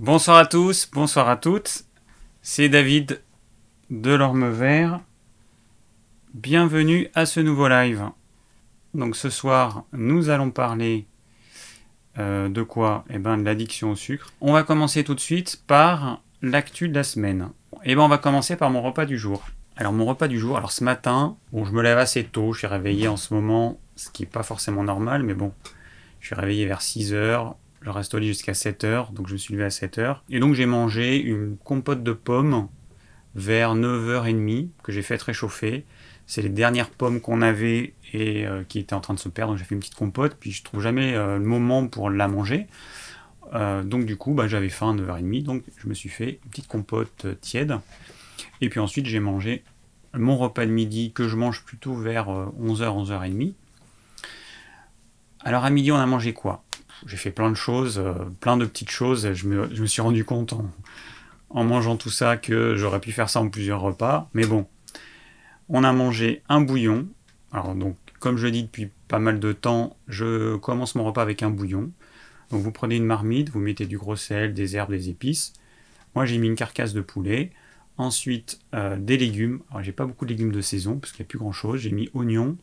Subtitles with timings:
[0.00, 1.82] Bonsoir à tous, bonsoir à toutes.
[2.40, 3.20] C'est David
[3.90, 5.00] de l'Orme Vert.
[6.34, 8.04] Bienvenue à ce nouveau live.
[8.94, 11.04] Donc ce soir, nous allons parler
[12.16, 13.04] euh, de quoi?
[13.10, 14.32] Eh ben de l'addiction au sucre.
[14.40, 17.48] On va commencer tout de suite par l'actu de la semaine.
[17.82, 19.48] Eh ben on va commencer par mon repas du jour.
[19.76, 22.58] Alors mon repas du jour, alors ce matin, bon je me lève assez tôt, je
[22.58, 25.52] suis réveillé en ce moment, ce qui n'est pas forcément normal, mais bon,
[26.20, 29.34] je suis réveillé vers 6 heures, je reste au lit jusqu'à 7 heures, donc je
[29.34, 30.24] me suis levé à 7 heures.
[30.30, 32.68] Et donc j'ai mangé une compote de pommes
[33.34, 35.84] vers 9h30 que j'ai fait réchauffer.
[36.26, 39.52] C'est les dernières pommes qu'on avait et euh, qui étaient en train de se perdre,
[39.52, 42.28] donc j'ai fait une petite compote, puis je trouve jamais euh, le moment pour la
[42.28, 42.66] manger.
[43.54, 46.50] Euh, donc du coup, bah, j'avais faim à 9h30, donc je me suis fait une
[46.50, 47.76] petite compote tiède.
[48.60, 49.62] Et puis ensuite, j'ai mangé
[50.14, 53.52] mon repas de midi que je mange plutôt vers 11h, 11h30.
[55.40, 56.62] Alors à midi, on a mangé quoi?
[57.06, 58.02] J'ai fait plein de choses,
[58.40, 59.32] plein de petites choses.
[59.32, 60.54] Je me, je me suis rendu compte
[61.50, 64.28] en, mangeant tout ça que j'aurais pu faire ça en plusieurs repas.
[64.34, 64.66] Mais bon,
[65.68, 67.06] on a mangé un bouillon.
[67.52, 71.42] Alors donc, comme je dis depuis pas mal de temps, je commence mon repas avec
[71.42, 71.90] un bouillon.
[72.50, 75.52] Donc vous prenez une marmite, vous mettez du gros sel, des herbes, des épices.
[76.14, 77.50] Moi j'ai mis une carcasse de poulet.
[77.96, 79.60] Ensuite euh, des légumes.
[79.70, 81.80] Alors j'ai pas beaucoup de légumes de saison parce qu'il n'y a plus grand chose.
[81.80, 82.56] J'ai mis oignons,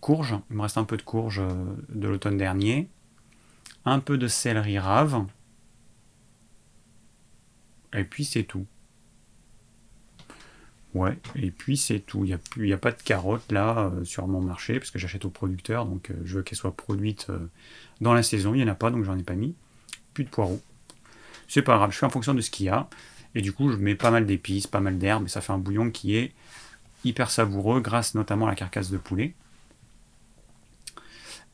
[0.00, 0.36] courges.
[0.50, 1.52] Il me reste un peu de courges euh,
[1.88, 2.88] de l'automne dernier.
[3.84, 5.24] Un peu de céleri rave
[7.92, 8.66] et puis c'est tout.
[10.94, 12.24] Ouais, et puis c'est tout.
[12.24, 15.30] Il n'y a, pas de carottes là euh, sur mon marché, parce que j'achète au
[15.30, 17.28] producteur, donc euh, je veux qu'elles soient produites
[18.00, 18.54] dans la saison.
[18.54, 19.54] Il n'y en a pas, donc j'en ai pas mis.
[20.14, 20.60] Plus de poireaux.
[21.48, 22.88] C'est pas grave, je fais en fonction de ce qu'il y a.
[23.34, 25.58] Et du coup, je mets pas mal d'épices, pas mal d'herbes, et ça fait un
[25.58, 26.32] bouillon qui est
[27.04, 29.34] hyper savoureux, grâce notamment à la carcasse de poulet.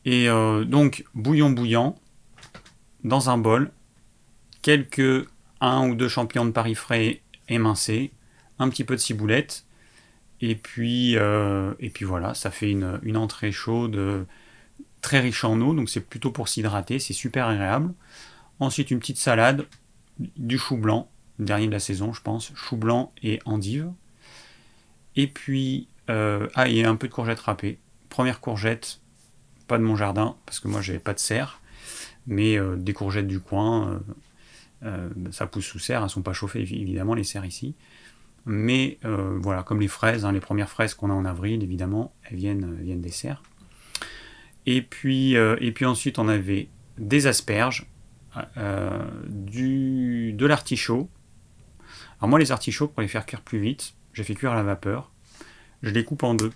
[0.06, 1.98] Et donc, bouillon bouillant,
[3.02, 3.72] dans un bol,
[4.62, 5.26] quelques
[5.60, 8.12] un ou deux champignons de Paris frais émincés,
[8.58, 9.64] un petit peu de ciboulette,
[10.40, 14.24] et puis, euh, et puis voilà, ça fait une, entrée chaude euh,
[15.00, 17.92] très riche en eau, donc c'est plutôt pour s'hydrater, c'est super agréable.
[18.60, 19.66] Ensuite, une petite salade,
[20.18, 21.08] du chou blanc,
[21.38, 23.90] dernier de la saison, je pense, chou blanc et endive.
[25.14, 27.78] Et puis, euh, ah, un peu de courgettes râpées.
[28.08, 29.00] Première courgette,
[29.66, 31.60] pas de mon jardin, parce que moi j'avais pas de serre,
[32.26, 34.00] mais des courgettes du coin,
[34.82, 37.74] euh, ça pousse sous serre, elles ne sont pas chauffées évidemment les serres ici.
[38.44, 42.14] Mais euh, voilà, comme les fraises, hein, les premières fraises qu'on a en avril, évidemment,
[42.24, 43.42] elles viennent, euh, viennent des serres.
[44.66, 46.68] Et puis, et puis ensuite, on avait
[46.98, 47.86] des asperges,
[49.28, 51.08] du, de l'artichaut.
[52.18, 54.64] Alors moi, les artichauts, pour les faire cuire plus vite, j'ai fait cuire à la
[54.64, 55.12] vapeur.
[55.84, 56.50] Je les coupe en deux.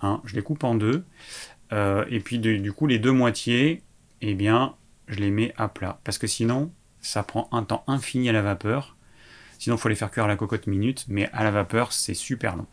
[0.00, 1.04] Hein, je les coupe en deux.
[1.72, 3.82] Et puis du coup, les deux moitiés,
[4.20, 4.74] eh bien,
[5.08, 6.00] je les mets à plat.
[6.04, 8.96] Parce que sinon, ça prend un temps infini à la vapeur.
[9.58, 12.14] Sinon, il faut les faire cuire à la cocotte minute, mais à la vapeur, c'est
[12.14, 12.66] super long.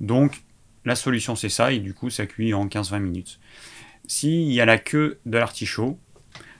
[0.00, 0.42] Donc,
[0.84, 3.40] la solution, c'est ça, et du coup, ça cuit en 15-20 minutes.
[4.06, 5.98] S'il y a la queue de l'artichaut,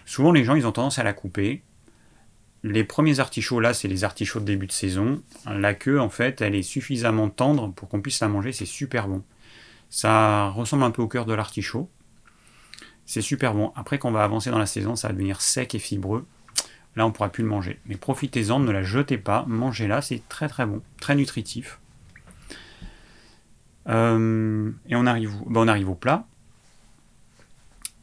[0.04, 1.62] souvent les gens, ils ont tendance à la couper.
[2.62, 5.22] Les premiers artichauts, là, c'est les artichauts de début de saison.
[5.46, 9.06] La queue, en fait, elle est suffisamment tendre pour qu'on puisse la manger, c'est super
[9.06, 9.22] bon.
[9.90, 11.90] Ça ressemble un peu au cœur de l'artichaut.
[13.06, 13.72] C'est super bon.
[13.76, 16.26] Après, quand on va avancer dans la saison, ça va devenir sec et fibreux.
[16.96, 17.78] Là, on ne pourra plus le manger.
[17.86, 21.78] Mais profitez-en, ne la jetez pas, mangez-la, c'est très très bon, très nutritif.
[23.88, 26.26] Euh, et on arrive, ben, on arrive au plat.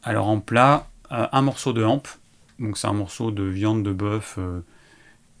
[0.02, 2.08] Alors en plat, euh, un morceau de hampe.
[2.58, 4.60] Donc c'est un morceau de viande de bœuf euh,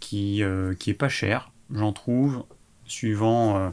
[0.00, 0.42] qui,
[0.78, 1.50] qui est pas cher.
[1.72, 2.44] J'en trouve,
[2.84, 3.72] suivant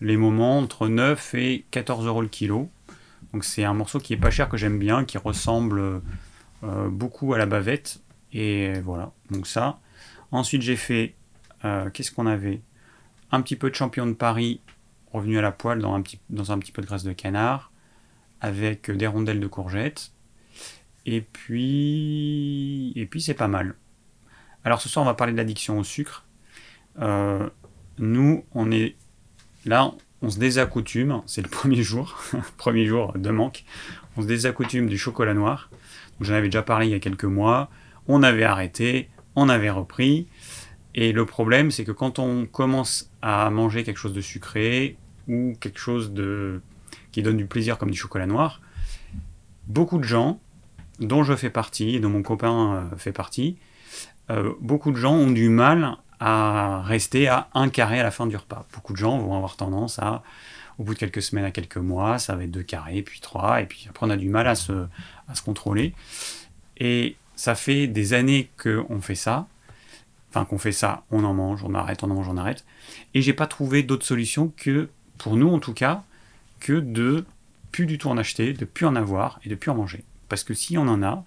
[0.00, 2.70] les moments, entre 9 et 14 euros le kilo.
[3.32, 6.02] Donc c'est un morceau qui est pas cher, que j'aime bien, qui ressemble
[6.62, 8.00] beaucoup à la bavette.
[8.32, 9.78] Et voilà, donc ça.
[10.32, 11.14] Ensuite, j'ai fait,
[11.64, 12.60] euh, qu'est-ce qu'on avait?
[13.30, 14.60] Un petit peu de champion de Paris
[15.12, 17.72] revenu à la poêle dans un, petit, dans peu de graisse de canard,
[18.40, 20.12] avec des rondelles de courgettes.
[21.06, 23.76] Et puis, et puis c'est pas mal.
[24.64, 26.26] Alors ce soir, on va parler de l'addiction au sucre.
[26.98, 27.48] Euh,
[27.98, 28.96] nous, on est
[29.66, 29.92] là,
[30.22, 32.18] on se désaccoutume, c'est le premier jour,
[32.56, 33.64] premier jour de manque,
[34.16, 35.70] on se désaccoutume du chocolat noir.
[36.20, 37.68] J'en avais déjà parlé il y a quelques mois
[38.08, 40.28] on avait arrêté, on avait repris.
[40.94, 44.96] Et le problème, c'est que quand on commence à manger quelque chose de sucré
[45.28, 46.60] ou quelque chose de
[47.12, 48.60] qui donne du plaisir comme du chocolat noir,
[49.66, 50.40] beaucoup de gens,
[51.00, 53.56] dont je fais partie, et dont mon copain euh, fait partie,
[54.30, 58.26] euh, beaucoup de gens ont du mal à rester à un carré à la fin
[58.26, 58.66] du repas.
[58.72, 60.22] Beaucoup de gens vont avoir tendance à,
[60.78, 63.60] au bout de quelques semaines à quelques mois, ça va être deux carrés, puis trois,
[63.60, 64.86] et puis après on a du mal à se,
[65.28, 65.94] à se contrôler.
[66.78, 69.46] Et ça fait des années qu'on fait ça.
[70.30, 72.64] Enfin, qu'on fait ça, on en mange, on arrête, on en mange, on arrête.
[73.14, 76.02] Et j'ai pas trouvé d'autre solution que, pour nous en tout cas,
[76.60, 77.24] que de
[77.72, 80.04] plus du tout en acheter, de plus en avoir et de plus en manger.
[80.28, 81.24] Parce que si on en a,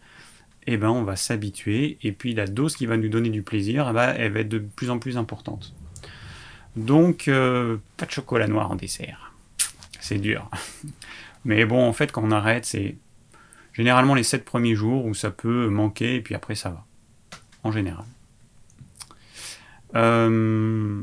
[0.74, 3.92] eh ben on va s'habituer et puis la dose qui va nous donner du plaisir,
[3.94, 5.74] ben, elle va être de plus en plus importante.
[6.75, 9.33] Donc, euh, pas de chocolat noir en dessert.
[10.00, 10.50] C'est dur.
[11.45, 12.95] Mais bon, en fait, quand on arrête, c'est
[13.74, 16.86] généralement les 7 premiers jours où ça peut manquer et puis après ça va.
[17.63, 18.06] En général.
[19.95, 21.01] Euh,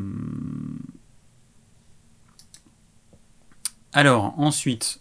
[3.93, 5.01] alors, ensuite,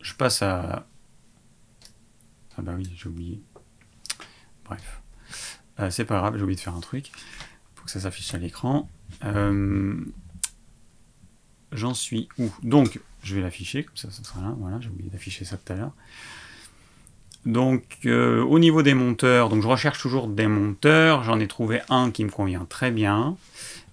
[0.00, 0.86] je passe à.
[2.58, 3.40] Ah bah oui, j'ai oublié.
[4.68, 5.00] Bref.
[5.80, 7.10] Euh, c'est pas grave, j'ai oublié de faire un truc.
[7.74, 8.88] Faut que ça s'affiche à l'écran.
[9.24, 9.94] Euh,
[11.72, 12.50] j'en suis où?
[12.62, 14.54] Donc, je vais l'afficher, comme ça, ça sera là.
[14.58, 15.92] Voilà, j'ai oublié d'afficher ça tout à l'heure.
[17.44, 21.22] Donc, euh, au niveau des monteurs, donc je recherche toujours des monteurs.
[21.22, 23.36] J'en ai trouvé un qui me convient très bien,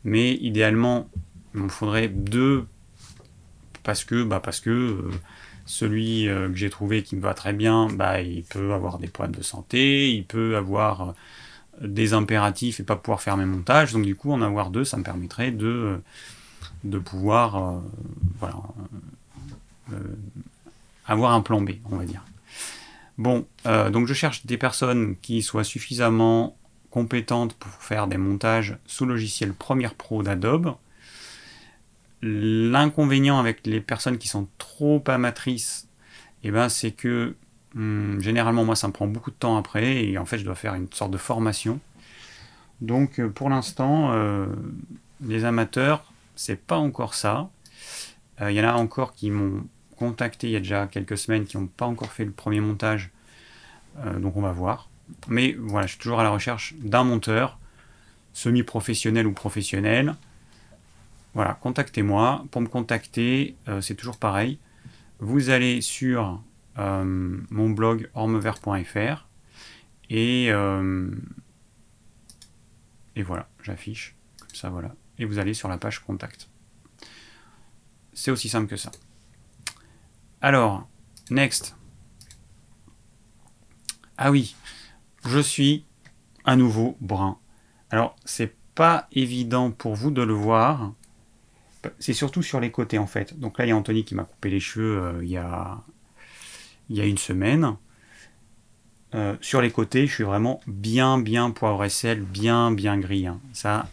[0.03, 1.07] mais idéalement,
[1.53, 2.65] il me faudrait deux
[3.83, 5.11] parce que, bah, parce que
[5.65, 9.07] celui euh, que j'ai trouvé qui me va très bien, bah, il peut avoir des
[9.07, 11.13] problèmes de santé, il peut avoir euh,
[11.81, 13.93] des impératifs et pas pouvoir faire mes montages.
[13.93, 16.01] Donc du coup, en avoir deux, ça me permettrait de,
[16.85, 17.81] euh, pouvoir
[21.07, 22.23] avoir un plan B, on va dire.
[23.17, 26.57] Bon, donc je cherche des personnes qui soient suffisamment
[26.89, 30.75] compétentes pour faire des montages sous logiciel Premiere Pro d'Adobe
[32.25, 35.89] L'inconvénient avec les personnes qui sont trop amatrices,
[36.43, 37.35] eh ben, c'est que
[37.75, 40.55] hmm, généralement, moi, ça me prend beaucoup de temps après, et en fait, je dois
[40.55, 41.81] faire une sorte de formation.
[42.81, 44.47] Donc, euh, pour l'instant, euh,
[45.21, 47.49] les amateurs, c'est pas encore ça.
[48.39, 49.65] Il euh, y en a encore qui m'ont
[49.97, 53.11] contacté il y a déjà quelques semaines, qui n'ont pas encore fait le premier montage.
[54.19, 54.89] donc, on va voir.
[55.27, 57.59] Mais voilà, je suis toujours à la recherche d'un monteur,
[58.33, 60.15] semi-professionnel ou professionnel,
[61.33, 62.45] voilà, contactez-moi.
[62.51, 64.59] Pour me contacter, euh, c'est toujours pareil.
[65.19, 66.41] Vous allez sur
[66.77, 69.27] euh, mon blog ormevert.fr
[70.09, 71.09] et, euh,
[73.15, 74.15] et voilà, j'affiche
[74.53, 74.95] ça, voilà.
[75.17, 76.49] Et vous allez sur la page contact.
[78.13, 78.91] C'est aussi simple que ça.
[80.41, 80.87] Alors,
[81.29, 81.75] next.
[84.17, 84.55] Ah oui,
[85.25, 85.85] je suis
[86.45, 87.39] à nouveau brun.
[87.89, 90.93] Alors, c'est pas évident pour vous de le voir
[91.99, 93.39] c'est surtout sur les côtés en fait.
[93.39, 95.81] Donc là, il y a Anthony qui m'a coupé les cheveux euh, il, y a,
[96.89, 97.75] il y a une semaine.
[99.15, 103.27] Euh, sur les côtés, je suis vraiment bien, bien poivre et sel, bien, bien gris.
[103.27, 103.39] Hein.
[103.53, 103.87] Ça,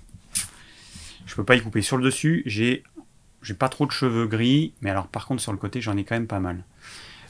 [1.26, 1.82] je peux pas y couper.
[1.82, 2.84] Sur le dessus, j'ai,
[3.42, 6.04] j'ai pas trop de cheveux gris, mais alors par contre sur le côté, j'en ai
[6.04, 6.64] quand même pas mal.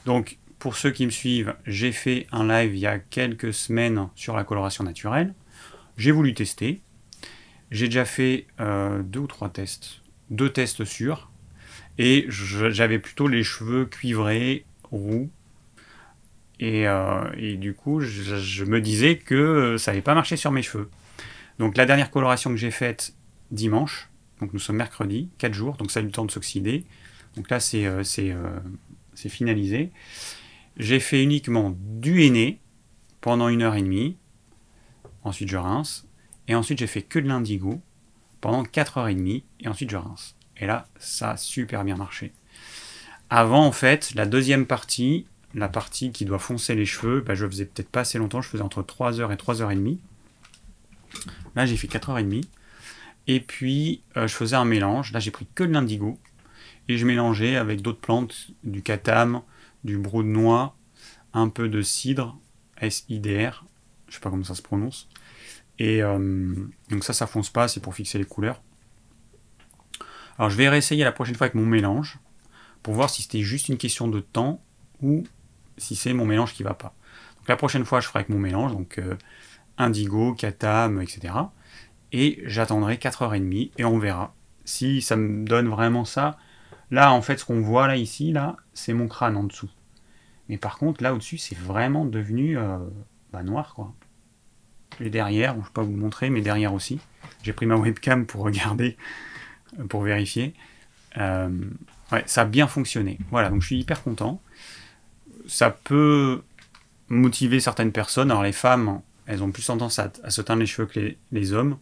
[0.05, 4.07] Donc pour ceux qui me suivent, j'ai fait un live il y a quelques semaines
[4.15, 5.33] sur la coloration naturelle.
[5.97, 6.81] J'ai voulu tester.
[7.71, 10.00] J'ai déjà fait euh, deux ou trois tests
[10.31, 11.29] deux tests sûrs.
[11.99, 15.29] Et j'avais plutôt les cheveux cuivrés, roux.
[16.59, 20.89] Et, euh, du coup, je, me disais que ça n'avait pas marché sur mes cheveux.
[21.59, 23.13] Donc la dernière coloration que j'ai faite
[23.51, 26.85] dimanche, donc nous sommes mercredi, 4 jours, donc ça a eu le temps de s'oxyder.
[27.35, 28.59] Donc là, c'est euh, euh,
[29.13, 29.91] c'est finalisé.
[30.77, 32.59] J'ai fait uniquement du henné
[33.19, 34.17] pendant une heure et demie.
[35.23, 36.07] Ensuite, je rince.
[36.47, 37.81] Et ensuite, j'ai fait que de l'indigo
[38.41, 40.35] pendant 4h30 et ensuite je rince.
[40.57, 42.33] Et là, ça a super bien marché.
[43.29, 47.47] Avant, en fait, la deuxième partie, la partie qui doit foncer les cheveux, bah, je
[47.47, 49.97] faisais peut-être pas assez longtemps, je faisais entre 3h et 3h30.
[51.55, 52.43] Là, j'ai fait 4h30.
[53.27, 55.11] Et puis, euh, je faisais un mélange.
[55.13, 56.19] Là, j'ai pris que de l'indigo.
[56.89, 59.41] Et je mélangeais avec d'autres plantes, du katam,
[59.83, 60.75] du brou de noix,
[61.33, 62.37] un peu de cidre,
[62.81, 63.65] S-I-D-R,
[64.07, 65.07] je sais pas comment ça se prononce,
[65.79, 66.53] et euh,
[66.89, 68.61] donc ça, ça fonce pas, c'est pour fixer les couleurs.
[70.37, 72.19] Alors je vais réessayer la prochaine fois avec mon mélange,
[72.83, 74.61] pour voir si c'était juste une question de temps,
[75.01, 75.23] ou
[75.77, 76.93] si c'est mon mélange qui va pas.
[77.37, 79.15] Donc la prochaine fois, je ferai avec mon mélange, donc euh,
[79.77, 81.33] indigo, katam, etc.
[82.11, 84.33] Et j'attendrai 4h30 et on verra
[84.65, 86.37] si ça me donne vraiment ça.
[86.91, 89.69] Là, en fait, ce qu'on voit là, ici, là, c'est mon crâne en dessous.
[90.49, 92.77] Mais par contre, là au-dessus, c'est vraiment devenu euh,
[93.31, 93.93] bah, noir, quoi
[95.01, 96.99] les derrière, je ne vais pas vous montrer, mais derrière aussi.
[97.43, 98.97] J'ai pris ma webcam pour regarder,
[99.79, 100.53] euh, pour vérifier.
[101.17, 101.49] Euh,
[102.11, 103.17] ouais, ça a bien fonctionné.
[103.31, 104.41] Voilà, donc je suis hyper content.
[105.47, 106.41] Ça peut
[107.09, 108.31] motiver certaines personnes.
[108.31, 111.77] Alors les femmes, elles ont plus tendance à, se teindre les cheveux que les, hommes.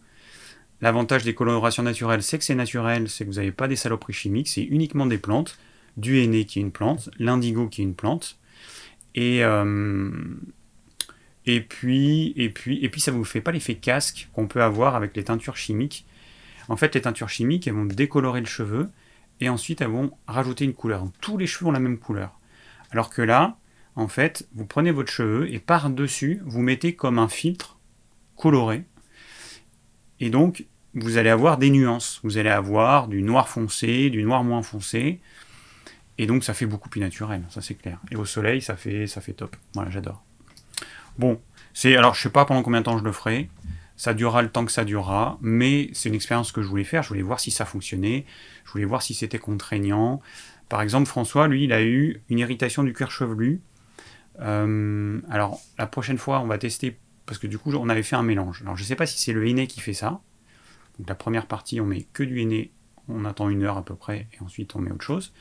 [0.80, 4.14] L'avantage des colorations naturelles, c'est que c'est naturel, c'est que vous n'avez pas des saloperies
[4.14, 5.58] chimiques, c'est uniquement des plantes,
[5.96, 8.38] du henné qui est une plante, l'indigo qui est une plante,
[9.14, 10.10] et, euh,
[11.46, 14.94] Et puis, et puis, et puis ça vous fait pas l'effet casque qu'on peut avoir
[14.94, 16.06] avec les teintures chimiques.
[16.68, 18.88] En fait, les teintures chimiques, elles vont décolorer le cheveu
[19.40, 21.04] et ensuite elles vont rajouter une couleur.
[21.20, 22.38] tous les cheveux ont la même couleur.
[22.90, 23.56] Alors que là,
[23.96, 27.78] en fait, vous prenez votre cheveu et par-dessus, vous mettez comme un filtre
[28.36, 28.84] coloré.
[30.20, 32.20] Et donc, vous allez avoir des nuances.
[32.22, 35.20] Vous allez avoir du noir foncé, du noir moins foncé.
[36.18, 37.98] Et donc, ça fait beaucoup plus naturel, ça c'est clair.
[38.10, 39.56] Et au soleil, ça fait, ça fait top.
[39.74, 40.22] Voilà, j'adore.
[41.18, 41.40] Bon,
[41.74, 43.50] c'est alors je sais pas pendant combien de temps je le ferai.
[43.96, 47.02] Ça durera le temps que ça durera, mais c'est une expérience que je voulais faire.
[47.02, 48.24] Je voulais voir si ça fonctionnait.
[48.64, 50.22] Je voulais voir si c'était contraignant.
[50.70, 53.60] Par exemple, François, lui, il a eu une irritation du cuir chevelu.
[54.40, 58.16] Euh, alors, la prochaine fois, on va tester, parce que du coup, on avait fait
[58.16, 58.62] un mélange.
[58.62, 60.20] Alors, je ne sais pas si c'est le henné qui fait ça.
[60.98, 62.72] Donc, la première partie, on met que du henné,
[63.08, 65.32] on attend une heure à peu près, et ensuite on met autre chose.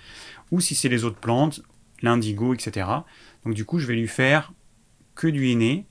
[0.51, 1.61] Ou si c'est les autres plantes,
[2.01, 2.87] l'indigo, etc.
[3.45, 4.51] Donc, du coup, je vais lui faire
[5.19, 5.85] que du henné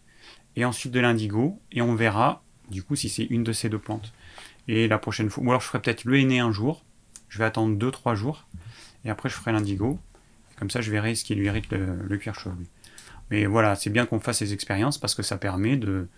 [0.57, 3.79] et ensuite de l'indigo et on verra du coup si c'est une de ces deux
[3.79, 4.15] plantes.
[4.69, 6.83] Et la prochaine fois, ou alors je ferai peut-être le henné un jour,
[7.29, 8.49] je vais attendre 2-3 jours
[9.05, 9.99] et après je ferai l'indigo.
[10.59, 12.67] Comme ça je verrai ce qui lui irrite le, cuir chevelu.
[13.31, 16.09] Mais voilà, c'est bien qu'on fasse ces expériences parce que ça permet de,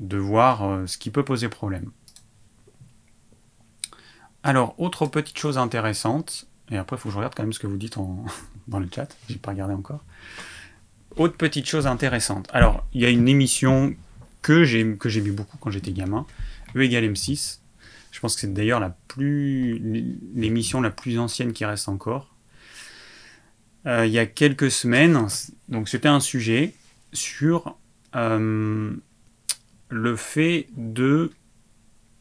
[0.00, 1.90] de voir euh, ce qui peut poser problème.
[4.42, 7.58] Alors, autre petite chose intéressante, et après il faut que je regarde quand même ce
[7.58, 8.24] que vous dites en,
[8.66, 10.02] dans le chat, j'ai pas regardé encore.
[11.18, 12.48] Autre petite chose intéressante.
[12.52, 13.96] Alors, il y a une émission
[14.40, 16.24] que j'ai que beaucoup quand j'étais gamin,
[16.76, 17.58] E égale M6.
[18.12, 19.80] Je pense que c'est d'ailleurs la plus
[20.36, 22.32] l'émission la plus ancienne qui reste encore.
[23.86, 25.26] Euh, il y a quelques semaines,
[25.68, 26.74] donc c'était un sujet
[27.12, 27.76] sur
[28.14, 28.92] euh,
[29.88, 31.32] le fait de,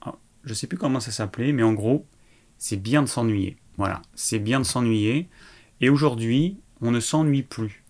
[0.01, 2.08] ah, je sais plus comment ça s'appelait, mais en gros,
[2.58, 3.58] c'est bien de s'ennuyer.
[3.77, 5.30] Voilà, c'est bien de s'ennuyer.
[5.82, 7.84] Et aujourd'hui, on ne s'ennuie plus.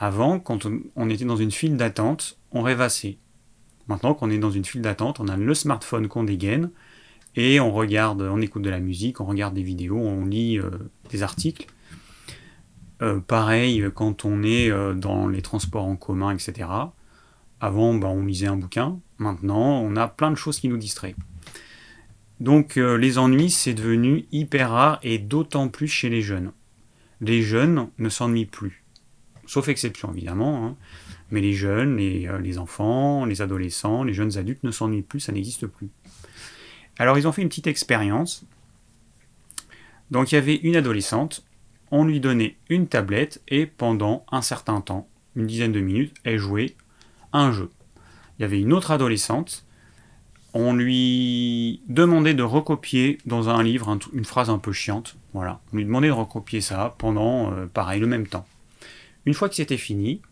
[0.00, 0.60] Avant, quand
[0.94, 3.18] on était dans une file d'attente, on rêvassait.
[3.88, 6.70] Maintenant qu'on est dans une file d'attente, on a le smartphone qu'on dégaine
[7.34, 10.70] et on regarde, on écoute de la musique, on regarde des vidéos, on lit euh,
[11.10, 11.66] des articles.
[13.02, 16.68] Euh, pareil quand on est euh, dans les transports en commun, etc.
[17.60, 19.00] Avant, bah, on lisait un bouquin.
[19.18, 21.16] Maintenant, on a plein de choses qui nous distraient.
[22.38, 26.52] Donc les ennuis, c'est devenu hyper rare et d'autant plus chez les jeunes.
[27.20, 28.84] Les jeunes ne s'ennuient plus
[29.48, 30.66] sauf exception évidemment.
[30.66, 30.76] Hein.
[31.30, 35.32] Mais les jeunes, euh, les, enfants, les adolescents, les jeunes adultes ne s'ennuient plus, ça
[35.32, 35.88] n'existe plus.
[36.98, 38.44] Alors ils ont fait une petite expérience.
[40.10, 41.44] Donc il y avait une adolescente,
[41.90, 46.38] on lui donnait une tablette et pendant un certain temps, une dizaine de minutes, elle
[46.38, 46.76] jouait
[47.32, 47.70] un jeu.
[48.38, 49.66] Il y avait une autre adolescente,
[50.54, 55.16] on lui demandait de recopier dans un livre une phrase un peu chiante.
[55.34, 58.46] Voilà, on lui demandait de recopier ça pendant, euh, pareil, le même temps.
[59.28, 60.22] Une fois que c'était fini,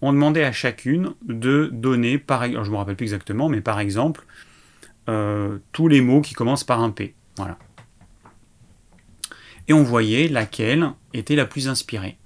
[0.00, 4.24] on demandait à chacune de donner, je ne me rappelle plus exactement, mais par exemple,
[5.10, 7.14] euh, tous les mots qui commencent par un P.
[7.36, 7.58] Voilà.
[9.68, 12.16] Et on voyait laquelle était la plus inspirée.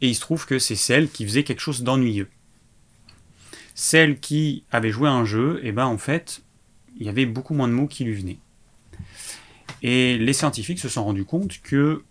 [0.00, 2.30] Et il se trouve que c'est celle qui faisait quelque chose d'ennuyeux.
[3.74, 6.40] Celle qui avait joué un jeu, et eh ben en fait,
[6.98, 8.38] il y avait beaucoup moins de mots qui lui venaient.
[9.82, 12.04] Et les scientifiques se sont rendus compte que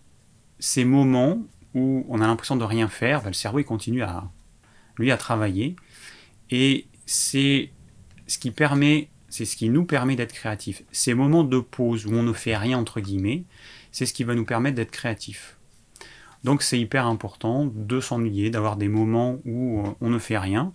[0.60, 1.42] ces moments
[1.74, 4.24] où on a l'impression de rien faire, le cerveau continue à
[4.96, 5.76] lui à travailler
[6.50, 7.70] et c'est
[8.26, 10.82] ce qui permet c'est ce qui nous permet d'être créatifs.
[10.90, 13.44] Ces moments de pause où on ne fait rien entre guillemets,
[13.92, 15.56] c'est ce qui va nous permettre d'être créatifs.
[16.42, 20.72] Donc c'est hyper important de s'ennuyer, d'avoir des moments où euh, on ne fait rien.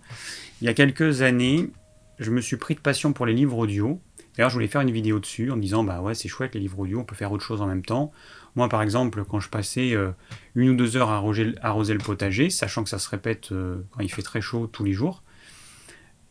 [0.60, 1.70] Il y a quelques années,
[2.18, 4.00] je me suis pris de passion pour les livres audio.
[4.36, 6.78] D'ailleurs, je voulais faire une vidéo dessus en disant bah ouais, c'est chouette les livres
[6.78, 8.12] audio, on peut faire autre chose en même temps.
[8.54, 10.10] Moi, par exemple, quand je passais euh,
[10.54, 14.00] une ou deux heures à arroser, le potager, sachant que ça se répète euh, quand
[14.00, 15.22] il fait très chaud tous les jours,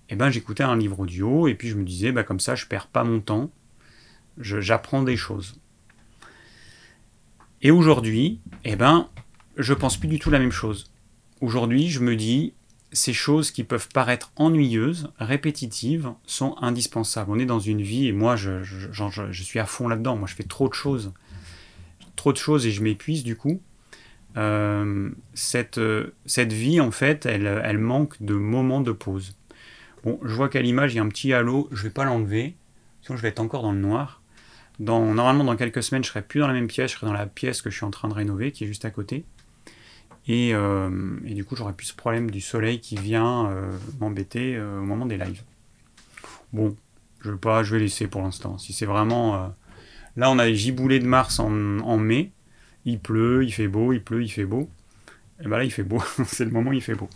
[0.09, 2.67] eh ben, j'écoutais un livre audio et puis je me disais, bah, comme ça, je
[2.67, 3.51] perds pas mon temps,
[4.37, 5.59] j'apprends des choses.
[7.61, 9.09] Et aujourd'hui, eh ben,
[9.57, 10.91] je pense plus du tout la même chose.
[11.41, 12.53] Aujourd'hui, je me dis,
[12.95, 17.29] ces choses qui peuvent paraître ennuyeuses, répétitives, sont indispensables.
[17.31, 18.63] On est dans une vie, et moi, je,
[19.31, 20.15] suis à fond là-dedans.
[20.15, 21.13] Moi, je fais trop de choses
[22.15, 23.61] trop de choses et je m'épuise du coup.
[24.37, 25.79] Euh, cette,
[26.25, 29.35] cette vie, en fait, elle, elle manque de moments de pause.
[30.03, 32.55] Bon, je vois qu'à l'image, il y a un petit halo, je vais pas l'enlever,
[33.01, 34.21] sinon je vais être encore dans le noir.
[34.79, 37.13] Dans, normalement, dans quelques semaines, je serai plus dans la même pièce, je serai dans
[37.13, 39.23] la pièce que je suis en train de rénover, qui est juste à côté.
[40.27, 40.89] Et, euh,
[41.25, 45.05] et du coup, j'aurai plus ce problème du soleil qui vient euh, m'embêter au moment
[45.05, 45.43] des lives.
[46.53, 46.75] Bon,
[47.21, 48.57] je vais pas, je vais laisser pour l'instant.
[48.57, 49.53] Si c'est vraiment
[50.17, 52.31] Là, on a les giboulées de Mars en, mai.
[52.85, 54.69] Il pleut, il fait beau, il pleut, il fait beau.
[55.43, 56.01] Et ben là, il fait beau.
[56.25, 57.09] c'est le moment où il fait beau.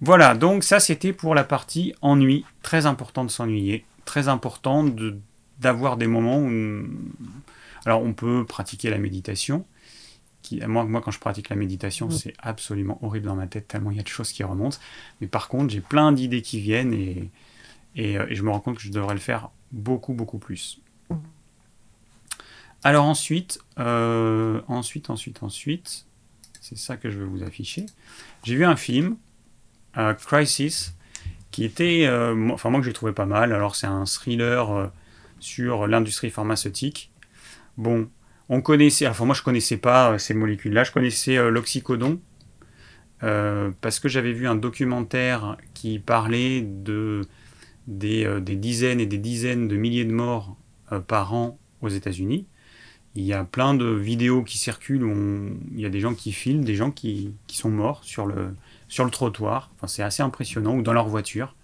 [0.00, 2.44] Voilà, donc ça c'était pour la partie ennui.
[2.62, 3.84] Très important de s'ennuyer.
[4.04, 4.86] Très important
[5.58, 6.84] d'avoir des moments où...
[7.84, 9.66] Alors on peut pratiquer la méditation.
[10.44, 13.90] Qui, moi, moi, quand je pratique la méditation, c'est absolument horrible dans ma tête, tellement
[13.90, 14.76] il y a de choses qui remontent.
[15.20, 17.30] Mais par contre, j'ai plein d'idées qui viennent et,
[17.96, 20.82] et, euh, et, je me rends compte que je devrais le faire beaucoup, beaucoup plus.
[22.82, 26.04] Alors ensuite, euh, ensuite, ensuite, ensuite,
[26.60, 27.86] c'est ça que je vais vous afficher.
[28.42, 29.16] J'ai vu un film,
[29.96, 30.94] euh, Crisis,
[31.50, 33.54] qui était, euh, enfin moi que j'ai trouvé pas mal.
[33.54, 34.90] Alors c'est un thriller
[35.40, 37.10] sur l'industrie pharmaceutique.
[37.78, 38.10] Bon,
[38.48, 42.20] on connaissait, enfin moi je connaissais pas ces molécules-là, je connaissais l'oxycodon
[43.20, 47.22] parce que j'avais vu un documentaire qui parlait de
[47.86, 50.56] des, des, dizaines et des dizaines de milliers de morts
[51.06, 52.46] par an aux États-Unis
[53.16, 56.32] il y a plein de vidéos qui circulent où il y a des gens qui
[56.32, 58.54] filment, des gens qui, sont morts sur le,
[58.88, 59.70] sur le trottoir.
[59.74, 61.54] Enfin, c'est assez impressionnant, ou dans leur voiture.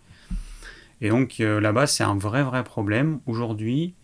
[1.01, 3.21] Et donc euh, là-bas, c'est un vrai, vrai problème.
[3.27, 4.00] Aujourd'hui, euh,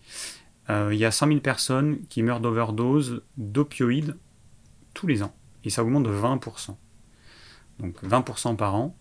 [0.69, 4.17] il y a 100 000 personnes qui meurent d'overdose d'opioïdes
[4.95, 5.35] tous les ans.
[5.65, 6.75] Et ça augmente de 20%.
[7.79, 8.97] Donc 20% par an.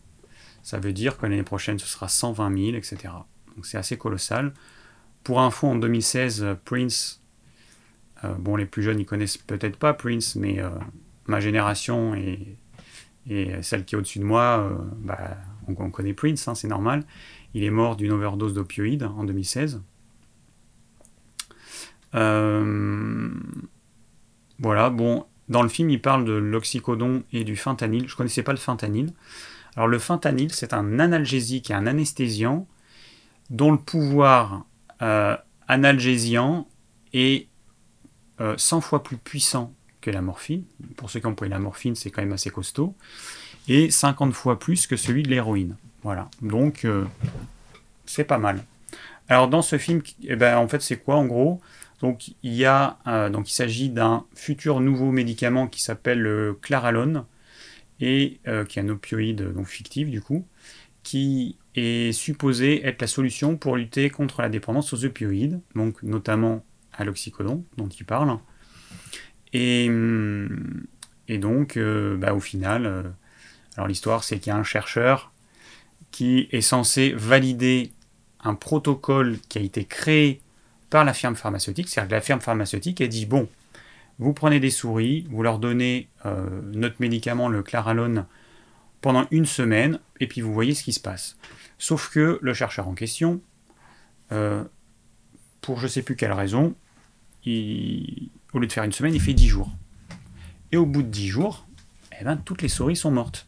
[0.61, 3.13] Ça veut dire que l'année prochaine, ce sera 120 000, etc.
[3.55, 4.53] Donc c'est assez colossal.
[5.23, 7.21] Pour info, en 2016, Prince
[8.23, 10.69] euh, bon, les plus jeunes, ils connaissent peut-être pas Prince, mais euh,
[11.27, 12.57] ma génération et,
[13.63, 15.35] celle qui est au-dessus de moi, euh, bah,
[15.67, 17.03] on, connaît Prince, hein, c'est normal.
[17.55, 19.81] Il est mort d'une overdose d'opioïdes en 2016.
[24.59, 28.07] Voilà, bon, dans le film, il parle de l'oxycodon et du fentanyl.
[28.07, 29.11] Je connaissais pas le fentanyl.
[29.75, 32.67] Alors, le fentanyl, c'est un analgésique et un anesthésiant
[33.49, 34.65] dont le pouvoir
[35.67, 36.67] analgésiant
[37.13, 37.47] est
[38.39, 40.63] 100 euh, fois plus puissant que la morphine.
[40.97, 42.95] Pour ceux qui ont pris la morphine, c'est quand même assez costaud.
[43.67, 45.75] Et 50 fois plus que celui de l'héroïne.
[46.03, 46.29] Voilà.
[46.41, 47.05] Donc, euh,
[48.05, 48.63] c'est pas mal.
[49.27, 51.59] Alors, dans ce film, eh ben, en fait, c'est quoi en gros?
[52.05, 56.57] Donc il, y a, euh, donc, il s'agit d'un futur nouveau médicament qui s'appelle le
[56.61, 57.25] Claralone,
[58.01, 60.45] et qui est un opioïde donc fictif du coup,
[61.01, 66.65] qui est supposé être la solution pour lutter contre la dépendance aux opioïdes, donc notamment
[66.91, 68.37] à l'oxycodon dont il parle.
[69.53, 70.85] Et, hum,
[71.27, 73.03] et donc, euh, bah, au final, euh,
[73.77, 75.31] alors l'histoire, c'est qu'il y a un chercheur
[76.11, 77.91] qui est censé valider
[78.41, 80.41] un protocole qui a été créé
[80.89, 81.89] par la firme pharmaceutique.
[81.89, 83.47] C'est-à-dire que la firme pharmaceutique a dit bon,
[84.19, 88.25] vous prenez des souris, vous leur donnez euh, notre médicament, le Claralone,
[89.01, 91.37] pendant une semaine, et puis vous voyez ce qui se passe.
[91.77, 93.41] Sauf que le chercheur en question,
[95.61, 96.73] pour je sais plus quelle raison,
[97.45, 99.71] au lieu de faire une semaine, il fait 10 jours.
[100.71, 101.67] Et au bout de 10 jours,
[102.19, 103.47] eh ben, toutes les souris sont mortes.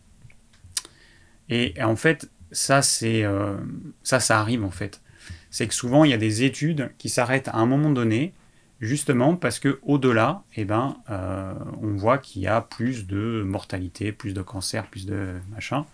[1.50, 3.58] Et, en fait, ça, c'est, euh,
[4.04, 5.02] ça, ça arrive en fait.
[5.52, 8.34] C'est que souvent, il y a des études qui s'arrêtent à un moment donné,
[8.82, 14.12] justement parce que au-delà, eh ben, euh, on voit qu'il y a plus de mortalité,
[14.12, 15.86] plus de cancer, plus de machin.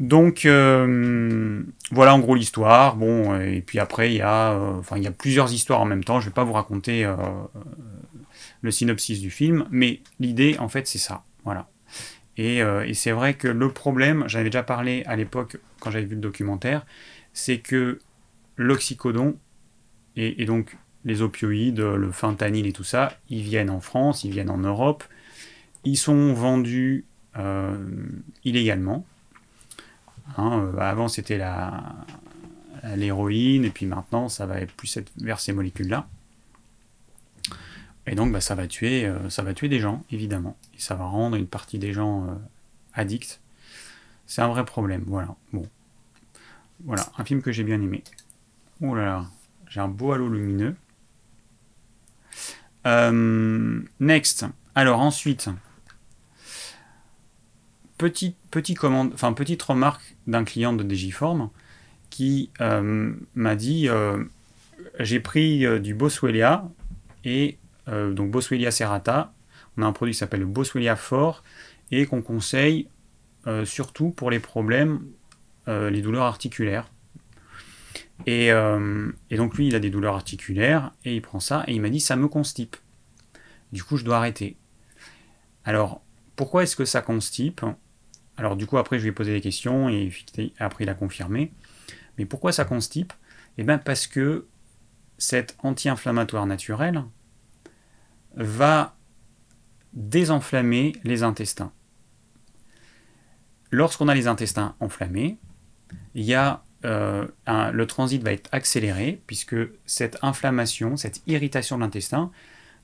[0.00, 2.96] Donc euh, voilà en gros l'histoire.
[2.96, 5.84] Bon et puis après il y a euh, enfin il y a plusieurs histoires en
[5.84, 6.20] même temps.
[6.20, 7.16] Je vais pas vous raconter euh,
[8.62, 11.24] le synopsis du film, mais l'idée en fait c'est ça.
[11.44, 11.68] Voilà.
[12.40, 12.62] Et,
[12.94, 16.86] c'est vrai que le problème, j'avais déjà parlé à l'époque quand j'avais vu le documentaire,
[17.32, 17.98] c'est que
[18.56, 19.36] l'oxycodon
[20.16, 24.50] et, donc les opioïdes, le fentanyl et tout ça, ils viennent en France, ils viennent
[24.50, 25.04] en Europe,
[25.84, 27.04] ils sont vendus
[28.44, 29.06] illégalement
[30.36, 31.40] Hein, euh, avant, c'était
[32.96, 36.06] l'héroïne, et puis maintenant, ça va plus être vers ces molécules-là.
[38.06, 40.56] Et donc, bah, ça, va tuer, euh, ça va tuer des gens, évidemment.
[40.74, 42.34] Et ça va rendre une partie des gens euh,
[42.94, 43.40] addicts.
[44.26, 45.34] C'est un vrai problème, voilà.
[45.52, 45.66] Bon.
[46.84, 48.04] Voilà, un film que j'ai bien aimé.
[48.80, 49.26] Oh là là,
[49.68, 50.76] j'ai un beau halo lumineux.
[54.00, 54.46] next.
[54.74, 55.50] Alors ensuite,
[57.98, 61.50] petite, commande, enfin, petite remarque d'un client de Digiform
[62.10, 64.24] qui euh, m'a dit euh,
[64.98, 66.64] j'ai pris euh, du Boswellia
[67.24, 69.32] et donc Boswellia serrata.
[69.78, 71.42] On a un produit qui s'appelle le Boswellia Fort
[71.90, 72.86] et qu'on conseille
[73.64, 75.00] surtout pour les problèmes,
[75.68, 76.90] les douleurs articulaires.
[78.26, 81.80] Et, et, donc lui, il a des douleurs articulaires et il prend ça et il
[81.80, 82.76] m'a dit ça me constipe.
[83.72, 84.56] Du coup, je dois arrêter.
[85.64, 86.02] Alors,
[86.36, 87.60] pourquoi est-ce que ça constipe?
[88.36, 90.10] Alors du coup, après, je lui ai posé des questions et
[90.58, 91.52] après, il a confirmé.
[92.16, 93.12] Mais pourquoi ça constipe?
[93.58, 94.46] Eh bien parce que
[95.18, 97.04] cet anti-inflammatoire naturel
[98.34, 98.96] va
[99.92, 101.72] désenflammer les intestins.
[103.70, 105.38] lorsqu'on a les intestins enflammés,
[106.14, 111.82] il y a, euh, le transit va être accéléré puisque cette inflammation, cette irritation de
[111.82, 112.30] l'intestin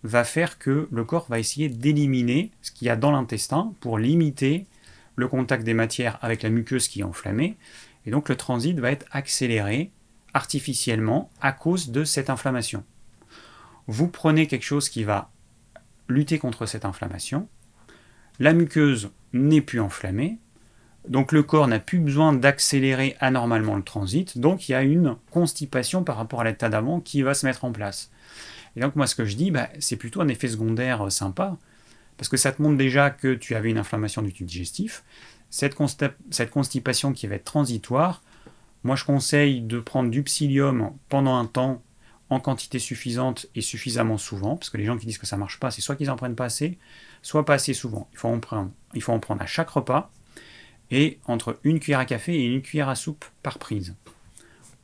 [0.03, 3.99] va faire que le corps va essayer d'éliminer ce qu'il y a dans l'intestin pour
[3.99, 4.67] limiter
[5.17, 7.57] le contact des matières avec la muqueuse qui est enflammée.
[8.07, 9.91] Et donc le transit va être accéléré
[10.35, 12.85] artificiellement à cause de cette inflammation.
[13.87, 15.31] Vous prenez quelque chose qui va
[16.09, 17.49] lutter contre cette inflammation,
[18.39, 20.39] la muqueuse n'est plus enflammée,
[21.09, 25.17] donc le corps n'a plus besoin d'accélérer anormalement le transit, donc il y a une
[25.31, 28.11] constipation par rapport à l'état d'avant qui va se mettre en place.
[28.77, 31.59] Et donc moi ce que je dis, bah, c'est plutôt un effet secondaire euh, sympa,
[32.17, 35.05] parce que ça te montre déjà que tu avais une inflammation du tube digestif.
[35.51, 38.23] Cette, constipation qui va être transitoire,
[38.83, 41.83] moi je conseille de prendre du psyllium pendant un temps
[42.31, 45.61] en quantité suffisante et suffisamment souvent, parce que les gens qui disent que ça marche
[45.61, 46.79] pas, c'est soit qu'ils en prennent pas assez,
[47.23, 48.09] soit pas assez souvent.
[48.13, 48.29] Il faut
[49.13, 50.11] en prendre à chaque repas
[50.91, 53.95] et entre une cuillère à café et une cuillère à soupe par prise.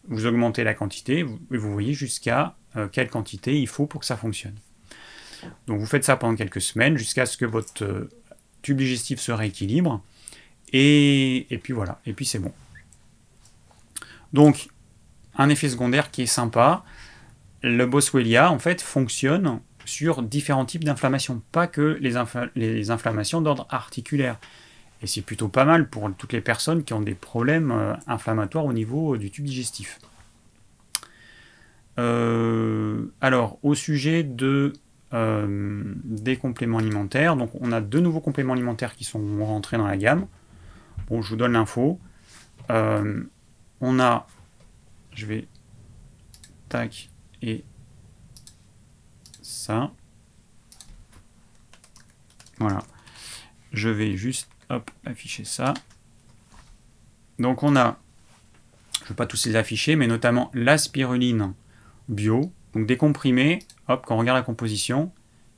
[0.09, 4.07] Vous augmentez la quantité et vous voyez jusqu'à euh, quelle quantité il faut pour que
[4.07, 4.57] ça fonctionne.
[5.67, 8.09] Donc vous faites ça pendant quelques semaines jusqu'à ce que votre euh,
[8.63, 10.03] tube digestif se rééquilibre
[10.73, 12.53] et, puis voilà, et puis c'est bon.
[14.33, 14.69] Donc
[15.37, 16.85] un effet secondaire qui est sympa,
[17.63, 22.15] le Boswellia en fait fonctionne sur différents types d'inflammations, pas que les,
[22.55, 24.39] les inflammations d'ordre articulaire.
[25.03, 28.67] Et c'est plutôt pas mal pour toutes les personnes qui ont des problèmes euh, inflammatoires
[28.67, 29.99] au niveau du tube digestif.
[31.99, 34.75] Euh, alors, au sujet de,
[35.15, 39.87] euh, des compléments alimentaires, donc on a deux nouveaux compléments alimentaires qui sont rentrés dans
[39.87, 40.27] la gamme.
[41.09, 41.99] Bon, je vous donne l'info.
[42.69, 44.27] on a,
[45.15, 45.49] je vais,
[46.69, 47.11] tac,
[47.43, 47.65] et
[49.41, 49.91] ça.
[52.59, 52.83] Voilà.
[53.73, 55.75] Je vais juste hop, afficher ça.
[57.39, 57.99] Donc on a,
[59.01, 61.53] je ne vais pas tous les afficher, mais notamment la spiruline
[62.09, 62.53] bio.
[62.75, 65.13] Donc des comprimés, hop, quand on regarde la composition,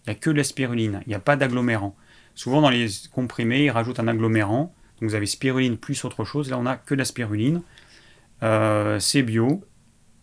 [0.07, 1.95] il n'y a que de la spiruline, il n'y a pas d'agglomérant.
[2.35, 4.75] Souvent dans les comprimés, ils rajoutent un agglomérant.
[5.01, 6.51] Donc vous avez spiruline plus autre chose.
[6.51, 7.63] Là, on a que de la spiruline.
[8.43, 9.63] Euh, c'est bio.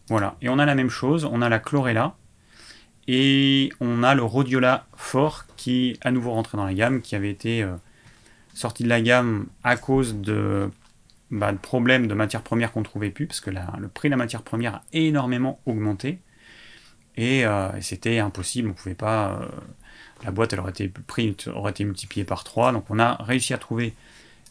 [0.07, 0.35] Voilà.
[0.41, 1.25] Et on a la même chose.
[1.31, 2.15] On a la chlorella.
[3.07, 7.15] Et on a le rhodiola fort qui est à nouveau rentré dans la gamme, qui
[7.15, 7.75] avait été euh,
[8.59, 10.69] sorti de la gamme à cause de,
[11.31, 14.17] bah, problèmes de matières premières qu'on ne trouvait plus, parce que le prix de la
[14.17, 16.19] matière première a énormément augmenté.
[17.15, 19.39] Et, euh, c'était impossible, on pouvait pas.
[19.41, 19.47] Euh,
[20.23, 22.73] la boîte elle aurait été, prix aurait été multipliée par 3.
[22.73, 23.93] Donc on a réussi à trouver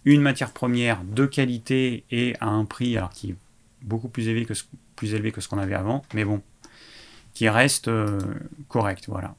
[0.07, 3.37] une matière première de qualité et à un prix alors, qui est
[3.83, 4.65] beaucoup plus élevé que ce,
[4.97, 6.03] plus élevé que ce qu'on avait avant.
[6.15, 6.43] Mais bon,
[7.35, 8.19] qui reste euh,
[8.69, 9.35] correct, voilà.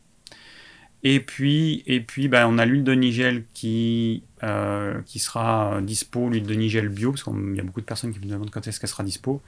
[1.03, 6.29] Et puis, et puis bah, on a l'huile de Nigel qui, euh, qui sera dispo,
[6.29, 8.67] l'huile de Nigel bio, parce qu'il y a beaucoup de personnes qui me demandent quand
[8.67, 9.41] est-ce qu'elle sera dispo.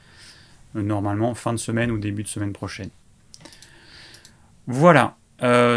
[0.75, 2.89] Euh, normalement, fin de semaine ou début de semaine prochaine.
[4.67, 5.17] Voilà,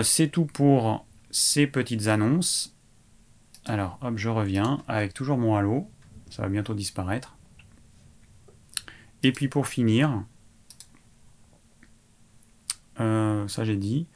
[0.02, 2.76] c'est tout pour ces petites annonces.
[3.64, 5.88] Alors, hop, je reviens avec toujours mon halo.
[6.30, 7.34] Ça va bientôt disparaître.
[9.24, 10.22] Et puis pour finir,
[13.00, 14.06] euh, ça j'ai dit.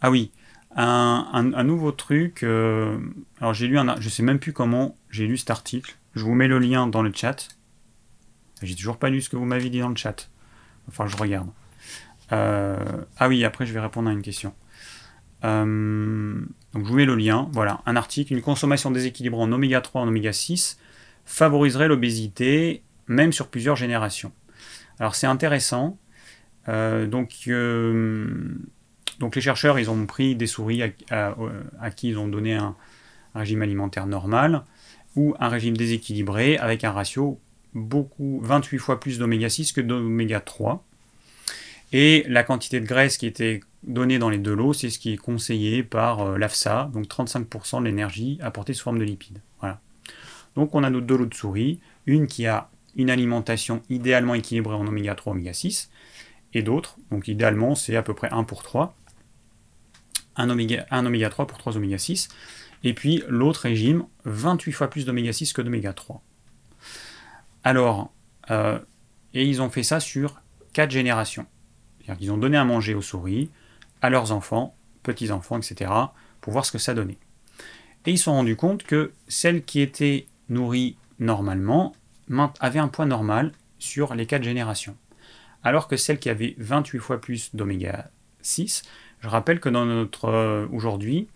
[0.00, 0.32] Ah oui,
[0.74, 2.42] un, nouveau truc.
[2.42, 2.98] Euh,
[3.40, 5.96] alors j'ai lu un, je sais même plus comment j'ai lu cet article.
[6.14, 7.48] Je vous mets le lien dans le chat.
[8.62, 10.30] J'ai toujours pas lu ce que vous m'avez dit dans le chat.
[10.88, 11.48] Enfin, je regarde.
[12.32, 12.76] Euh,
[13.18, 14.54] ah oui, après je vais répondre à une question.
[15.42, 17.48] donc je vous mets le lien.
[17.52, 18.32] Voilà, un article.
[18.32, 20.78] Une consommation déséquilibrée en oméga 3 en oméga 6
[21.26, 24.32] favoriserait l'obésité, même sur plusieurs générations.
[24.98, 25.98] Alors c'est intéressant
[26.68, 28.54] euh, donc, euh,
[29.18, 32.76] donc les chercheurs, ils ont pris des souris à, qui ils ont donné un,
[33.34, 34.62] régime alimentaire normal
[35.16, 37.40] ou un régime déséquilibré avec un ratio
[37.74, 40.84] beaucoup 28 fois plus d'oméga 6 que d'oméga 3.
[41.92, 45.12] Et la quantité de graisse qui était donnée dans les deux lots, c'est ce qui
[45.12, 49.40] est conseillé par euh, l'AFSA, donc 35% de l'énergie apportée sous forme de lipides.
[49.60, 49.80] Voilà.
[50.56, 54.74] Donc on a nos deux lots de souris, une qui a une alimentation idéalement équilibrée
[54.74, 55.90] en oméga 3, oméga 6,
[56.54, 56.96] et d'autres.
[57.10, 58.96] Donc idéalement, c'est à peu près 1 pour 3.
[60.36, 62.28] Un oméga, un oméga 3 pour 3 oméga 6.
[62.82, 66.22] Et puis l'autre régime, 28 fois plus d'oméga 6 que d'oméga 3.
[67.62, 68.12] Alors,
[68.50, 68.78] euh,
[69.32, 70.40] et ils ont fait ça sur
[70.74, 71.46] 4 générations.
[71.98, 73.50] C'est-à-dire qu'ils ont donné à manger aux souris,
[74.02, 75.90] à leurs enfants, petits-enfants, etc.,
[76.40, 77.18] pour voir ce que ça donnait.
[78.04, 81.94] Et ils se sont rendus compte que celles qui étaient nourries normalement
[82.60, 84.96] avaient un poids normal sur les 4 générations
[85.64, 88.10] alors que celle qui avait 28 fois plus d'oméga
[88.42, 88.82] 6,
[89.24, 91.28] je rappelle que dans notre euh, aujourd'hui,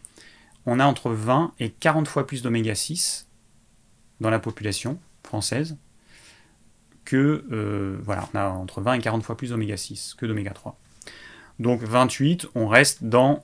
[0.67, 3.27] on a entre 20 et 40 fois plus d'oméga 6
[4.21, 5.79] dans la population française
[7.07, 10.51] que, euh, voilà, on a entre 20 et 40 fois plus d'oméga 6 que d'oméga
[10.51, 10.79] 3.
[11.61, 13.43] Donc 28, on reste dans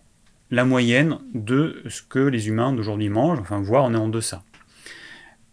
[0.50, 4.42] la moyenne de ce que les humains d'aujourd'hui mangent, enfin, voire on est en deçà.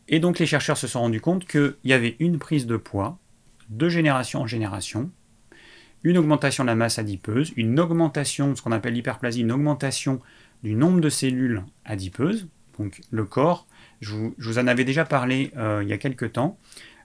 [0.10, 3.18] Et donc les chercheurs se sont rendus compte qu'il y avait une prise de poids
[3.70, 5.10] de génération en génération,
[6.04, 10.20] une augmentation de la masse adipeuse, une augmentation de ce qu'on appelle l'hyperplasie, une augmentation
[10.64, 12.48] du nombre de cellules adipeuses.
[12.80, 13.68] Donc le corps,
[14.00, 16.58] je vous, en avais déjà parlé euh, il y a quelques temps,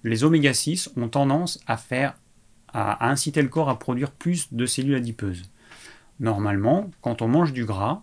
[0.04, 2.14] les oméga 6 ont tendance à faire
[2.72, 5.42] à, inciter le corps à produire plus de cellules adipeuses.
[6.20, 8.02] Normalement, quand on mange du gras,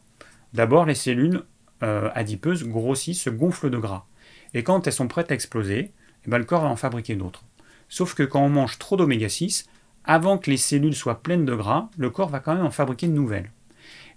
[0.54, 1.44] d'abord les cellules
[1.82, 4.06] euh, adipeuses grossissent, se gonflent de gras.
[4.54, 5.92] Et quand elles sont prêtes à exploser,
[6.26, 7.44] eh ben, le corps va en fabriquer d'autres.
[7.90, 9.68] Sauf que quand on mange trop d'oméga 6,
[10.06, 13.08] avant que les cellules soient pleines de gras, le corps va quand même en fabriquer
[13.08, 13.52] de nouvelles.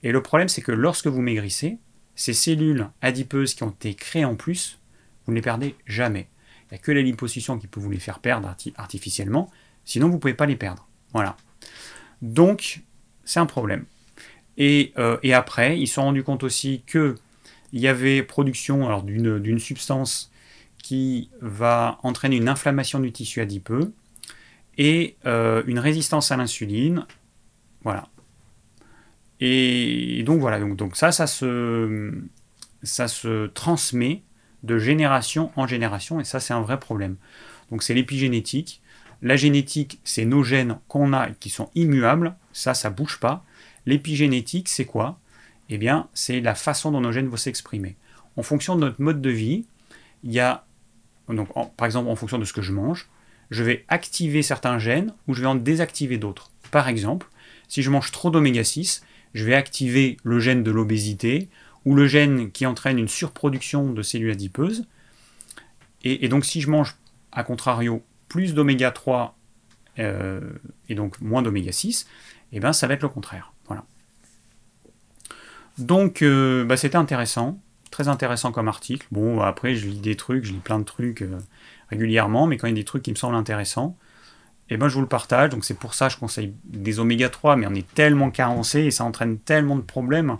[0.02, 1.78] Et le problème, c'est que lorsque vous maigrissez,
[2.14, 4.78] ces cellules adipeuses qui ont été créées en plus,
[5.24, 6.28] vous ne les perdez jamais.
[6.64, 9.50] Il n'y a que la liposuction qui peut vous les faire perdre artificiellement,
[9.84, 10.88] sinon vous ne pouvez pas les perdre.
[11.12, 11.36] Voilà.
[12.22, 12.80] Donc,
[13.24, 13.84] c'est un problème.
[14.56, 17.14] Et, euh, et, après, ils se sont rendus compte aussi qu'il
[17.72, 20.32] y avait production d'une substance
[20.82, 23.92] qui va entraîner une inflammation du tissu adipeux
[24.78, 27.06] et euh, une résistance à l'insuline.
[27.82, 28.08] Voilà.
[29.40, 34.22] Et donc voilà, donc, ça, ça se, transmet
[34.62, 37.16] de génération en génération, et ça c'est un vrai problème.
[37.70, 38.82] Donc c'est l'épigénétique.
[39.22, 43.44] La génétique, c'est nos gènes qu'on a et qui sont immuables, ça, ça bouge pas.
[43.86, 45.18] L'épigénétique, c'est quoi?
[45.68, 47.96] Eh bien, c'est la façon dont nos gènes vont s'exprimer.
[48.36, 49.66] En fonction de notre mode de vie,
[50.22, 50.64] il y a,
[51.76, 53.08] par exemple, en fonction de ce que je mange,
[53.50, 56.50] je vais activer certains gènes ou je vais en désactiver d'autres.
[56.70, 57.28] Par exemple,
[57.68, 59.02] si je mange trop d'oméga 6,
[59.34, 61.48] je vais activer le gène de l'obésité
[61.84, 64.86] ou le gène qui entraîne une surproduction de cellules adipeuses.
[66.04, 66.96] Et, donc si je mange,
[67.32, 69.36] à contrario, plus d'oméga 3
[69.98, 70.40] euh,
[70.88, 72.06] et donc moins d'oméga 6,
[72.52, 73.52] et eh ben ça va être le contraire.
[73.66, 73.84] Voilà.
[75.78, 79.06] Donc euh, bah, c'était intéressant, très intéressant comme article.
[79.10, 81.38] Bon après je lis des trucs, je lis plein de trucs euh,
[81.90, 83.96] régulièrement, mais quand il y a des trucs qui me semblent intéressants,
[84.68, 85.50] et ben je vous le partage.
[85.50, 88.80] Donc c'est pour ça que je conseille des oméga 3, mais on est tellement carencé
[88.80, 90.36] et ça entraîne tellement de problèmes.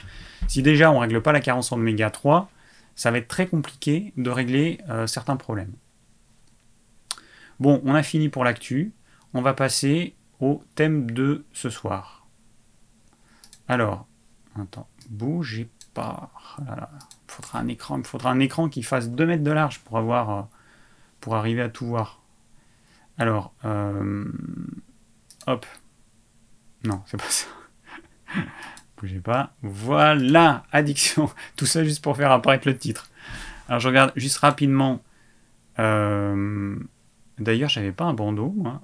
[0.48, 2.50] Si déjà on ne règle pas la carence en oméga 3,
[2.94, 5.72] ça va être très compliqué de régler euh, certains problèmes.
[7.60, 8.92] Bon, on a fini pour l'actu.
[9.32, 12.26] On va passer au thème de ce soir.
[13.68, 14.06] Alors,
[14.60, 16.30] attends, bougez pas.
[16.58, 19.80] Oh il faudra un écran, il faudra un écran qui fasse 2 mètres de large
[19.80, 20.42] pour avoir, euh,
[21.26, 22.20] pour arriver à tout voir.
[23.18, 24.26] Alors, euh,
[25.48, 25.66] hop.
[26.84, 27.46] Non, c'est pas ça.
[28.96, 29.52] Bougez pas.
[29.60, 31.28] Voilà, addiction.
[31.56, 33.10] Tout ça juste pour faire apparaître le titre.
[33.66, 35.02] Alors, je regarde juste rapidement.
[35.80, 36.78] Euh,
[37.40, 38.82] d'ailleurs, j'avais pas un bandeau, moi.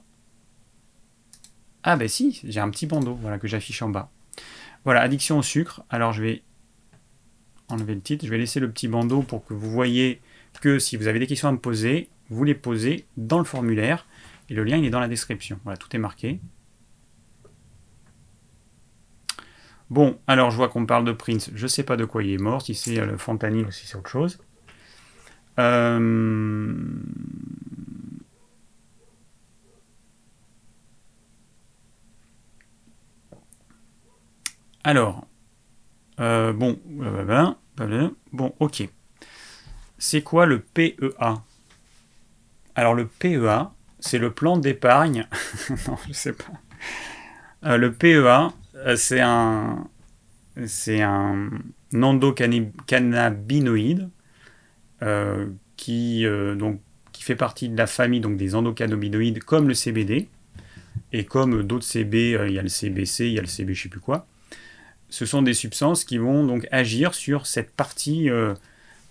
[1.84, 4.10] Ah, ben si, j'ai un petit bandeau, voilà, que j'affiche en bas.
[4.84, 5.84] Voilà, addiction au sucre.
[5.90, 6.42] Alors, je vais
[7.68, 8.26] enlever le titre.
[8.26, 10.20] Je vais laisser le petit bandeau pour que vous voyez
[10.60, 14.06] que si vous avez des questions à me poser, vous les posez dans le formulaire.
[14.48, 15.60] Et le lien, il est dans la description.
[15.64, 16.40] Voilà, tout est marqué.
[19.90, 21.50] Bon, alors je vois qu'on parle de Prince.
[21.54, 23.70] Je ne sais pas de quoi il est mort, si c'est euh, le fentanyl ou
[23.70, 24.38] si c'est autre chose.
[25.58, 26.74] Euh,
[34.82, 35.26] alors,
[36.20, 37.58] euh, bon, ben,
[38.32, 38.88] bon, ok.
[39.98, 41.42] C'est quoi le PEA
[42.74, 45.26] Alors le PEA, c'est le plan d'épargne.
[45.88, 46.52] non, je sais pas.
[47.64, 49.86] Euh, le PEA, euh, c'est un,
[50.66, 51.50] c'est un
[51.94, 54.08] endocannabinoïde
[55.02, 56.24] euh, qui,
[57.20, 60.28] fait partie de la famille des endocannabinoïdes comme le CBD
[61.12, 63.84] et comme d'autres CB, il y a le CBC, il y a le CB je
[63.84, 64.26] sais plus quoi.
[65.08, 68.28] Ce sont des substances qui vont donc agir sur cette partie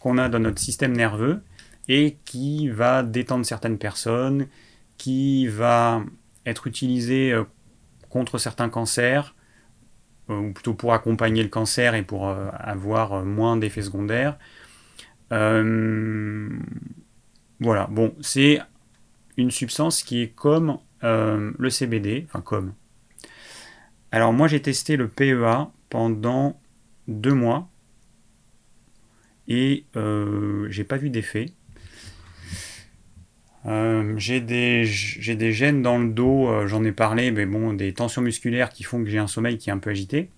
[0.02, 1.42] qu'on a dans notre système nerveux
[1.94, 4.48] et qui va détendre certaines personnes,
[4.98, 6.02] qui va
[6.46, 7.44] être utilisé euh,
[8.08, 9.36] contre certains cancers,
[10.30, 14.40] euh, ou plutôt pour accompagner le cancer et pour euh, avoir moins d'effets secondaires.
[17.60, 18.62] voilà, bon, c'est
[19.36, 22.74] une substance qui est comme le CBD, enfin comme.
[24.12, 26.60] Alors moi j'ai testé le PEA pendant
[27.08, 27.70] deux mois
[29.48, 29.86] et
[30.70, 31.48] j'ai pas vu d'effet.
[33.68, 37.94] Euh, j'ai des, des gènes dans le dos, euh, j'en ai parlé, mais bon, des
[37.94, 40.30] tensions musculaires qui font que j'ai un sommeil qui est un peu agité.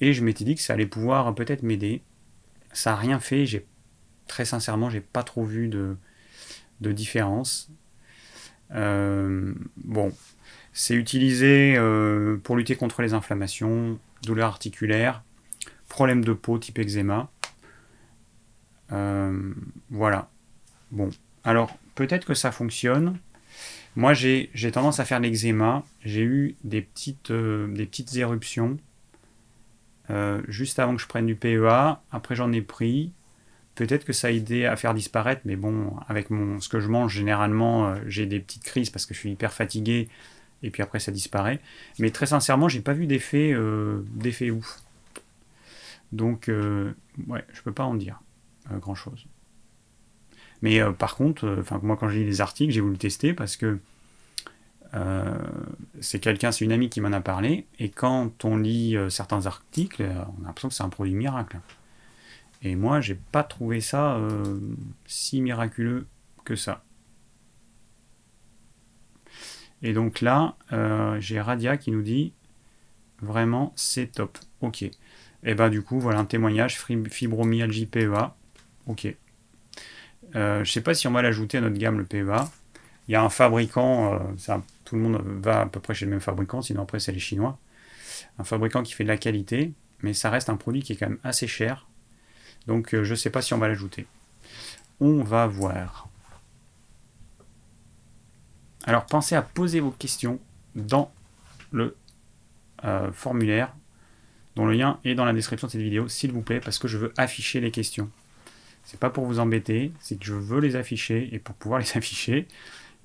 [0.00, 2.02] Et je m'étais dit que ça allait pouvoir peut-être m'aider.
[2.72, 3.44] Ça n'a rien fait,
[4.28, 5.96] très sincèrement, j'ai pas trop vu de,
[6.80, 7.70] de différence.
[8.72, 10.12] Euh, bon,
[10.72, 11.76] c'est utilisé
[12.44, 15.24] pour lutter contre les inflammations, douleurs articulaires,
[15.88, 17.30] problèmes de peau type eczéma.
[18.88, 20.30] Voilà.
[20.92, 21.10] Bon,
[21.44, 23.18] alors peut-être que ça fonctionne.
[23.96, 25.84] Moi, j'ai tendance à faire l'eczéma.
[26.04, 28.78] J'ai eu des petites, petites éruptions
[30.48, 32.00] juste avant que je prenne du PEA.
[32.10, 33.12] Après, j'en ai pris.
[33.80, 36.88] Peut-être que ça a aidé à faire disparaître, mais bon, avec mon, ce que je
[36.88, 40.08] mange, généralement, euh, j'ai des petites crises parce que je suis hyper fatigué,
[40.62, 41.60] et puis après ça disparaît.
[41.98, 44.82] Mais très sincèrement, j'ai pas vu d'effet euh, d'effet ouf.
[46.12, 46.92] Donc, euh,
[47.28, 48.20] ouais, je peux pas en dire
[48.70, 48.94] grand
[50.62, 53.78] Mais par contre, enfin moi quand j'ai lis les articles, j'ai voulu tester parce que
[56.00, 60.02] c'est quelqu'un, c'est une amie qui m'en a parlé, et quand on lit certains articles,
[60.02, 61.60] on a l'impression que c'est un produit miracle.
[62.62, 64.58] Et moi, j'ai pas trouvé ça euh,
[65.06, 66.06] si miraculeux
[66.44, 66.84] que ça.
[69.82, 72.34] Et donc là, euh, j'ai Radia qui nous dit
[73.22, 74.38] vraiment c'est top.
[74.60, 74.84] Ok.
[75.42, 78.34] Et bah du coup, voilà un témoignage fibromyalgie PEA.
[78.86, 79.16] Ok.
[80.36, 82.48] Euh, je sais pas si on va l'ajouter à notre gamme le PEA.
[83.08, 86.12] Il y a un fabricant, euh, tout le monde va à peu près chez le
[86.12, 87.58] même fabricant, sinon après c'est les Chinois.
[88.38, 91.08] Un fabricant qui fait de la qualité, mais ça reste un produit qui est quand
[91.08, 91.86] même assez cher.
[92.66, 94.06] Donc euh, je ne sais pas si on va l'ajouter.
[95.00, 96.08] On va voir.
[98.84, 100.38] Alors pensez à poser vos questions
[100.74, 101.12] dans
[101.72, 101.96] le
[103.12, 103.74] formulaire
[104.56, 106.88] dont le lien est dans la description de cette vidéo, s'il vous plaît, parce que
[106.88, 108.10] je veux afficher les questions.
[108.90, 111.96] C'est pas pour vous embêter, c'est que je veux les afficher, et pour pouvoir les
[111.96, 112.48] afficher,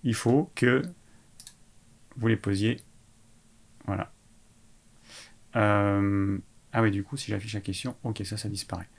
[0.04, 0.82] il faut que
[2.17, 2.78] vous les posiez.
[3.86, 4.12] Voilà.
[5.56, 6.39] Euh,
[6.74, 8.89] ah oui, du coup, si j'affiche la question, ok, ça, ça disparaît.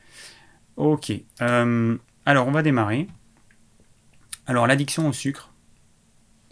[0.77, 1.12] Ok.
[1.42, 3.09] Euh, alors, on va démarrer.
[4.46, 5.53] Alors, l'addiction au sucre.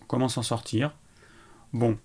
[0.09, 0.97] Comment s'en sortir
[1.73, 1.97] Bon.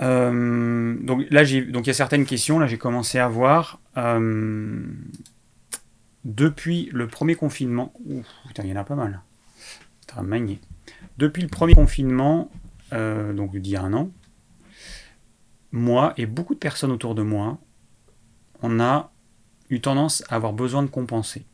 [0.00, 2.60] Euh, donc là, donc il y a certaines questions.
[2.60, 3.80] Là, j'ai commencé à voir.
[6.24, 7.92] Depuis le premier confinement.
[8.06, 9.20] Il y en a pas mal.
[10.22, 10.60] Manier.
[11.18, 12.50] Depuis le premier confinement,
[12.92, 14.10] donc d'il y a un an,
[15.72, 17.58] moi et beaucoup de personnes autour de moi,
[18.62, 19.12] on a
[19.70, 21.44] eu tendance à avoir besoin de compenser.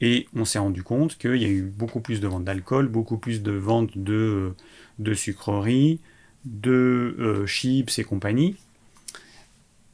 [0.00, 3.16] Et on s'est rendu compte qu'il y a eu beaucoup plus de ventes d'alcool, beaucoup
[3.16, 4.54] plus de ventes de,
[4.98, 6.00] de sucreries,
[6.44, 8.56] de euh, chips et compagnie.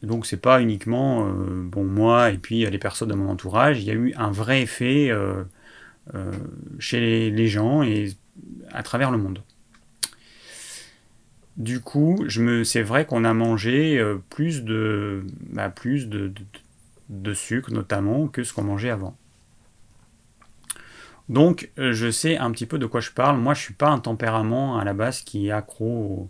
[0.03, 3.87] Donc c'est pas uniquement euh, bon moi et puis les personnes de mon entourage, il
[3.87, 5.45] y a eu un vrai effet euh,
[6.79, 8.13] chez les, gens et
[8.73, 9.43] à travers le monde.
[11.57, 16.33] Du coup, je me, c'est vrai qu'on a mangé plus de, bah, plus de,
[17.09, 19.17] de sucre notamment que ce qu'on mangeait avant.
[21.29, 23.39] Donc euh, je sais un petit peu de quoi je parle.
[23.39, 26.29] Moi je suis pas un tempérament à la base qui est accro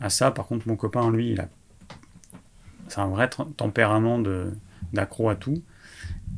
[0.00, 0.30] à ça.
[0.30, 1.48] Par contre mon copain lui il a
[2.88, 4.22] c'est un vrai tempérament
[4.92, 5.62] d'accro à tout.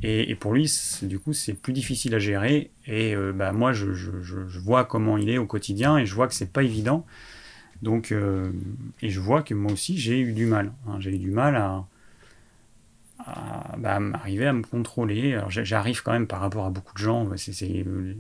[0.03, 2.71] Et, pour lui, du coup, c'est plus difficile à gérer.
[2.87, 3.87] Et euh, bah, moi, je,
[4.61, 7.05] vois comment il est au quotidien et je vois que c'est pas évident.
[7.83, 8.53] Donc, euh,
[9.03, 10.73] et je vois que moi aussi, j'ai eu du mal.
[10.87, 10.97] Hein.
[11.01, 11.85] J'ai eu du mal à,
[13.19, 15.41] à, bah, arriver à me contrôler.
[15.49, 17.29] j'arrive quand même par rapport à beaucoup de gens.
[17.61, 18.17] il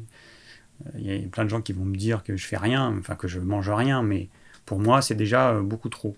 [0.96, 3.28] y a plein de gens qui vont me dire que je fais rien, enfin que
[3.28, 4.28] je mange rien, mais
[4.66, 6.16] pour moi c'est déjà euh, beaucoup trop.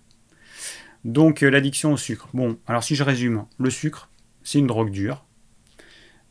[1.05, 2.29] Donc euh, l'addiction au sucre.
[2.35, 4.11] Bon, alors si je résume, le sucre,
[4.43, 5.25] c'est une drogue dure.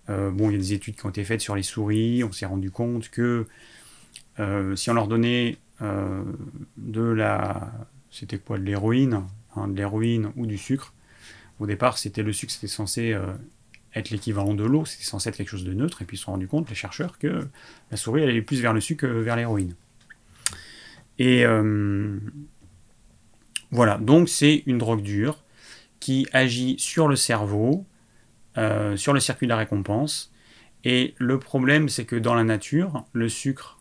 [0.10, 2.23] Euh, bon, il y a des études qui ont été faites sur les souris.
[2.23, 3.45] On s'est rendu compte que
[4.75, 7.73] si on leur donnait de la,
[8.10, 9.23] c'était quoi, de l'héroïne,
[9.55, 10.93] hein, de l'héroïne ou du sucre,
[11.60, 13.34] au départ, c'était le sucre, c'était censé euh,
[13.93, 16.25] être l'équivalent de l'eau, c'était censé être quelque chose de neutre, et puis ils se
[16.25, 17.47] sont rendus compte, les chercheurs, que
[17.91, 19.75] la souris allait plus vers le sucre que vers l'héroïne.
[21.17, 22.17] Et euh,
[23.71, 25.43] voilà, donc c'est une drogue dure
[25.99, 27.86] qui agit sur le cerveau,
[28.58, 30.34] euh, sur le circuit de la récompense.
[30.84, 33.80] Et le problème, c'est que dans la nature, le sucre,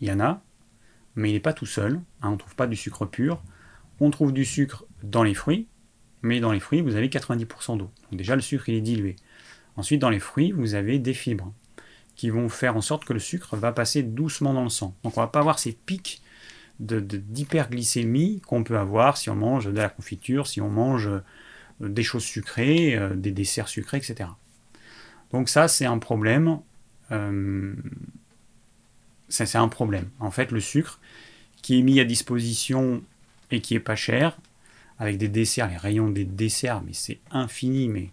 [0.00, 0.42] il y en a,
[1.14, 2.00] mais il n'est pas tout seul.
[2.22, 3.42] Hein, on ne trouve pas du sucre pur.
[4.00, 5.68] On trouve du sucre dans les fruits,
[6.22, 7.90] mais dans les fruits, vous avez 90% d'eau.
[8.10, 9.16] Donc déjà, le sucre, il est dilué.
[9.76, 11.52] Ensuite, dans les fruits, vous avez des fibres
[12.16, 14.96] qui vont faire en sorte que le sucre va passer doucement dans le sang.
[15.02, 16.21] Donc on ne va pas avoir ces pics
[16.82, 21.20] d'hyperglycémie qu'on peut avoir si on mange de la confiture, si on mange euh,
[21.80, 24.30] des choses sucrées, euh, des desserts sucrés, etc.
[25.32, 26.58] Donc ça, c'est un problème.
[27.10, 27.74] Euh,
[29.28, 30.10] c'est un problème.
[30.20, 31.00] En fait, le sucre
[31.62, 33.02] qui est mis à disposition
[33.50, 34.36] et qui est pas cher,
[34.98, 37.88] avec des desserts, les rayons des desserts, mais c'est infini.
[37.88, 38.10] Mais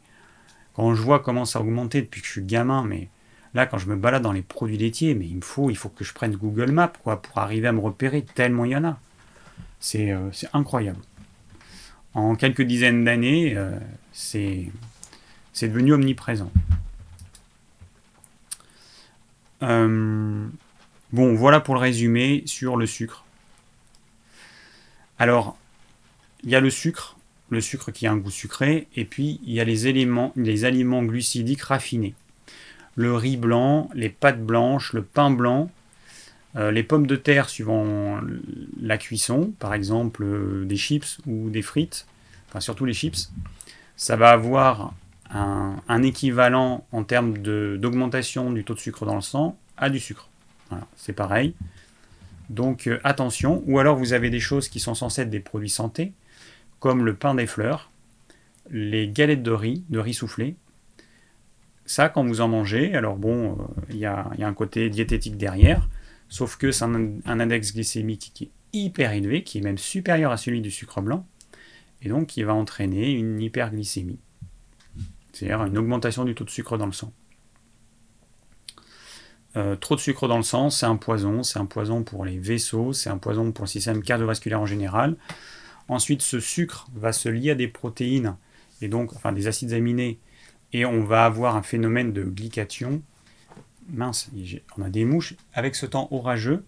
[0.74, 3.10] quand je vois comment ça a depuis que je suis gamin, mais
[3.54, 5.90] Là, quand je me balade dans les produits laitiers, mais il me faut, il faut
[5.90, 8.86] que je prenne Google Maps quoi, pour arriver à me repérer, tellement il y en
[8.86, 9.00] a.
[9.80, 11.00] C'est euh, incroyable.
[12.14, 13.72] En quelques dizaines d'années, euh,
[14.14, 14.72] c'est
[15.62, 16.52] devenu omniprésent.
[19.64, 20.48] Euh,
[21.12, 23.26] bon, voilà pour le résumé sur le sucre.
[25.18, 25.58] Alors,
[26.44, 27.18] il y a le sucre,
[27.50, 30.66] le sucre qui a un goût sucré, et puis il y a les éléments, les
[30.66, 32.16] aliments glucidiques raffinés.
[33.00, 35.72] Le riz blanc, les pâtes blanches, le pain blanc,
[36.58, 38.20] euh, les pommes de terre suivant
[38.82, 42.08] la cuisson, par exemple euh, des chips ou des frites,
[42.50, 43.32] enfin surtout les chips,
[43.96, 44.94] ça va avoir
[45.32, 50.28] un, équivalent en termes d'augmentation du taux de sucre dans le sang à du sucre.
[50.98, 51.56] C'est pareil.
[52.50, 55.70] Donc euh, attention, ou alors vous avez des choses qui sont censées être des produits
[55.70, 56.12] santé,
[56.82, 57.92] comme le pain des fleurs,
[58.70, 60.58] les galettes de riz, de riz soufflé.
[61.90, 65.90] Ça, quand vous en mangez, alors bon, euh, il y, a, un côté diététique derrière,
[66.28, 70.38] sauf que c'est un, index glycémique qui est hyper élevé, qui est même supérieur à
[70.38, 71.26] celui du sucre blanc,
[72.04, 74.20] et donc qui va entraîner une hyperglycémie,
[75.34, 77.12] c'est-à-dire une augmentation du taux de sucre dans le sang.
[79.58, 82.38] Euh, trop de sucre dans le sang, c'est un poison, c'est un poison pour les
[82.38, 85.16] vaisseaux, c'est un poison pour le système cardiovasculaire en général.
[85.88, 88.36] Ensuite, ce sucre va se lier à des protéines,
[88.80, 90.20] et donc, enfin des acides aminés,
[90.74, 93.02] et on va avoir un phénomène de glycation.
[93.90, 94.30] Mince,
[94.78, 95.36] on a des mouches.
[95.54, 96.64] Avec ce temps orageux,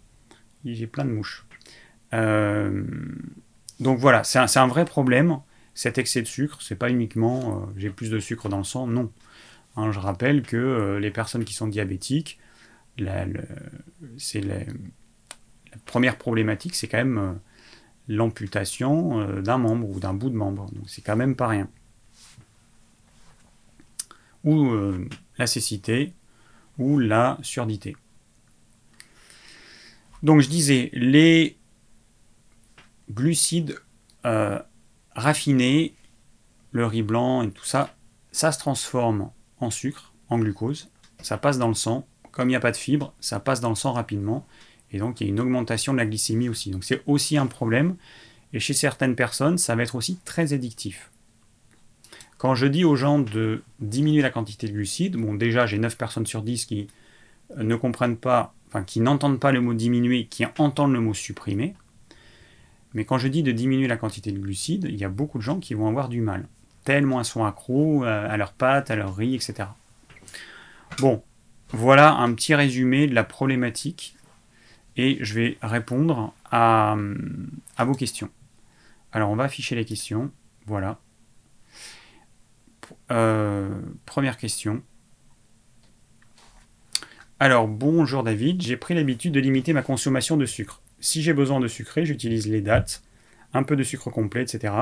[0.65, 1.45] j'ai plein de mouches.
[2.13, 2.83] Euh,
[3.79, 5.39] donc voilà, c'est un, vrai problème,
[5.73, 6.61] cet excès de sucre.
[6.61, 9.11] C'est pas uniquement euh, j'ai plus de sucre dans le sang, non.
[9.77, 12.39] Hein, je rappelle que les personnes qui sont diabétiques,
[14.17, 14.59] c'est la,
[15.85, 17.33] première problématique, c'est quand même euh,
[18.07, 20.65] l'amputation euh, d'un membre ou d'un bout de membre.
[20.71, 21.69] Donc c'est quand même pas rien.
[24.43, 26.13] Ou euh, la cécité
[26.77, 27.95] ou la surdité.
[30.23, 31.57] Donc je disais, les
[33.09, 33.79] glucides
[35.15, 35.95] raffinés,
[36.71, 37.95] le riz blanc et tout ça,
[38.31, 40.89] ça se transforme en sucre, en glucose,
[41.21, 43.69] ça passe dans le sang, comme il n'y a pas de fibres, ça passe dans
[43.69, 44.47] le sang rapidement.
[44.91, 46.71] Et donc il y a une augmentation de la glycémie aussi.
[46.71, 47.95] Donc c'est aussi un problème.
[48.53, 51.10] Et chez certaines personnes, ça va être aussi très addictif.
[52.41, 55.95] Quand je dis aux gens de diminuer la quantité de glucides, bon déjà j'ai 9
[55.95, 56.87] personnes sur 10 qui
[57.55, 61.75] ne comprennent pas, enfin qui n'entendent pas le mot diminuer, qui entendent le mot supprimer.
[62.95, 65.43] Mais quand je dis de diminuer la quantité de glucides, il y a beaucoup de
[65.43, 66.47] gens qui vont avoir du mal.
[66.83, 69.69] Tellement elles sont accros euh, à leurs pâtes, à leur riz, etc.
[70.97, 71.21] Bon,
[71.69, 74.15] voilà un petit résumé de la problématique
[74.97, 76.97] et je vais répondre à,
[77.77, 78.31] vos questions.
[79.11, 80.31] Alors on va afficher les questions.
[80.65, 80.97] Voilà.
[83.11, 84.83] Euh, première question.
[87.39, 90.81] Alors bonjour David, j'ai pris l'habitude de limiter ma consommation de sucre.
[90.99, 93.01] Si j'ai besoin de sucrer, j'utilise les dates,
[93.53, 94.73] un peu de sucre complet, etc.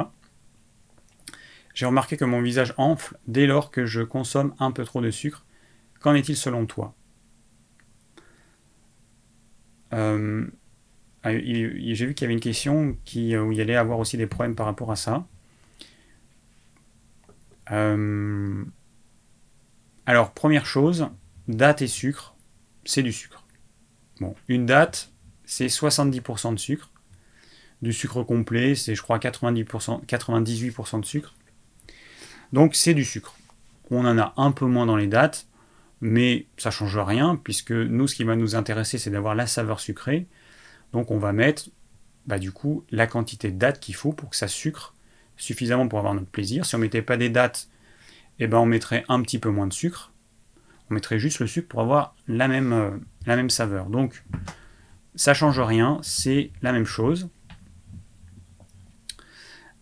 [1.74, 5.12] J'ai remarqué que mon visage enfle dès lors que je consomme un peu trop de
[5.12, 5.46] sucre
[6.00, 6.94] Qu'en est-il selon toi?
[9.94, 10.48] Euh,
[11.24, 14.18] ah, J'ai vu qu'il y avait une question qui, où il y allait avoir aussi
[14.18, 15.28] des problèmes par rapport à ça.
[17.72, 18.64] Euh,
[20.06, 21.08] alors, première chose,
[21.48, 22.36] date et sucre,
[22.86, 23.46] c'est du sucre.
[24.20, 25.12] Bon, une date,
[25.46, 26.90] c'est 70% de sucre.
[27.82, 31.36] Du sucre complet, c'est je crois 90%, 98% de sucre.
[32.52, 33.36] Donc c'est du sucre.
[33.90, 35.48] On en a un peu moins dans les dates,
[36.02, 39.80] mais ça change rien, puisque nous, ce qui va nous intéresser, c'est d'avoir la saveur
[39.80, 40.28] sucrée.
[40.92, 41.70] Donc on va mettre,
[42.26, 44.94] bah, du coup, la quantité de dates qu'il faut pour que ça sucre
[45.40, 46.66] suffisamment pour avoir notre plaisir.
[46.66, 47.70] Si on ne mettait pas des dates,
[48.38, 50.14] eh ben, on mettrait un petit peu moins de sucre.
[50.90, 53.88] On mettrait juste le sucre pour avoir la même, euh, saveur.
[53.88, 54.24] Donc,
[55.16, 57.30] ça change rien, c'est la même chose.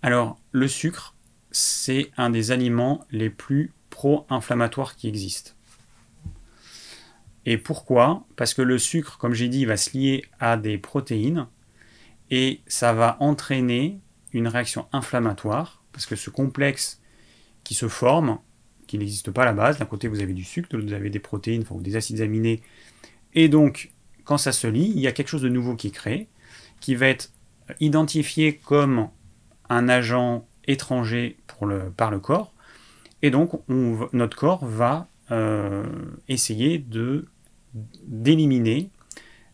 [0.01, 1.15] Alors, le sucre,
[1.51, 5.51] c'est un des aliments les plus pro-inflammatoires qui existent.
[7.45, 8.25] Et pourquoi?
[8.35, 11.47] Parce que le sucre, comme j'ai dit, va se lier à des protéines
[12.29, 13.99] et ça va entraîner
[14.33, 17.01] une réaction inflammatoire parce que ce complexe
[17.63, 18.39] qui se forme,
[18.85, 20.93] qui n'existe pas à la base, d'un côté vous avez du sucre, de l'autre vous
[20.93, 22.61] avez des protéines, ou des acides aminés,
[23.33, 23.91] et donc
[24.23, 26.27] quand ça se lie, il y a quelque chose de nouveau qui est créé,
[26.79, 27.31] qui va être
[27.79, 29.09] identifié comme
[29.69, 31.37] un agent étranger
[31.97, 32.53] par le corps,
[33.21, 35.83] et donc notre corps va euh,
[36.27, 36.85] essayer
[38.03, 38.89] d'éliminer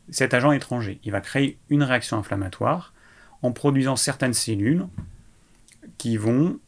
[0.10, 1.00] cet agent étranger.
[1.04, 2.93] Il va créer une réaction inflammatoire
[3.44, 4.88] en produisant certaines cellules
[5.98, 6.60] qui vont,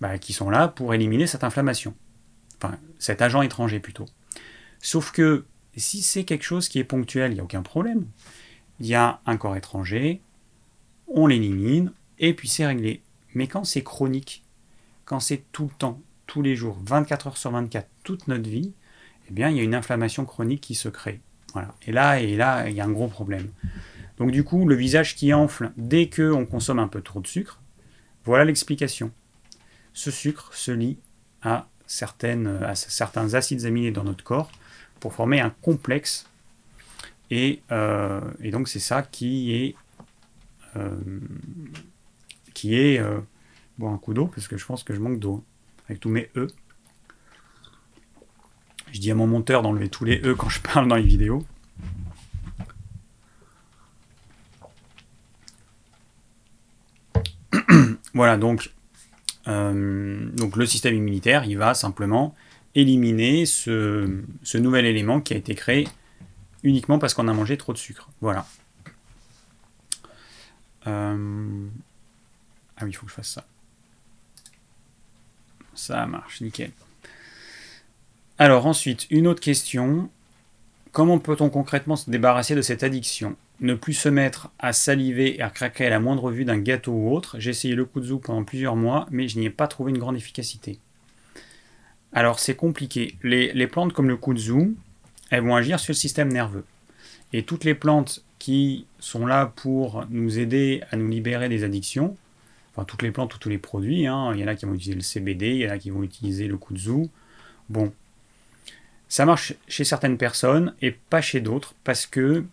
[0.00, 1.94] bah, qui sont là pour éliminer cette inflammation.
[2.56, 4.06] Enfin, cet agent étranger plutôt.
[4.80, 5.44] Sauf que
[5.76, 8.06] si c'est quelque chose qui est ponctuel, il n'y a aucun problème.
[8.80, 10.20] Il y a un corps étranger,
[11.08, 13.02] on l'élimine, et puis c'est réglé.
[13.34, 14.44] Mais quand c'est chronique,
[15.04, 18.72] quand c'est tout le temps, tous les jours, 24 heures sur 24, toute notre vie,
[19.28, 21.20] eh bien, il y a une inflammation chronique qui se crée.
[21.86, 23.50] Et là, et là, il y a un gros problème.
[24.22, 27.60] Donc du coup, le visage qui enfle dès qu'on consomme un peu trop de sucre,
[28.24, 29.10] voilà l'explication.
[29.94, 30.96] Ce sucre se lie
[31.42, 34.52] à, certaines, certains acides aminés dans notre corps
[35.00, 36.28] pour former un complexe.
[37.32, 39.74] Et, euh, donc c'est ça qui est...
[40.76, 41.00] Euh.
[42.64, 43.20] Euh,
[43.76, 45.42] bon, un coup d'eau, parce que je pense que je manque d'eau.
[45.88, 46.46] Avec tous mes E.
[48.92, 51.44] Je dis à mon monteur d'enlever tous les E quand je parle dans les vidéos.
[58.14, 58.70] Voilà, donc,
[59.48, 62.34] euh, donc le système immunitaire, il va simplement
[62.74, 64.22] éliminer ce,
[64.54, 65.88] nouvel élément qui a été créé
[66.62, 68.08] uniquement parce qu'on a mangé trop de sucre.
[68.20, 68.46] Voilà.
[70.86, 71.66] Euh,
[72.76, 73.44] ah oui, il faut que je fasse ça.
[75.74, 76.70] Ça marche, nickel.
[78.38, 80.10] Alors ensuite, une autre question.
[80.92, 83.36] Comment peut-on concrètement se débarrasser de cette addiction?
[83.62, 86.92] Ne plus se mettre à saliver et à craquer à la moindre vue d'un gâteau
[86.92, 87.36] ou autre.
[87.38, 90.16] J'ai essayé le kudzu pendant plusieurs mois, mais je n'y ai pas trouvé une grande
[90.16, 90.80] efficacité.
[92.12, 93.14] Alors c'est compliqué.
[93.22, 94.74] Les, plantes comme le kudzu,
[95.30, 96.64] elles vont agir sur le système nerveux.
[97.32, 102.16] Et toutes les plantes qui sont là pour nous aider à nous libérer des addictions,
[102.74, 104.74] enfin toutes les plantes ou tous les produits, hein, il y en a qui vont
[104.74, 107.08] utiliser le CBD, il y en a qui vont utiliser le kudzu.
[107.68, 107.92] Bon,
[109.08, 112.44] ça marche chez certaines personnes et pas chez d'autres parce que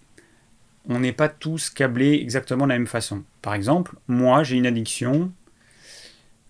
[0.89, 3.23] on n'est pas tous câblés exactement de la même façon.
[3.41, 5.31] Par exemple, moi j'ai une addiction,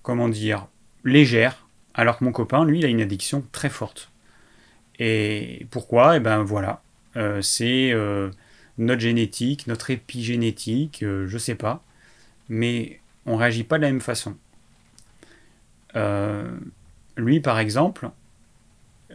[0.02, 0.68] comment dire,
[1.04, 4.12] légère, alors que mon copain, lui, il a une addiction très forte.
[4.98, 6.18] Et pourquoi?
[6.18, 6.82] Eh ben voilà,
[7.18, 8.30] euh, c'est euh,
[8.78, 11.84] notre génétique, notre épigénétique, euh, je sais pas,
[12.50, 14.36] mais on réagit pas de la même façon.
[17.18, 18.10] lui, par exemple,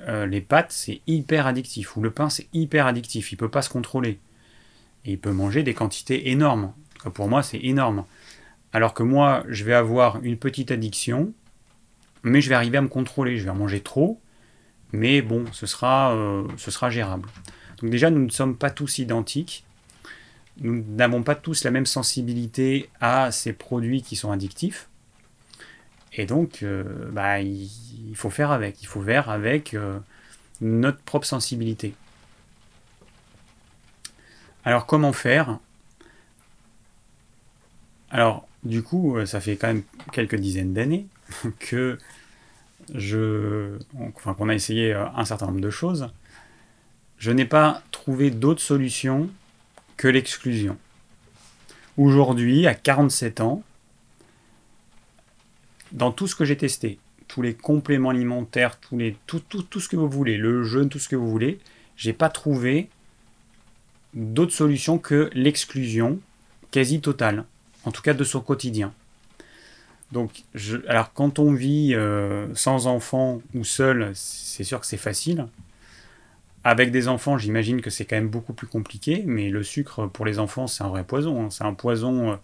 [0.08, 3.62] euh, les pâtes, c'est hyper addictif, ou le pain, c'est hyper addictif, il peut pas
[3.62, 4.18] se contrôler.
[5.04, 6.72] Et il peut manger des quantités énormes.
[7.14, 8.04] pour moi, c'est énorme.
[8.72, 11.32] Alors que moi, je vais avoir une petite addiction,
[12.22, 13.38] mais je vais arriver à me contrôler.
[13.38, 14.20] Je vais en manger trop,
[14.92, 17.28] mais bon, ce sera, euh, ce sera gérable.
[17.80, 19.64] Donc déjà, nous ne sommes pas tous identiques.
[20.60, 24.88] Nous n'avons pas tous la même sensibilité à ces produits qui sont addictifs.
[26.12, 28.80] Et donc, euh, bah, il, faut faire avec.
[28.82, 29.98] Il faut faire avec euh,
[30.60, 31.94] notre propre sensibilité.
[34.64, 35.58] Alors, comment faire?
[38.10, 41.06] Alors, du coup, euh, ça fait quand même quelques dizaines d'années
[41.58, 41.98] que
[42.94, 43.78] je,
[44.16, 46.08] enfin, qu'on a essayé un certain nombre de choses.
[47.18, 49.30] Je n'ai pas trouvé d'autre solution
[49.96, 50.76] que l'exclusion.
[51.96, 53.62] Aujourd'hui, à 47 ans,
[55.92, 56.98] dans tout ce que j'ai testé,
[57.28, 61.08] tous les compléments alimentaires, tout, tout, tout ce que vous voulez, le jeûne, tout ce
[61.08, 61.60] que vous voulez,
[61.96, 62.88] j'ai pas trouvé
[64.14, 66.18] d'autre solution que l'exclusion
[66.70, 67.44] quasi totale,
[67.84, 68.92] en tout cas de son quotidien.
[70.12, 70.44] Donc,
[70.88, 75.46] alors quand on vit euh, sans enfants ou seul, c'est sûr que c'est facile.
[76.62, 80.24] Avec des enfants, j'imagine que c'est quand même beaucoup plus compliqué, mais le sucre pour
[80.24, 81.44] les enfants, c'est un vrai poison.
[81.44, 81.50] Hein.
[81.50, 82.36] C'est un poison euh,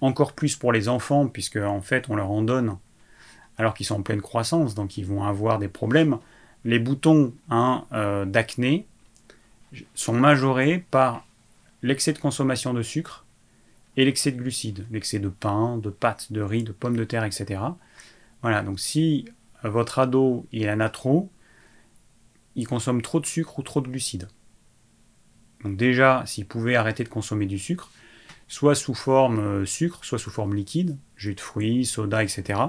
[0.00, 2.76] encore plus pour les enfants, puisque en fait on leur en donne
[3.58, 6.16] alors qu'ils sont en pleine croissance, donc ils vont avoir des problèmes.
[6.64, 8.86] Les boutons hein, euh, d'acné
[9.94, 11.26] sont majorés par
[11.82, 13.24] l'excès de consommation de sucre
[13.96, 17.24] et l'excès de glucides, l'excès de pain, de pâtes, de riz, de pommes de terre,
[17.24, 17.60] etc.
[18.42, 19.28] Voilà, donc si
[19.62, 21.30] votre ado il en a trop,
[22.56, 24.28] il consomme trop de sucre ou trop de glucides.
[25.64, 27.90] Donc déjà, s'il pouvait arrêter de consommer du sucre,
[28.48, 32.60] soit sous forme euh, sucre, soit sous forme liquide, jus de fruits, soda, etc.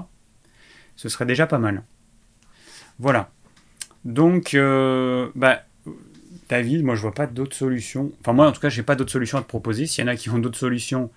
[0.96, 1.82] Ce serait déjà pas mal.
[2.98, 3.30] Voilà.
[4.04, 5.62] Donc, euh, bah,
[6.52, 8.12] David, moi je vois pas d'autres solutions.
[8.20, 9.86] Enfin, moi en tout cas, j'ai pas d'autres solutions à te proposer.
[9.86, 11.10] S'il y en a qui ont d'autres solutions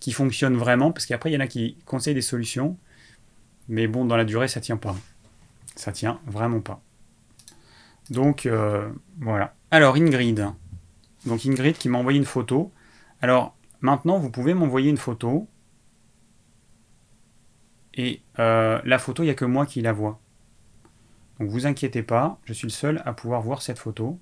[0.00, 2.76] qui fonctionnent vraiment, parce qu'après il y en a qui conseillent des solutions,
[3.68, 4.96] mais bon, dans la durée, ça tient pas.
[5.76, 6.80] Ça tient vraiment pas.
[8.10, 9.54] Donc, euh, voilà.
[9.70, 10.46] Alors, Ingrid.
[11.26, 12.72] Donc, Ingrid qui m'a envoyé une photo.
[13.22, 15.48] Alors, Maintenant, vous pouvez m'envoyer une photo.
[17.94, 20.20] Et euh, la photo, il n'y a que moi qui la vois.
[21.38, 24.18] Donc vous inquiétez pas, je suis le seul à pouvoir voir cette photo.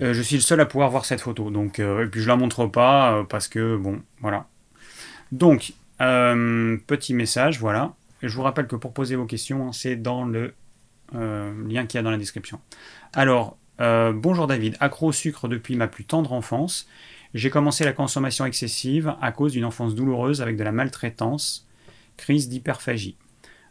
[0.00, 1.50] Euh, je suis le seul à pouvoir voir cette photo.
[1.50, 4.46] Donc, euh, et puis je la montre pas parce que bon, voilà.
[5.32, 7.94] Donc, petit message, voilà.
[8.22, 10.54] Je vous rappelle que pour poser vos questions, hein, c'est dans le
[11.12, 12.60] lien qu'il y a dans la description.
[13.12, 16.88] Alors, Euh, bonjour David, accro au sucre depuis ma plus tendre enfance.
[17.32, 21.68] J'ai commencé la consommation excessive à cause d'une enfance douloureuse avec de la maltraitance,
[22.16, 23.16] crise d'hyperphagie.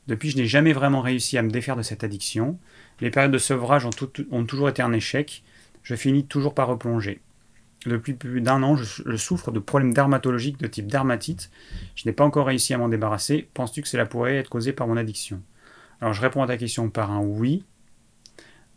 [0.08, 2.58] Depuis, je n'ai jamais vraiment réussi à me défaire de cette addiction.
[3.02, 5.44] Les périodes de sevrage ont toujours été un échec.
[5.88, 7.22] Je finis toujours par replonger.
[7.86, 11.50] Depuis plus d'un an, je, souffre de problèmes dermatologiques de type dermatite.
[11.96, 13.48] Je n'ai pas encore réussi à m'en débarrasser.
[13.54, 15.42] Penses-tu que cela pourrait être causé par mon addiction?
[16.02, 17.64] Alors, je réponds à ta question par un oui.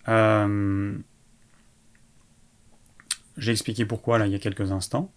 [0.07, 0.97] Euh,
[3.39, 5.11] j'ai expliqué pourquoi là il y a quelques instants.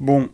[0.00, 0.30] Bon,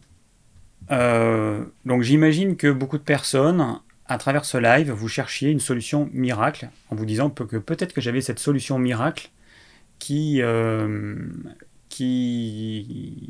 [0.93, 6.09] euh, donc j'imagine que beaucoup de personnes, à travers ce live, vous cherchiez une solution
[6.15, 9.31] miracle en vous disant que peut-être que j'avais cette solution miracle
[9.99, 11.17] qui, euh,
[11.89, 13.25] qui,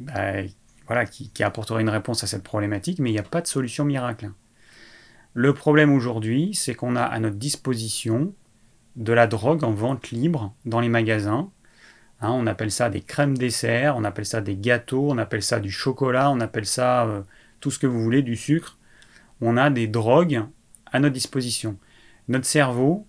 [0.00, 0.42] bah,
[0.86, 3.84] voilà, qui, apporterait une réponse à cette problématique, mais il n'y a pas de solution
[3.84, 4.30] miracle.
[5.34, 8.34] Le problème aujourd'hui, c'est qu'on a à notre disposition
[8.96, 11.50] de la drogue en vente libre dans les magasins.
[12.20, 15.58] Hein, on appelle ça des crèmes dessert, on appelle ça des gâteaux, on appelle ça
[15.58, 17.22] du chocolat, on appelle ça euh,
[17.60, 18.78] tout ce que vous voulez, du sucre.
[19.40, 20.44] On a des drogues
[20.92, 21.76] à notre disposition.
[22.28, 23.06] Notre cerveau,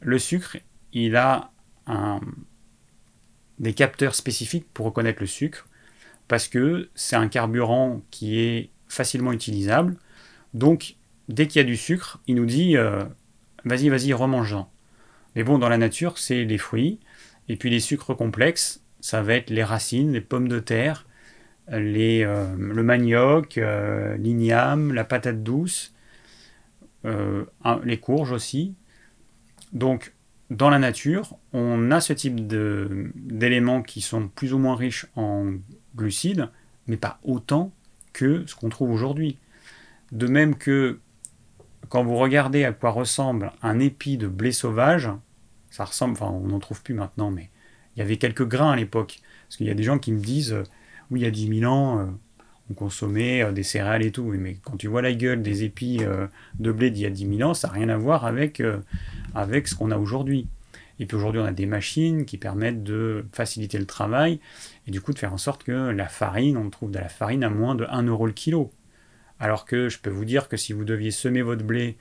[0.00, 0.58] le sucre,
[0.92, 1.49] il a
[3.58, 5.68] des capteurs spécifiques pour reconnaître le sucre,
[6.28, 9.96] parce que c'est un carburant qui est facilement utilisable.
[10.54, 10.96] Donc,
[11.28, 13.04] dès qu'il y a du sucre, il nous dit euh,
[13.64, 14.70] vas-y, vas-y, remange-en.
[15.36, 16.98] Mais bon, dans la nature, c'est les fruits.
[17.48, 21.06] Et puis les sucres complexes, ça va être les racines, les pommes de terre,
[21.72, 25.94] euh, le manioc, euh, l'igname, la patate douce,
[27.04, 28.74] les courges aussi.
[29.72, 30.12] Donc,
[30.50, 35.52] dans la nature, on a ce type d'éléments qui sont plus ou moins riches en
[35.96, 36.48] glucides,
[36.86, 37.72] mais pas autant
[38.12, 39.38] que ce qu'on trouve aujourd'hui.
[40.10, 40.98] De même que
[41.88, 45.08] quand vous regardez à quoi ressemble un épi de blé sauvage,
[45.70, 47.48] ça ressemble, enfin on n'en trouve plus maintenant, mais
[47.94, 49.20] il y avait quelques grains à l'époque.
[49.46, 50.64] Parce qu'il y a des gens qui me disent, euh,
[51.10, 52.06] oui, il y a 10 000 ans, euh,
[52.70, 54.24] on consommait euh, des céréales et tout.
[54.24, 56.00] Mais quand tu vois la gueule des épis
[56.58, 58.62] de blé d'il y a 10 000 ans, ça n'a rien à voir avec
[59.34, 60.48] avec ce qu'on a aujourd'hui.
[61.00, 64.38] Et puis aujourd'hui, on a des machines qui permettent de faciliter le travail
[64.86, 67.42] et du coup de faire en sorte que la farine, on trouve de la farine
[67.42, 68.70] à moins de 1 euro le kilo.
[69.40, 71.96] Alors que je peux vous dire que si vous deviez semer votre blé,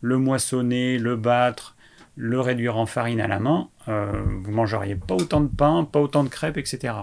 [0.00, 1.74] le moissonner, le battre,
[2.14, 4.12] le réduire en farine à la main, euh,
[4.42, 6.94] vous mangeriez pas autant de pain, pas autant de crêpes, etc.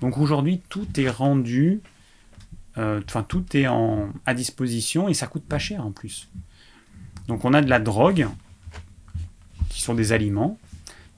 [0.00, 1.88] Donc aujourd'hui, tout est rendu, euh,
[2.78, 6.28] enfin tout est à disposition et ça coûte pas cher en plus.
[7.26, 8.28] Donc on a de la drogue
[9.68, 10.58] qui sont des aliments,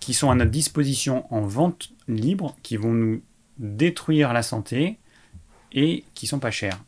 [0.01, 3.23] qui sont à notre disposition en vente libre, qui vont nous
[3.59, 4.99] détruire la santé
[5.73, 6.79] et qui sont pas chers.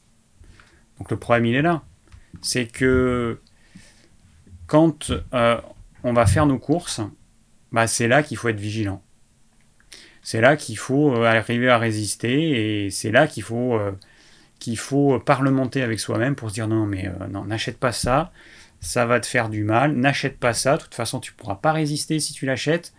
[0.98, 1.82] Donc le problème il est là,
[2.40, 3.38] c'est que
[4.66, 5.60] quand euh,
[6.02, 7.00] on va faire nos courses,
[7.72, 9.02] bah, c'est là qu'il faut être vigilant.
[10.22, 13.92] C'est là qu'il faut euh, arriver à résister et c'est là qu'il faut, euh,
[14.62, 18.32] qu'il faut parlementer avec soi-même pour se dire non mais non n'achète pas ça,
[18.80, 21.72] ça va te faire du mal, n'achète pas ça, de toute façon tu pourras pas
[21.72, 22.92] résister si tu l'achètes.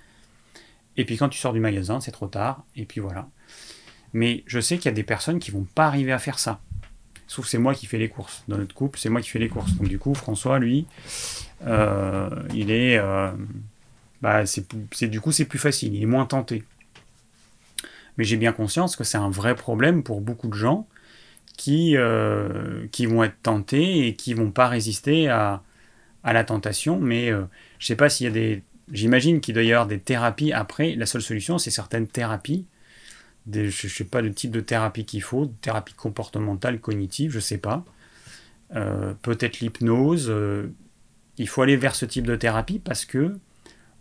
[0.97, 3.27] Et puis quand tu sors du magasin, c'est trop tard, et puis voilà.
[4.13, 6.59] Mais je sais qu'il y a des personnes qui vont pas arriver à faire ça.
[7.27, 8.43] Sauf c'est moi qui fais les courses.
[8.47, 9.73] Dans notre couple, c'est moi qui fais les courses.
[9.73, 10.85] Donc du coup, François, lui,
[11.65, 12.97] euh, il est...
[12.97, 13.31] Euh,
[14.21, 16.63] bah, c'est, du coup, c'est plus facile, il est moins tenté.
[18.17, 20.87] Mais j'ai bien conscience que c'est un vrai problème pour beaucoup de gens
[21.57, 25.61] qui, euh, qui vont être tentés et qui vont pas résister à,
[26.23, 27.43] à la tentation, mais euh,
[27.79, 28.63] je sais pas s'il y a des...
[28.91, 30.95] J'imagine qu'il doit y avoir des thérapies après.
[30.95, 32.65] La seule solution, c'est certaines thérapies.
[33.51, 37.41] Je ne sais pas le type de thérapie qu'il faut, thérapie comportementale, cognitive, je ne
[37.41, 37.85] sais pas.
[38.75, 40.27] Euh, peut-être l'hypnose.
[40.29, 40.67] Euh,
[41.37, 43.37] il faut aller vers ce type de thérapie parce que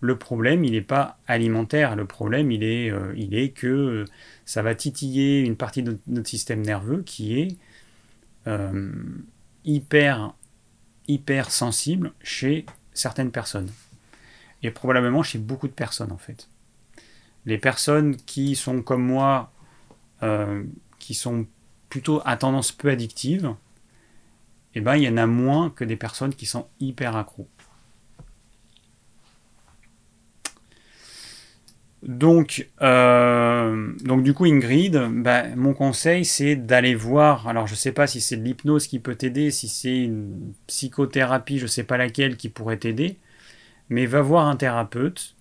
[0.03, 1.96] le problème, il n'est pas alimentaire.
[1.96, 4.05] Le problème, il est, est que
[4.44, 7.57] ça va titiller une partie de notre système nerveux qui est
[9.64, 10.34] hyper
[11.09, 13.70] hyper sensible chez certaines personnes.
[14.62, 16.48] Et probablement chez beaucoup de personnes en fait.
[17.46, 19.53] Les personnes qui sont comme moi,
[20.22, 20.64] euh,
[20.98, 21.46] qui sont
[21.88, 23.55] plutôt à tendance peu addictive,
[24.74, 27.48] eh ben, il y en a moins que des personnes qui sont hyper accros.
[32.03, 37.46] Donc, euh, donc du coup, Ingrid, bah, mon conseil, c'est d'aller voir.
[37.46, 40.53] Alors, je ne sais pas si c'est de l'hypnose qui peut t'aider, si c'est une
[40.66, 43.18] psychothérapie, je ne sais pas laquelle qui pourrait t'aider,
[43.88, 45.36] mais va voir un thérapeute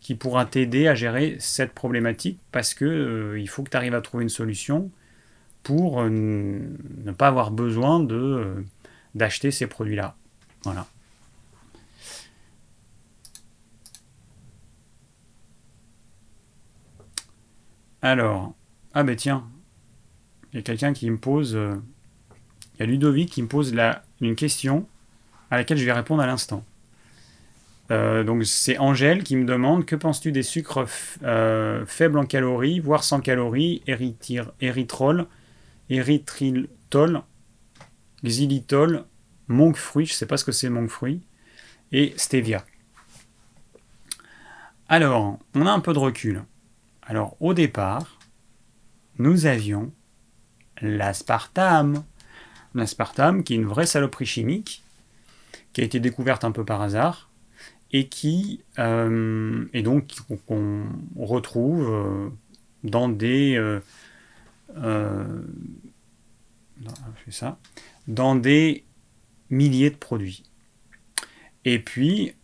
[0.00, 3.94] qui pourra t'aider à gérer cette problématique parce que euh, il faut que tu arrives
[3.94, 4.90] à trouver une solution
[5.62, 8.64] pour euh, ne pas avoir besoin de
[9.14, 10.16] d'acheter ces produits-là.
[10.64, 10.86] Voilà.
[18.04, 18.52] Alors,
[18.92, 19.48] ah ben tiens,
[20.52, 21.74] il y a quelqu'un qui me pose, euh,
[22.74, 23.74] il y a Ludovic qui me pose
[24.20, 24.86] une question
[25.50, 26.66] à laquelle je vais répondre à l'instant.
[27.90, 30.84] Euh, donc c'est Angèle qui me demande que penses-tu des sucres
[31.22, 35.26] euh, faibles en calories, voire sans calories, érythrol,
[35.88, 37.22] érythritol,
[38.22, 39.04] xylitol,
[39.48, 41.22] monk fruit, je ne sais pas ce que c'est monk fruit,
[41.90, 42.66] et stevia.
[44.90, 46.44] Alors, on a un peu de recul.
[47.06, 48.18] Alors au départ,
[49.18, 49.92] nous avions
[50.80, 52.04] l'aspartame.
[52.74, 54.82] L'aspartame qui est une vraie saloperie chimique,
[55.72, 57.30] qui a été découverte un peu par hasard,
[57.92, 60.14] et qui euh, et donc
[60.46, 60.84] qu'on
[61.16, 62.30] retrouve euh,
[62.82, 63.80] dans des euh,
[68.08, 68.84] dans des
[69.50, 70.42] milliers de produits.
[71.64, 72.34] Et puis,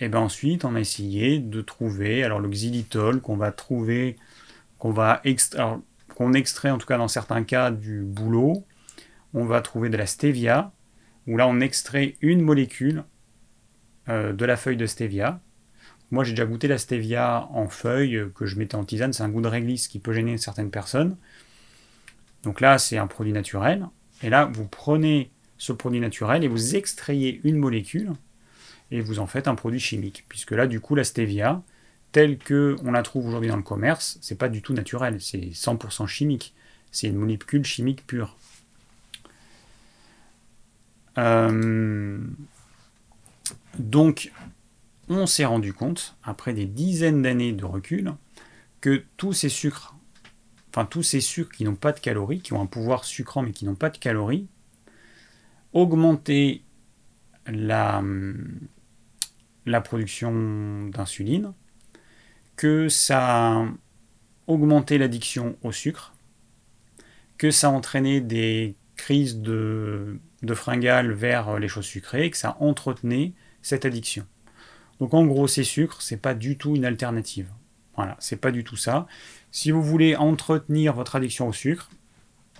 [0.00, 4.16] et eh ben ensuite, on a essayé de trouver, alors le xylitol qu'on va trouver,
[4.78, 5.22] qu'on va
[6.14, 8.64] qu'on extrait en tout cas dans certains cas du boulot,
[9.34, 10.72] on va trouver de la stevia,
[11.26, 13.04] où là on extrait une molécule
[14.08, 15.42] euh, de la feuille de stevia.
[16.10, 19.12] Moi, j'ai déjà goûté la stevia en feuille que je mettais en tisane.
[19.12, 21.16] C'est un goût de réglisse qui peut gêner certaines personnes.
[22.42, 23.86] Donc là, c'est un produit naturel.
[24.22, 28.14] Et là, vous prenez ce produit naturel et vous extrayez une molécule
[28.90, 30.24] et vous en faites un produit chimique.
[30.28, 31.62] Puisque là, du coup, la stevia,
[32.12, 35.20] telle que on la trouve aujourd'hui dans le commerce, c'est pas du tout naturel.
[35.20, 36.54] C'est 100% chimique.
[36.90, 38.36] C'est une molécule chimique pure.
[41.18, 42.18] Euh,
[43.78, 44.32] donc,
[45.08, 48.12] on s'est rendu compte, après des dizaines d'années de recul,
[48.80, 49.94] que tous ces sucres,
[50.70, 53.52] enfin tous ces sucres qui n'ont pas de calories, qui ont un pouvoir sucrant mais
[53.52, 54.46] qui n'ont pas de calories,
[55.72, 56.62] augmentaient
[57.46, 58.02] la,
[59.66, 61.52] la production d'insuline,
[62.56, 63.64] que ça
[64.46, 66.14] augmentait l'addiction au sucre,
[67.38, 73.32] que ça entraînait des crises de, de fringales vers les choses sucrées, que ça entretenait
[73.62, 74.26] cette addiction.
[74.98, 77.48] Donc en gros, ces sucres, c'est pas du tout une alternative.
[77.96, 79.06] Voilà, c'est pas du tout ça.
[79.50, 81.90] Si vous voulez entretenir votre addiction au sucre,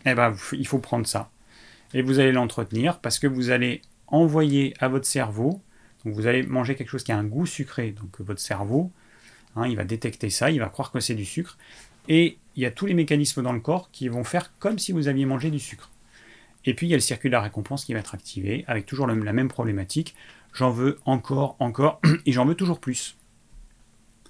[0.06, 1.30] eh ben, il faut prendre ça.
[1.92, 5.60] Et vous allez l'entretenir parce que vous allez envoyer à votre cerveau,
[6.04, 8.90] donc vous allez manger quelque chose qui a un goût sucré, donc votre cerveau,
[9.56, 11.58] hein, il va détecter ça, il va croire que c'est du sucre,
[12.08, 14.92] et il y a tous les mécanismes dans le corps qui vont faire comme si
[14.92, 15.90] vous aviez mangé du sucre.
[16.66, 18.84] Et puis il y a le circuit de la récompense qui va être activé avec
[18.84, 20.14] toujours la même problématique
[20.52, 23.16] j'en veux encore, encore, et j'en veux toujours plus.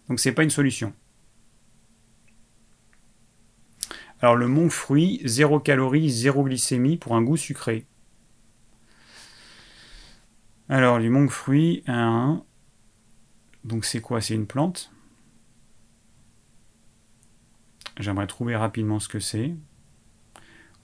[0.09, 0.93] Donc c'est pas une solution.
[4.21, 7.87] Alors le mont fruit, 0 calories, 0 glycémie pour un goût sucré.
[10.73, 12.45] Alors les monk fruits, 1.
[13.65, 14.21] Donc c'est quoi?
[14.21, 14.93] C'est une plante
[17.99, 19.53] J'aimerais trouver rapidement ce que c'est.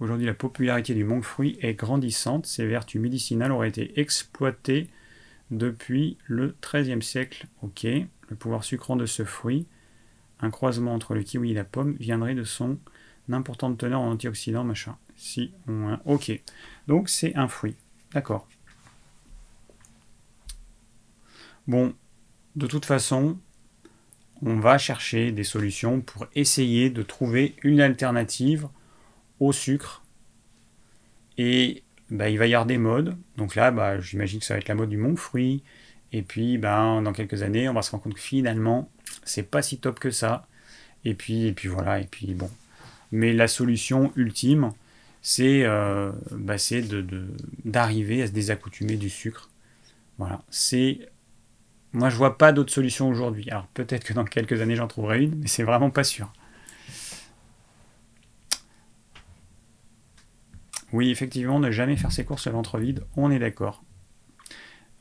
[0.01, 2.47] Aujourd'hui, la popularité du monk fruit est grandissante.
[2.47, 4.91] Ses vertus médicinales auraient été exploitées
[5.53, 7.47] depuis le XIIIe siècle.
[7.63, 9.69] Ok, le pouvoir sucrant de ce fruit,
[10.41, 12.77] un croisement entre le kiwi et la pomme, viendrait de son
[13.31, 14.99] importante teneur en antioxydants, machin.
[15.15, 15.53] Si.
[16.05, 16.43] Ok,
[16.89, 17.77] donc c'est un fruit.
[18.13, 18.49] D'accord.
[21.69, 21.95] Bon,
[22.55, 23.39] de toute façon,
[24.43, 28.69] on va chercher des solutions pour essayer de trouver une alternative
[29.41, 30.03] au sucre.
[31.39, 33.17] Et bah, il va y avoir des modes.
[33.37, 35.63] Donc là, bah, j'imagine que ça va être la mode du monk fruit.
[36.13, 38.91] Et puis, bah, dans quelques années, on va se rendre compte que finalement,
[39.25, 40.47] c'est pas si top que ça.
[41.05, 42.01] Et puis, puis voilà.
[42.01, 42.51] Et puis bon.
[43.13, 44.73] Mais la solution ultime,
[45.23, 46.57] c'est euh, bah,
[47.65, 49.51] d'arriver à se désaccoutumer du sucre.
[50.19, 50.43] Voilà.
[50.51, 51.09] C'est
[51.97, 53.49] moi, je vois pas d'autre solution aujourd'hui.
[53.51, 56.31] Alors peut-être que dans quelques années, j'en trouverai une, mais c'est vraiment pas sûr.
[60.93, 63.83] Oui, effectivement, ne jamais faire ses courses le ventre vide, on est d'accord.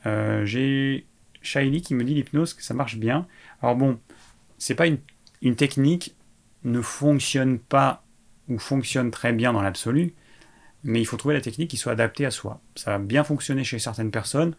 [0.06, 1.06] Euh, j'ai
[1.42, 3.26] Shaili qui me dit l'hypnose que ça marche bien.
[3.60, 4.00] Alors bon,
[4.56, 4.98] c'est pas une,
[5.54, 6.16] technique
[6.64, 8.04] ne fonctionne pas
[8.48, 10.14] ou fonctionne très bien dans l'absolu,
[10.82, 12.62] mais il faut trouver la technique qui soit adaptée à soi.
[12.74, 14.56] Ça va bien fonctionner chez certaines personnes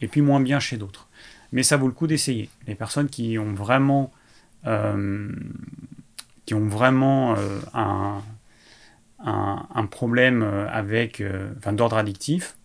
[0.00, 1.05] et puis moins bien chez d'autres.
[1.52, 2.50] Mais ça vaut le coup d'essayer.
[2.66, 4.12] Les personnes qui ont vraiment,
[4.66, 5.30] euh,
[6.44, 8.22] qui ont vraiment euh, un,
[9.18, 11.22] un, problème euh, avec,
[11.58, 12.56] enfin, d'ordre addictif,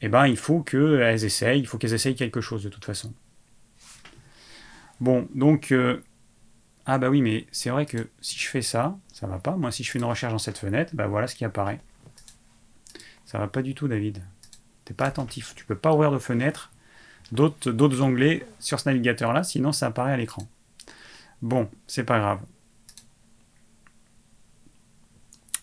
[0.00, 3.12] eh ben, il faut qu'elles essayent, il faut qu'elles essayent quelque chose de toute façon.
[5.00, 5.74] Bon, donc,
[6.86, 9.56] ah bah oui, mais c'est vrai que si je fais ça, ça va pas.
[9.56, 11.80] Moi, si je fais une recherche dans cette fenêtre, bah voilà ce qui apparaît.
[13.24, 14.22] Ça va pas du tout, David.
[14.84, 15.54] T'es pas attentif.
[15.54, 16.71] Tu peux pas ouvrir de fenêtre,
[17.32, 20.46] d'autres onglets sur ce navigateur-là, sinon ça apparaît à l'écran.
[21.40, 22.40] Bon, c'est pas grave.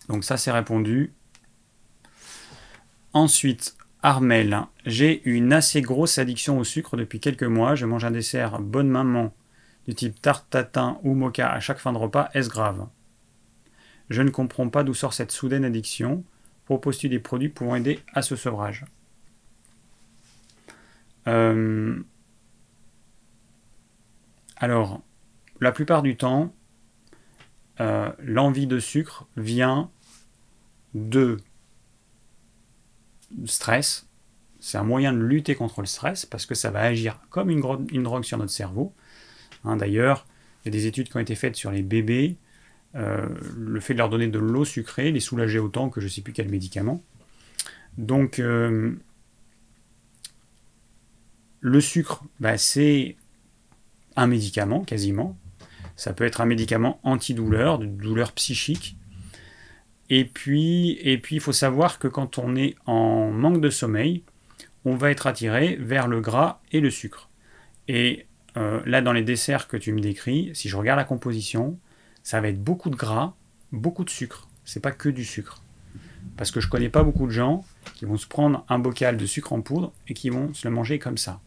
[0.10, 1.14] Donc ça c'est répondu.
[3.14, 7.76] Ensuite, Armel, j'ai une assez grosse addiction au sucre depuis quelques mois.
[7.76, 9.34] Je mange un dessert bonne maman
[9.88, 12.30] du type tarte tatin ou mocha à chaque fin de repas.
[12.34, 12.88] Est-ce grave?
[14.10, 16.24] Je ne comprends pas d'où sort cette soudaine addiction.
[16.66, 18.86] Proposes-tu des produits pouvant aider à ce sevrage?
[21.30, 21.96] Euh,
[24.58, 25.02] Alors,
[25.62, 26.54] la plupart du temps,
[27.80, 29.90] euh, l'envie de sucre vient
[30.94, 31.38] de
[33.46, 34.08] stress.
[34.60, 37.62] C'est un moyen de lutter contre le stress parce que ça va agir comme une,
[38.04, 38.94] drogue sur notre cerveau.
[39.64, 40.26] Hein, d'ailleurs,
[40.64, 42.36] il y a des études qui ont été faites sur les bébés.
[42.96, 46.10] Euh, le fait de leur donner de l'eau sucrée les soulageait autant que je ne
[46.10, 47.04] sais plus quel médicament.
[47.98, 48.42] Donc,
[51.62, 53.18] le sucre, bah, c'est
[54.16, 55.38] un médicament quasiment.
[55.96, 58.98] Ça peut être un médicament antidouleur, de douleur psychique.
[60.10, 64.24] Et puis, et puis, il faut savoir que quand on est en manque de sommeil,
[64.86, 67.30] on va être attiré vers le gras et le sucre.
[67.88, 68.26] Et
[68.58, 71.78] euh, là, dans les desserts que tu me décris, si je regarde la composition,
[72.24, 73.36] ça va être beaucoup de gras,
[73.72, 74.48] beaucoup de sucre.
[74.64, 75.62] C'est pas que du sucre.
[76.38, 79.26] Parce que je connais pas beaucoup de gens qui vont se prendre un bocal de
[79.26, 81.42] sucre en poudre et qui vont se le manger comme ça.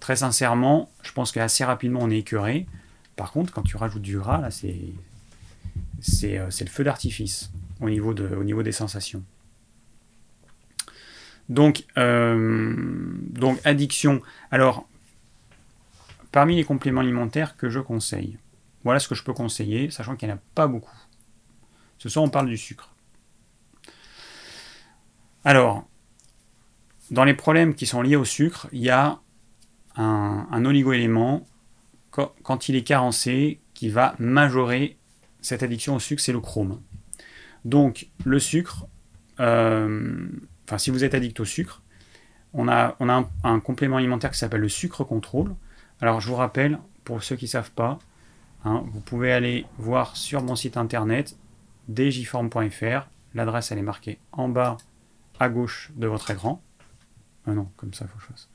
[0.00, 2.66] Très sincèrement, je pense qu'assez rapidement on est écœuré.
[3.16, 4.92] Par contre, quand tu rajoutes du gras, là, c'est,
[6.24, 9.22] euh, le feu d'artifice au niveau, de, au niveau des sensations.
[11.48, 12.74] Donc, euh,
[13.30, 14.20] donc, addiction.
[14.50, 14.88] Alors,
[16.32, 18.38] parmi les compléments alimentaires que je conseille,
[18.82, 20.96] voilà ce que je peux conseiller, sachant qu'il n'y en a pas beaucoup.
[21.98, 22.90] Ce soir, on parle du sucre.
[25.44, 25.86] Alors,
[27.10, 29.20] dans les problèmes qui sont liés au sucre, il y a
[29.96, 31.46] un, oligoélément,
[32.10, 34.96] quand il est carencé, qui va majorer
[35.40, 36.80] cette addiction au sucre, c'est le chrome.
[37.64, 38.86] Donc le sucre,
[39.40, 40.28] euh,
[40.64, 41.82] enfin si vous êtes addict au sucre,
[42.52, 45.54] on a, on a un, complément alimentaire qui s'appelle le sucre contrôle.
[46.00, 47.98] Alors je vous rappelle, pour ceux qui ne savent pas,
[48.64, 51.36] hein, vous pouvez aller voir sur mon site internet
[51.92, 53.08] djform.fr.
[53.34, 54.76] L'adresse elle est marquée en bas
[55.40, 56.62] à gauche de votre écran.
[57.46, 58.53] Ah non, comme ça, il faut que je.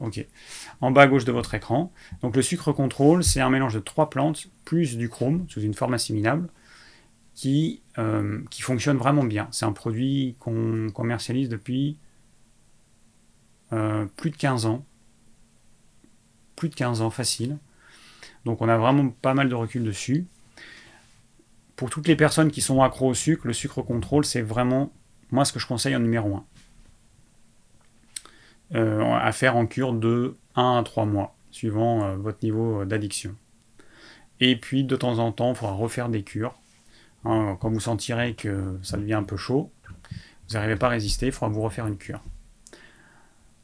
[0.00, 0.24] Ok.
[0.80, 1.92] En bas à gauche de votre écran.
[2.22, 5.74] Donc le sucre contrôle, c'est un mélange de trois plantes plus du chrome sous une
[5.74, 6.48] forme assimilable
[7.34, 9.48] qui, euh, fonctionne vraiment bien.
[9.52, 11.98] C'est un produit qu'on commercialise depuis
[13.72, 14.84] euh, plus de 15 ans.
[16.56, 17.58] Plus de 15 ans facile.
[18.44, 20.26] Donc on a vraiment pas mal de recul dessus.
[21.76, 24.92] Pour toutes les personnes qui sont accro au sucre, le sucre contrôle, c'est vraiment
[25.30, 26.44] moi ce que je conseille en numéro 1.
[28.74, 33.36] Euh, à faire en cure de 1 à 3 mois, suivant votre niveau d'addiction.
[34.40, 36.58] Et puis de temps en temps, il faudra refaire des cures
[37.28, 39.72] Hein, quand vous sentirez que ça devient un peu chaud,
[40.48, 42.22] vous n'arrivez pas à résister, il faudra vous refaire une cure.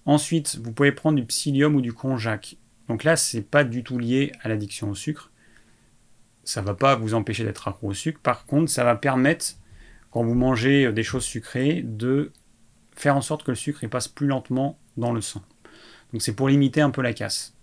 [0.05, 2.57] Ensuite, vous pouvez prendre du psyllium ou du konjac.
[2.89, 5.31] Donc là, c'est pas du tout lié à l'addiction au sucre.
[6.43, 8.19] Ça va pas vous empêcher d'être accro au sucre.
[8.21, 9.47] Par contre, ça va permettre,
[10.11, 12.33] quand vous mangez des choses sucrées, de
[12.97, 15.43] faire en sorte que le sucre passe plus lentement dans le sang.
[16.13, 17.55] Donc c'est pour limiter un peu la casse.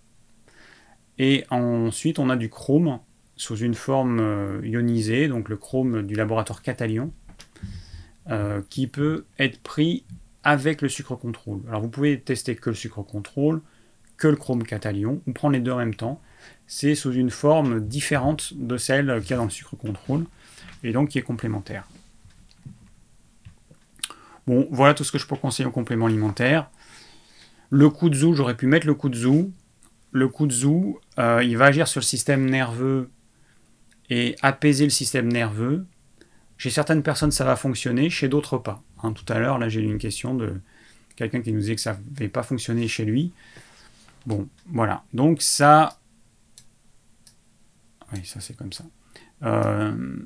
[1.18, 2.98] Et ensuite, on a du chrome
[3.36, 7.12] sous une forme euh, ionisée, donc le chrome du laboratoire Catalion,
[8.30, 10.04] euh, qui peut être pris
[10.44, 11.60] avec le sucre contrôle.
[11.68, 13.60] Alors vous pouvez tester que le sucre contrôle,
[14.16, 16.20] que le chrome Catalion, ou prendre les deux en même temps.
[16.66, 20.26] C'est sous une forme différente de celle qu'il y a dans le sucre contrôle,
[20.82, 21.86] et donc qui est complémentaire.
[24.46, 26.70] Bon, voilà tout ce que je peux conseiller en complément alimentaire.
[27.70, 29.50] Le kudzu, j'aurais pu mettre le kudzu.
[30.12, 33.10] Le kudzu, euh, il va agir sur le système nerveux
[34.10, 35.86] et apaiser le système nerveux.
[36.58, 38.82] Chez certaines personnes, ça va fonctionner, chez d'autres pas.
[39.02, 40.60] Hein, tout à l'heure, là, j'ai eu une question de
[41.16, 43.32] quelqu'un qui nous disait que ça n'avait pas fonctionné chez lui.
[44.26, 45.04] Bon, voilà.
[45.14, 45.98] Donc ça...
[48.12, 48.84] Oui, ça c'est comme ça.
[49.44, 50.16] Euh,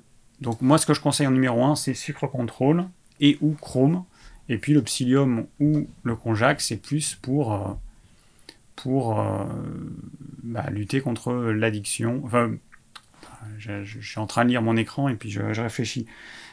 [0.40, 2.86] donc moi, ce que je conseille en numéro 1, c'est sucre contrôle
[3.20, 4.04] et ou chrome.
[4.48, 7.72] Et puis le psyllium ou le konjac, c'est plus pour, euh,
[8.76, 9.44] pour euh,
[10.42, 12.50] bah, lutter contre l'addiction, enfin
[13.58, 16.06] je, suis en train de lire mon écran et puis je, réfléchis.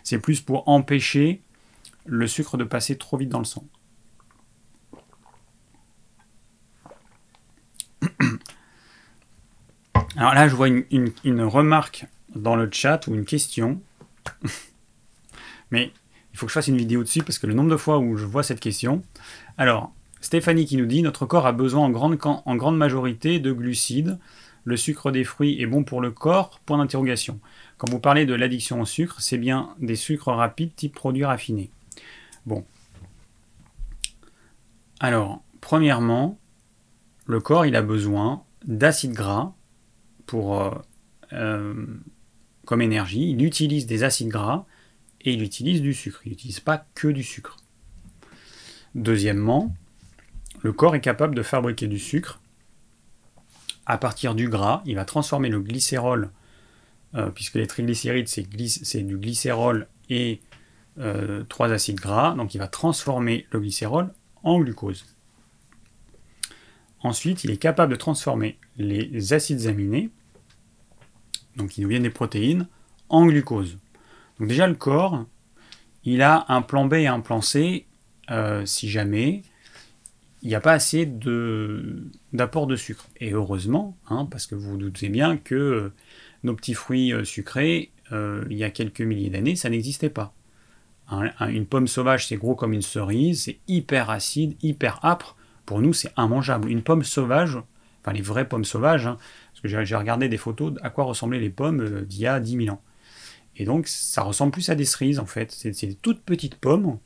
[0.03, 1.41] C'est plus pour empêcher
[2.05, 3.65] le sucre de passer trop vite dans le sang.
[10.15, 11.11] Alors là, je vois une,
[11.41, 13.81] remarque dans le chat ou une question.
[15.71, 15.91] Mais
[16.33, 18.15] il faut que je fasse une vidéo dessus parce que le nombre de fois où
[18.15, 19.01] je vois cette question.
[19.57, 24.17] Alors, Stéphanie qui nous dit Notre corps a besoin en grande, majorité de glucides
[24.63, 26.59] le sucre des fruits est bon pour le corps?
[26.65, 27.39] Point d'interrogation.
[27.77, 31.71] quand vous parlez de l'addiction au sucre, c'est bien des sucres rapides type produits raffinés.
[32.45, 32.63] Bon.
[34.99, 36.37] Alors, premièrement,
[37.25, 39.53] le corps, il a besoin d'acides gras
[40.27, 40.69] pour, euh,
[41.33, 41.85] euh,
[42.65, 43.31] comme énergie.
[43.31, 44.65] Il utilise des acides gras
[45.23, 46.21] et il utilise du sucre.
[46.25, 47.57] Il n'utilise pas que du sucre.
[48.95, 49.75] Deuxièmement,
[50.61, 52.39] le corps est capable de fabriquer du sucre
[53.85, 54.81] à partir du gras.
[54.85, 56.29] Il va transformer le glycérol,
[57.15, 60.41] euh, puisque les triglycérides, c'est du glycérol et
[61.49, 62.35] trois acides gras.
[62.35, 64.13] Donc il va transformer le glycérol
[64.43, 65.05] en glucose.
[67.03, 70.09] Ensuite, il est capable de transformer les acides aminés,
[71.55, 72.67] donc qui nous viennent des protéines,
[73.09, 73.77] en glucose.
[74.41, 75.23] Donc déjà, le corps,
[76.03, 77.85] il a un plan B et un plan C
[78.31, 79.43] euh, si jamais
[80.41, 81.05] il n'y a pas assez
[82.33, 83.07] d'apport de, sucre.
[83.19, 85.93] Et heureusement, hein, parce que vous vous doutez bien que euh,
[86.41, 90.33] nos petits fruits euh, sucrés, il y a quelques milliers d'années, ça n'existait pas.
[91.47, 95.93] une pomme sauvage, c'est gros comme une cerise, c'est hyper acide, hyper âpre pour nous,
[95.93, 96.69] c'est immangeable.
[96.69, 97.57] Une pomme sauvage,
[98.01, 99.17] enfin les vraies pommes sauvages, hein,
[99.51, 102.65] parce que j'ai regardé des photos à quoi ressemblaient les pommes d'il y a 10
[102.65, 102.81] 000 ans.
[103.57, 105.51] Et donc, ça ressemble plus à des cerises, en fait.
[105.51, 106.97] C'est des toutes petites pommes,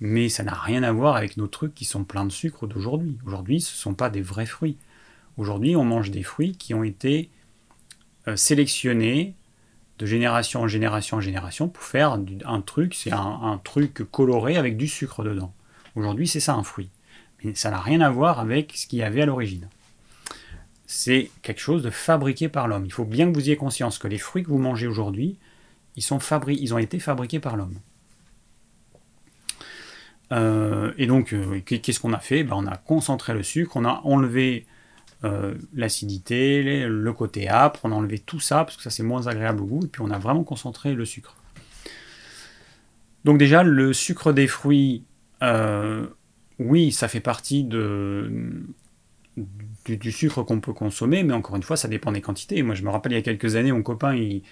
[0.00, 3.18] mais ça n'a rien à voir avec nos trucs qui sont pleins de sucre d'aujourd'hui.
[3.26, 4.76] Aujourd'hui, ce ne sont pas des vrais fruits.
[5.36, 7.30] Aujourd'hui, on mange des fruits qui ont été
[8.28, 9.34] euh, sélectionnés
[9.98, 14.78] de génération en génération en génération pour faire un truc, c'est un truc coloré avec
[14.78, 15.52] du sucre dedans.
[15.94, 16.88] Aujourd'hui, c'est ça un fruit.
[17.42, 19.68] Mais ça n'a rien à voir avec ce qu'il y avait à l'origine.
[20.86, 22.84] C'est quelque chose de fabriqué par l'homme.
[22.84, 25.36] Il faut bien que vous ayez conscience que les fruits que vous mangez aujourd'hui,
[26.00, 27.78] ils, sont ils ont été fabriqués par l'homme.
[30.32, 32.42] Euh, et donc, euh, qu'est-ce qu'on a fait?
[32.42, 34.64] Ben, On a concentré le sucre, on a enlevé
[35.24, 39.26] euh, l'acidité, le côté âpre, on a enlevé tout ça, parce que ça c'est moins
[39.26, 41.36] agréable au goût, et puis on a vraiment concentré le sucre.
[43.24, 45.04] Donc déjà, le sucre des fruits,
[46.58, 48.64] oui, ça fait partie de,
[49.84, 52.62] du, sucre qu'on peut consommer, mais encore une fois, ça dépend des quantités.
[52.62, 54.42] Moi, je me rappelle il y a quelques années, mon copain, il,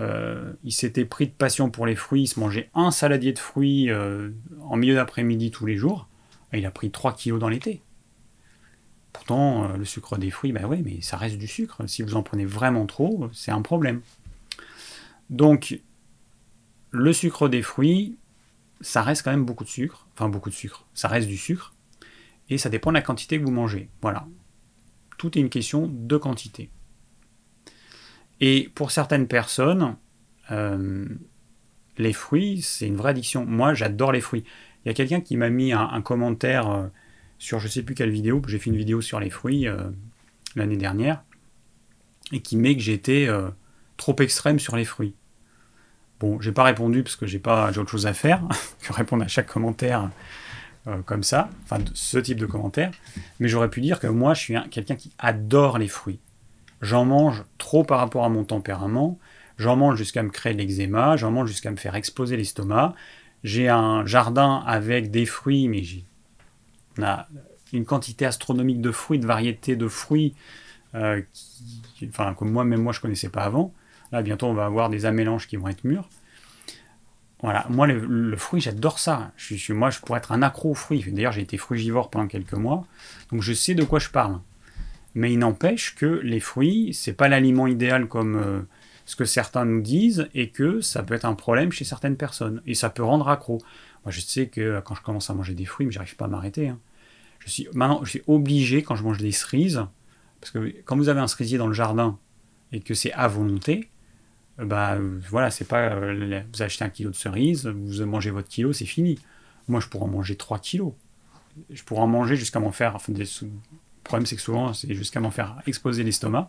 [0.00, 3.90] euh, s'était pris de passion pour les fruits, il se mangeait un saladier de fruits
[3.90, 4.30] euh,
[4.62, 6.08] en milieu d'après-midi tous les jours,
[6.52, 7.82] il a pris 3 kilos dans l'été.
[9.12, 11.86] Pourtant, euh, le sucre des fruits, ben oui, mais ça reste du sucre.
[11.86, 14.00] Si vous en prenez vraiment trop, c'est un problème.
[15.28, 15.80] Donc,
[16.90, 18.16] le sucre des fruits,
[18.80, 21.74] ça reste quand même beaucoup de sucre, enfin beaucoup de sucre, ça reste du sucre,
[22.48, 23.88] et ça dépend de la quantité que vous mangez.
[24.02, 24.26] Voilà.
[25.18, 26.70] Tout est une question de quantité.
[28.40, 29.96] Et pour certaines personnes,
[30.50, 31.06] euh,
[31.98, 33.44] les fruits, c'est une vraie addiction.
[33.44, 34.44] Moi, j'adore les fruits.
[34.84, 36.86] Il y a quelqu'un qui m'a mis un, commentaire euh,
[37.38, 39.76] sur je sais plus quelle vidéo, j'ai fait une vidéo sur les fruits euh,
[40.56, 41.22] l'année dernière,
[42.32, 43.28] et qui met que j'étais
[43.96, 45.14] trop extrême sur les fruits.
[46.18, 48.42] Bon, j'ai pas répondu parce que j'ai pas autre chose à faire
[48.82, 50.10] que répondre à chaque commentaire
[51.04, 52.90] comme ça, enfin ce type de commentaire.
[53.38, 56.20] Mais j'aurais pu dire que moi, je suis quelqu'un qui adore les fruits.
[56.80, 59.18] J'en mange trop par rapport à mon tempérament.
[59.58, 61.16] J'en mange jusqu'à me créer de l'eczéma.
[61.16, 62.94] J'en mange jusqu'à me faire exploser l'estomac.
[63.44, 66.04] J'ai un jardin avec des fruits, mais j'ai
[67.72, 70.34] une quantité astronomique de fruits, de variétés de fruits,
[70.94, 73.72] euh, qui, enfin, que moi, même moi, je connaissais pas avant.
[74.12, 76.08] Là, bientôt, on va avoir des amélanges qui vont être mûrs.
[77.42, 79.32] Voilà, moi, le, fruit, j'adore ça.
[79.70, 81.04] Moi, je pourrais être un accro aux fruits.
[81.10, 82.84] D'ailleurs, j'ai été frugivore pendant quelques mois,
[83.32, 84.40] donc je sais de quoi je parle.
[85.14, 88.60] Mais il n'empêche que les fruits, c'est pas l'aliment idéal comme euh,
[89.06, 92.62] ce que certains nous disent, et que ça peut être un problème chez certaines personnes,
[92.66, 93.58] et ça peut rendre accro.
[94.04, 96.68] Moi, je sais que quand je commence à manger des fruits, j'arrive pas à m'arrêter.
[96.68, 96.78] Hein.
[97.40, 99.84] Je suis maintenant, je suis obligé quand je mange des cerises,
[100.40, 102.18] parce que quand vous avez un cerisier dans le jardin
[102.72, 103.88] et que c'est à volonté,
[104.58, 104.98] bah
[105.30, 108.86] voilà, c'est pas euh, vous achetez un kilo de cerises, vous mangez votre kilo, c'est
[108.86, 109.18] fini.
[109.68, 110.92] Moi, je pourrais en manger 3 kilos.
[111.70, 112.96] Je pourrais en manger jusqu'à m'en faire.
[114.00, 116.48] Le problème, c'est que souvent, c'est jusqu'à m'en faire exploser l'estomac.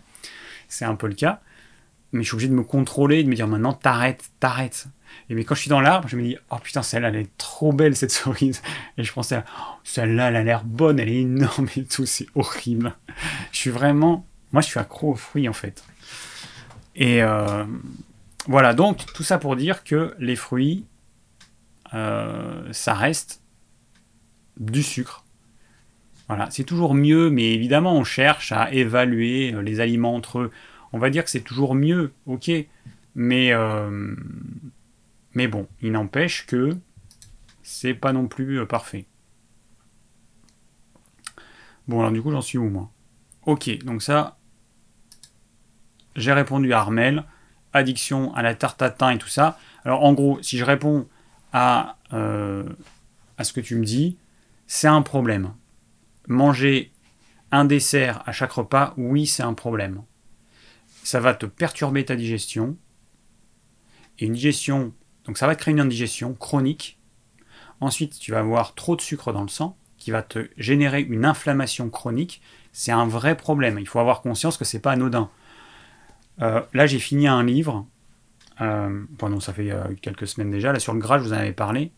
[0.68, 1.42] C'est un peu le cas.
[2.14, 4.88] Mais je suis obligé de me contrôler de me dire maintenant, t'arrêtes, t'arrêtes.
[5.30, 7.38] Et mais quand je suis dans l'arbre, je me dis, oh putain, celle-là, elle est
[7.38, 8.62] trop belle, cette cerise.
[8.98, 12.28] Et je pensais, oh, celle-là, elle a l'air bonne, elle est énorme et tout, c'est
[12.36, 12.96] horrible.
[13.52, 14.26] Je suis vraiment.
[14.52, 15.84] Moi, je suis accro aux fruits, en fait.
[16.96, 17.66] Et euh,
[18.48, 20.86] voilà, donc tout ça pour dire que les fruits,
[21.94, 23.42] euh, ça reste
[24.58, 25.24] du sucre.
[26.32, 30.52] Voilà, c'est toujours mieux, mais évidemment, on cherche à évaluer euh, les aliments entre eux.
[30.94, 32.50] On va dire que c'est toujours mieux, ok,
[33.16, 33.52] mais,
[35.34, 36.70] mais bon, il n'empêche que
[37.64, 39.08] c'est pas non plus parfait.
[41.90, 42.90] Bon, alors du coup, j'en suis où moi?
[43.46, 44.38] Ok, donc ça,
[46.16, 47.26] j'ai répondu à Armel
[47.74, 49.60] addiction à la tarte tatin et tout ça.
[49.84, 51.10] Alors en gros, si je réponds
[51.52, 52.64] à, euh,
[53.38, 54.16] à ce que tu me dis,
[54.66, 55.52] c'est un problème.
[56.28, 56.92] Manger
[57.52, 60.04] un dessert à chaque repas, oui, c'est un problème.
[61.04, 62.78] Ça va te perturber ta digestion.
[64.20, 64.94] Et une digestion,
[65.26, 67.00] donc ça va te créer une indigestion chronique.
[67.80, 71.26] Ensuite, tu vas avoir trop de sucre dans le sang qui va te générer une
[71.26, 72.42] inflammation chronique.
[72.72, 73.78] C'est un vrai problème.
[73.80, 75.30] Il faut avoir conscience que c'est pas anodin.
[76.42, 77.86] Euh, là, j'ai fini un livre.
[78.62, 80.72] Euh, bon, non, ça fait euh, quelques semaines déjà.
[80.72, 81.92] Là, sur le gras, je vous en avais parlé.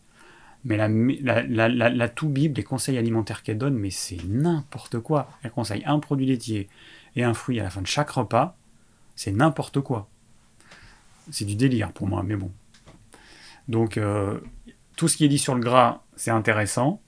[0.64, 5.28] Mais la, tout Bible des conseils alimentaires qu'elle donne, mais c'est n'importe quoi.
[5.42, 6.68] Elle conseille un produit laitier
[7.16, 8.56] et un fruit à la fin de chaque repas.
[9.14, 10.08] C'est n'importe quoi.
[11.30, 12.50] C'est du délire pour moi, mais bon.
[13.68, 14.00] Donc,
[14.96, 17.00] tout ce qui est dit sur le gras, c'est intéressant.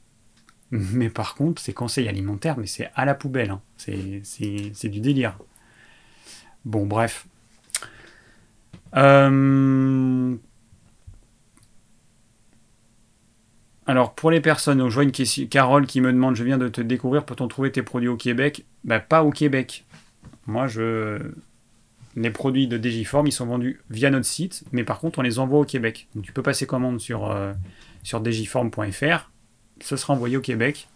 [0.71, 3.51] Mais par contre, ces conseils alimentaires, mais c'est à la poubelle.
[3.51, 3.63] Hein.
[3.77, 5.39] C'est du délire.
[6.65, 7.27] Bon, bref.
[8.97, 10.37] Euh,
[13.87, 16.81] alors, pour les personnes, je une question, Carole qui me demande, je viens de te
[16.81, 18.65] découvrir, peut-on trouver tes produits au Québec?
[18.85, 19.85] Bah, Pas au Québec.
[20.47, 21.21] Moi, je...
[22.17, 25.39] Les produits de Digiform, ils sont vendus via notre site, mais par contre, on les
[25.39, 26.09] envoie au Québec.
[26.15, 27.53] Donc, tu peux passer commande sur, euh,
[28.03, 29.31] sur digiform.fr,
[29.83, 30.89] ce sera envoyé au Québec,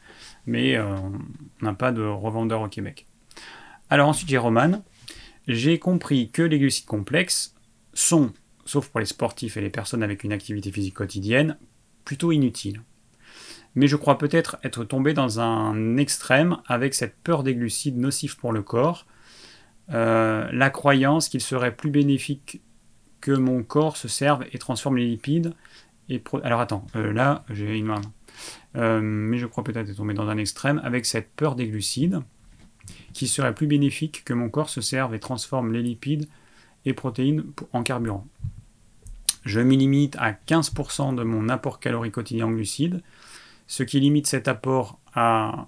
[0.46, 3.06] mais euh, on n'a pas de revendeur au Québec.
[3.90, 4.82] Alors ensuite, j'ai Roman
[5.48, 7.54] j'ai compris que les glucides complexes
[7.92, 8.32] sont,
[8.64, 11.56] sauf pour les sportifs et les personnes avec une activité physique quotidienne,
[12.04, 12.82] plutôt inutiles.
[13.74, 18.36] Mais je crois peut-être être tombé dans un extrême avec cette peur des glucides nocifs
[18.36, 19.06] pour le corps,
[19.92, 22.60] euh, la croyance qu'il serait plus bénéfique
[23.20, 25.54] que mon corps se serve et transforme les lipides.
[26.08, 28.00] Et Alors attends, euh, là j'ai une main.
[28.76, 32.20] Euh, mais je crois peut-être être tombé dans un extrême avec cette peur des glucides
[33.12, 36.28] qui serait plus bénéfique que mon corps se serve et transforme les lipides
[36.84, 38.26] et protéines en carburant.
[39.44, 43.02] Je m'y limite à 15% de mon apport calorique quotidien en glucides,
[43.66, 45.66] ce qui limite cet apport à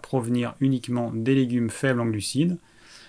[0.00, 2.58] provenir uniquement des légumes faibles en glucides.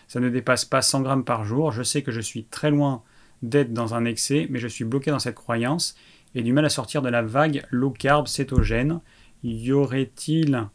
[0.07, 1.71] Ça ne dépasse pas 100 grammes par jour.
[1.71, 3.03] Je sais que je suis très loin
[3.41, 5.95] d'être dans un excès, mais je suis bloqué dans cette croyance
[6.35, 8.99] et du mal à sortir de la vague low carb cétogène.
[9.43, 10.67] Y aurait-il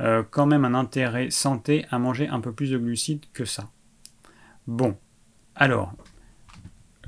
[0.00, 3.70] euh, quand même un intérêt santé à manger un peu plus de glucides que ça?
[4.66, 4.96] Bon,
[5.54, 5.94] alors,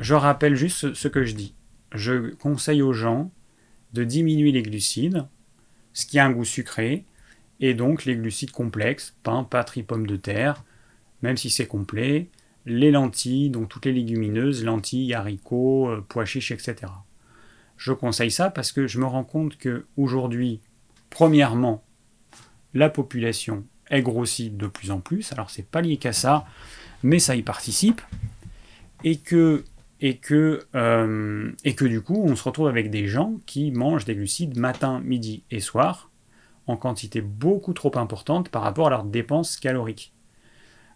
[0.01, 1.55] je rappelle juste ce que je dis.
[1.95, 3.31] Je conseille aux gens
[3.93, 5.27] de diminuer les glucides,
[5.93, 7.05] ce qui a un goût sucré,
[7.61, 10.65] et donc les glucides complexes, pain, patrie, pommes de terre,
[11.23, 12.29] même si c'est complet,
[12.67, 16.93] les lentilles, donc toutes les légumineuses, lentilles, haricots, euh, pois chiches, etc.
[17.77, 20.61] Je conseille ça parce que je me rends compte que aujourd'hui,
[21.11, 21.83] premièrement,
[22.75, 26.47] la population est grossie de plus en plus, alors c'est pas lié qu'à ça,
[27.03, 28.03] mais ça y participe,
[29.05, 29.65] et que,
[30.01, 34.05] et, que, euh, et que du coup on se retrouve avec des gens qui mangent
[34.05, 36.11] des glucides matin, midi et soir,
[36.67, 40.13] en quantité beaucoup trop importante par rapport à leurs dépenses caloriques,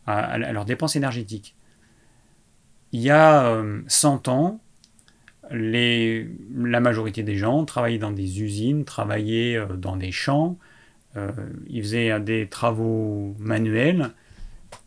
[0.07, 1.57] à, leurs dépenses énergétiques.
[2.93, 4.61] Il y a 100 euh, ans,
[5.51, 10.59] les, la majorité des gens travaillaient dans des usines, travaillaient euh, dans des champs,
[11.17, 11.31] euh,
[11.69, 14.11] ils faisaient des travaux manuels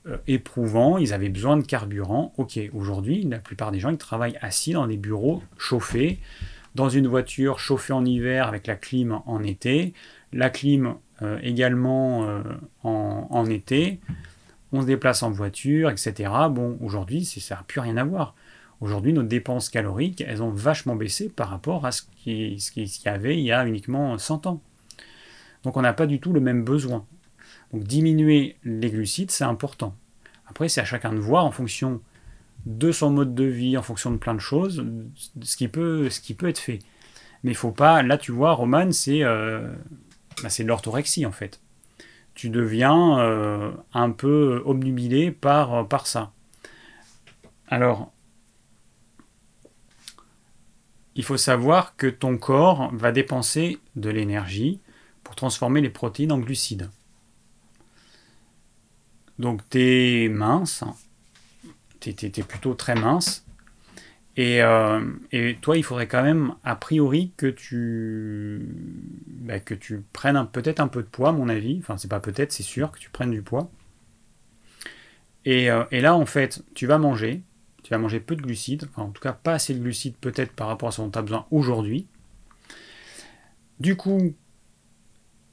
[0.08, 2.34] euh, éprouvants, ils avaient besoin de carburant.
[2.38, 6.20] Ok, aujourd'hui, la plupart des gens, ils travaillent assis dans des bureaux chauffés,
[6.76, 9.94] dans une voiture chauffée en hiver avec la clim en été,
[10.34, 12.42] la clim euh, également
[12.84, 14.00] en, été.
[14.72, 16.32] On se déplace en voiture, etc.
[16.50, 18.36] Bon, aujourd'hui, ça n'a plus rien à voir.
[18.82, 23.08] Aujourd'hui, nos dépenses caloriques, elles ont vachement baissé par rapport à ce qu'il qui y
[23.08, 24.62] avait il y a uniquement 100 ans.
[25.66, 27.06] Donc on n'a pas du tout le même besoin.
[27.76, 29.98] Donc diminuer les glucides, c'est important.
[30.48, 32.00] Après, c'est à chacun de voir en fonction
[32.66, 34.86] de son mode de vie, en fonction de plein de choses,
[35.42, 36.08] ce qui peut,
[36.44, 36.80] être fait.
[37.44, 38.02] Mais il faut pas.
[38.02, 39.74] Là, tu vois, Roman, c'est euh,
[40.42, 41.60] bah, de l'orthorexie en fait.
[42.34, 46.32] Tu deviens euh, un peu obnubilé par ça.
[47.68, 48.14] Alors,
[51.16, 54.80] il faut savoir que ton corps va dépenser de l'énergie
[55.26, 56.90] pour transformer les protéines en glucides.
[59.40, 60.84] Donc tu es mince,
[62.00, 63.46] tu es, plutôt très mince,
[64.38, 68.62] euh, et, toi il faudrait quand même a priori que tu,
[69.28, 72.20] bah, que tu prennes peut-être un peu de poids à mon avis, enfin c'est pas
[72.20, 73.70] peut-être, c'est sûr que tu prennes du poids.
[75.46, 77.42] Et, euh, et, là en fait tu vas manger,
[77.84, 80.68] tu vas manger peu de glucides, en tout cas pas assez de glucides peut-être par
[80.68, 82.08] rapport à ce dont tu as besoin aujourd'hui.
[83.80, 84.34] Du coup,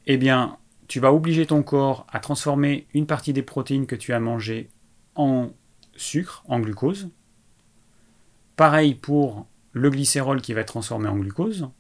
[0.07, 0.59] eh bien,
[0.93, 4.69] tu vas obliger ton corps à transformer une partie des protéines que tu as mangées
[5.15, 5.49] en
[5.97, 7.09] sucre en glucose.
[8.57, 11.71] Pareil pour le glycérol qui va être transformé en glucose.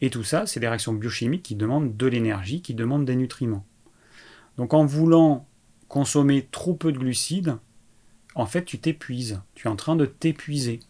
[0.00, 3.66] Et tout ça, c'est des réactions biochimiques qui demandent de l'énergie, qui demandent des nutriments.
[4.56, 5.46] Donc en voulant
[5.88, 7.58] consommer trop peu de glucides,
[8.34, 9.42] en fait, tu t'épuises.
[9.54, 10.80] Tu es en train de t'épuiser.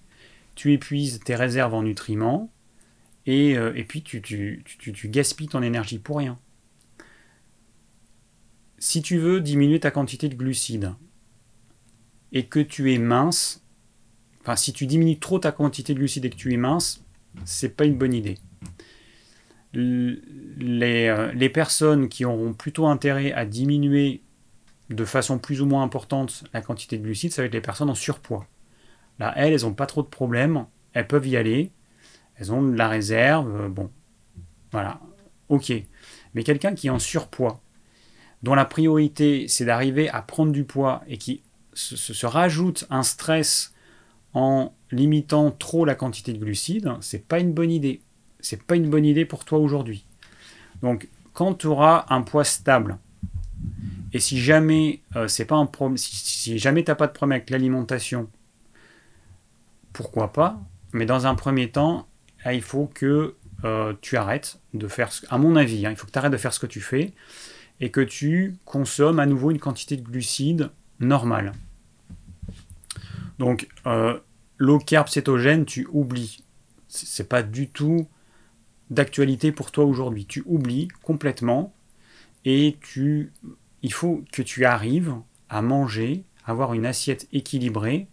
[0.54, 2.48] Tu épuises tes réserves en nutriments
[3.26, 6.38] et, euh, puis tu, tu, gaspilles ton énergie pour rien.
[8.80, 10.94] Si tu veux diminuer ta quantité de glucides
[12.32, 13.62] et que tu es mince,
[14.40, 17.04] enfin si tu diminues trop ta quantité de glucides et que tu es mince,
[17.44, 18.38] c'est pas une bonne idée.
[19.74, 24.22] Les, euh, les personnes qui auront plutôt intérêt à diminuer
[24.88, 27.90] de façon plus ou moins importante la quantité de glucides, ça va être les personnes
[27.90, 28.46] en surpoids.
[29.18, 31.70] Là, elles, elles n'ont pas trop de problèmes, elles peuvent y aller,
[32.36, 33.90] elles ont de la réserve, euh, bon,
[34.72, 35.00] voilà,
[35.50, 35.70] ok.
[36.34, 37.60] Mais quelqu'un qui est en surpoids,
[38.42, 41.42] dont la priorité c'est d'arriver à prendre du poids et qui
[41.74, 43.72] se, rajoute un stress
[44.34, 48.00] en limitant trop la quantité de glucides, c'est pas une bonne idée.
[48.40, 50.06] C'est pas une bonne idée pour toi aujourd'hui.
[50.82, 52.98] Donc, quand tu auras un poids stable,
[54.12, 57.50] et si jamais euh, c'est pas un problème, si, jamais t'as pas de problème avec
[57.50, 58.28] l'alimentation,
[59.92, 60.60] pourquoi pas?
[60.92, 62.08] Mais dans un premier temps,
[62.44, 66.06] ah, il faut que euh, tu arrêtes de faire, à mon avis, hein, il faut
[66.06, 67.12] que tu arrêtes de faire ce que tu fais
[67.80, 71.52] et que tu consommes à nouveau une quantité de glucides normale.
[73.38, 74.18] Donc, euh,
[74.58, 76.44] low cétogène, tu oublies.
[76.88, 78.06] C'est pas du tout
[78.90, 80.26] d'actualité pour toi aujourd'hui.
[80.26, 81.72] Tu oublies complètement
[82.44, 83.32] et tu
[83.82, 85.14] il faut que tu arrives
[85.48, 88.08] à manger, avoir une assiette équilibrée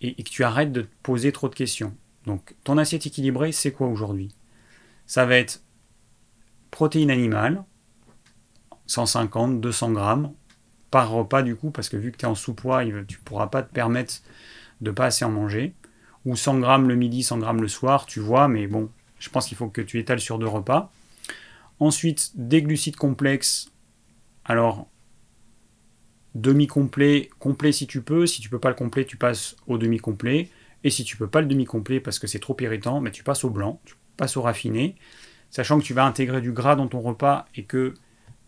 [0.00, 1.94] et, que tu arrêtes de te poser trop de questions.
[2.26, 4.30] Donc ton assiette équilibrée, c'est quoi aujourd'hui?
[5.06, 5.62] Ça va être
[6.70, 7.64] protéines animales,
[8.90, 10.32] 150, 200 grammes
[10.90, 13.46] par repas du coup, parce que vu que tu es en sous-poids, tu ne pourras
[13.46, 14.14] pas te permettre
[14.80, 15.74] de pas assez en manger.
[16.26, 19.46] Ou 100 grammes le midi, 100 grammes le soir, tu vois, mais bon, je pense
[19.46, 20.92] qu'il faut que tu étales sur deux repas.
[21.78, 23.70] Ensuite, des glucides complexes
[24.44, 24.88] alors,
[26.34, 28.26] demi-complet, complet si tu peux.
[28.26, 30.48] Si tu peux pas le complet, tu passes au demi-complet.
[30.82, 33.44] Et si tu peux pas le demi-complet parce que c'est trop irritant, mais tu passes
[33.44, 34.96] au blanc, tu passes au raffiné.
[35.50, 37.94] Sachant que tu vas intégrer du gras dans ton repas et que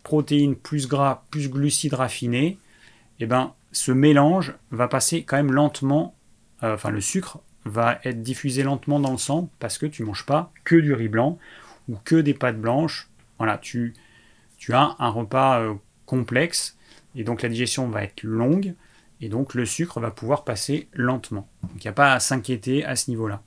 [0.03, 2.57] protéines plus gras plus glucides raffinés,
[3.19, 6.15] eh ben, ce mélange va passer quand même lentement,
[6.61, 10.25] euh, enfin le sucre va être diffusé lentement dans le sang parce que tu manges
[10.25, 11.39] pas que du riz blanc
[11.87, 13.09] ou que des pâtes blanches.
[13.37, 13.93] Voilà, tu,
[14.57, 15.73] tu as un repas euh,
[16.05, 16.77] complexe,
[17.15, 18.75] et donc la digestion va être longue,
[19.21, 21.47] et donc le sucre va pouvoir passer lentement.
[21.61, 23.41] Donc il n'y a pas à s'inquiéter à ce niveau-là.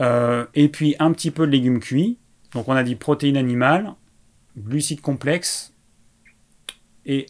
[0.00, 2.18] Euh, et puis un petit peu de légumes cuits.
[2.52, 3.92] Donc on a dit protéines animales,
[4.56, 5.72] glucides complexes
[7.06, 7.26] et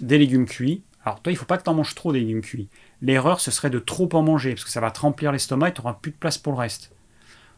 [0.00, 0.82] des légumes cuits.
[1.04, 2.68] Alors toi, il ne faut pas que tu en manges trop des légumes cuits.
[3.00, 5.74] L'erreur, ce serait de trop en manger, parce que ça va te remplir l'estomac et
[5.74, 6.92] tu n'auras plus de place pour le reste.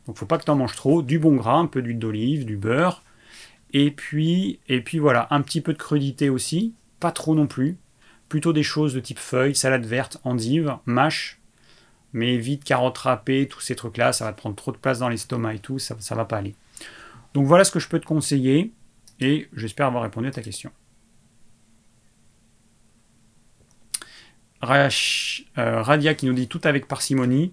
[0.07, 1.03] Donc il ne faut pas que tu en manges trop.
[1.03, 3.03] Du bon gras, un peu d'huile d'olive, du beurre,
[3.73, 7.77] et puis, et puis voilà, un petit peu de crudité aussi, pas trop non plus.
[8.29, 11.41] Plutôt des choses de type feuilles, salade verte, endive, mâche,
[12.13, 15.09] mais vite carottes râpées, tous ces trucs-là, ça va te prendre trop de place dans
[15.09, 16.55] l'estomac et tout, ça ne va pas aller.
[17.35, 18.73] Donc voilà ce que je peux te conseiller,
[19.21, 20.71] et j'espère avoir répondu à ta question.
[25.59, 27.53] Euh, Radia qui nous dit tout avec parcimonie.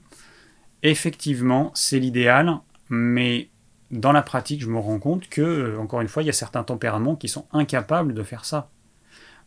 [0.84, 2.60] Effectivement, c'est l'idéal,
[2.90, 3.50] mais
[3.92, 6.34] dans la pratique, je me rends compte que, euh, encore une fois, il y a
[6.34, 8.70] certains tempéraments qui sont incapables de faire ça.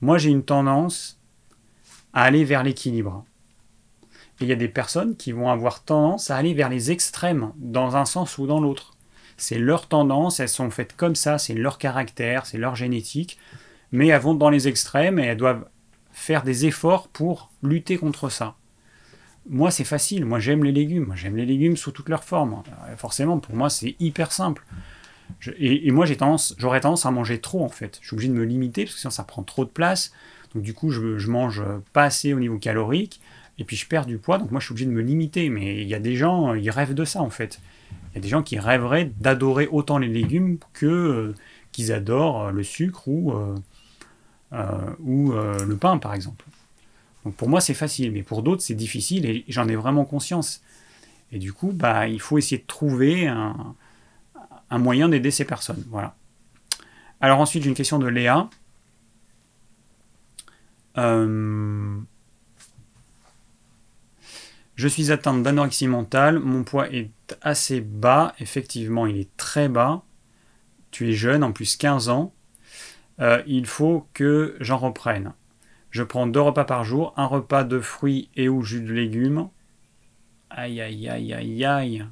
[0.00, 1.20] Moi, j'ai une tendance
[2.12, 3.24] à aller vers l'équilibre.
[4.40, 7.52] Et il y a des personnes qui vont avoir tendance à aller vers les extrêmes,
[7.56, 8.93] dans un sens ou dans l'autre.
[9.36, 13.38] C'est leur tendance, elles sont faites comme ça, c'est leur caractère, c'est leur génétique,
[13.92, 15.66] mais elles vont dans les extrêmes et elles doivent
[16.12, 18.56] faire des efforts pour lutter contre ça
[19.48, 20.24] moi, c'est facile.
[20.24, 21.12] Moi, j'aime les légumes.
[21.16, 22.62] J'aime les légumes sous toutes leurs formes.
[22.88, 24.64] Euh, forcément, pour moi, c'est hyper simple.
[25.58, 27.98] et, moi, j'ai tendance, j'aurais tendance à manger trop, en fait.
[28.00, 30.12] Je suis obligé de me limiter parce que sinon, ça prend trop de place.
[30.54, 31.62] Donc, du coup, je, je mange
[31.92, 33.20] pas assez au niveau calorique.
[33.58, 34.38] Et puis, je perds du poids.
[34.38, 35.50] Donc, moi, je suis obligé de me limiter.
[35.50, 37.60] Mais il y a des gens, ils rêvent de ça, en fait.
[38.14, 41.34] Il y a des gens qui rêveraient d'adorer autant les légumes que euh,
[41.72, 46.44] qu'ils adorent le sucre ou, euh, ou le pain, par exemple.
[47.24, 50.62] Donc pour moi, c'est facile, mais pour d'autres, c'est difficile et j'en ai vraiment conscience.
[51.32, 53.74] Et du coup, bah, il faut essayer de trouver un,
[54.70, 55.84] moyen d'aider ces personnes.
[55.88, 56.14] Voilà.
[57.20, 58.48] Alors ensuite, j'ai une question de Léa.
[60.98, 61.98] Euh,
[64.76, 67.10] je suis atteinte d'anorexie mentale, mon poids est
[67.42, 70.02] assez bas, effectivement il est très bas.
[70.90, 72.32] Tu es jeune, en plus 15 ans.
[73.20, 75.32] Euh, il faut que j'en reprenne.
[75.90, 79.48] Je prends deux repas par jour, un repas de fruits et ou jus de légumes.
[80.50, 82.06] Aïe, aïe, aïe, aïe, aïe.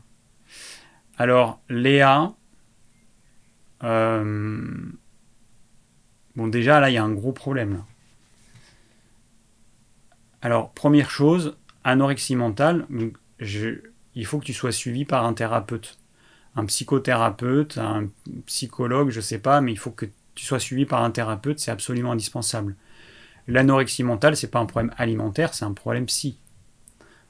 [1.18, 2.34] Alors, Léa.
[3.82, 4.64] Euh,
[6.36, 7.84] bon, déjà, là, il y a un gros problème.
[10.40, 12.86] Alors, première chose, anorexie mentale,
[13.40, 15.98] il faut que tu sois suivi par un thérapeute.
[16.54, 18.08] Un psychothérapeute, un
[18.46, 21.58] psychologue, je ne sais pas, mais il faut que tu sois suivi par un thérapeute,
[21.58, 22.76] c'est absolument indispensable.
[23.48, 26.38] L'anorexie mentale, c'est pas un problème alimentaire, c'est un problème psy.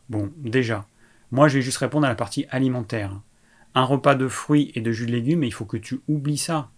[0.08, 0.86] Bon, déjà.
[1.30, 3.18] Moi, je vais juste répondre à la partie alimentaire.
[3.74, 6.68] Un repas de fruits et de jus de légumes, il faut que tu oublies ça.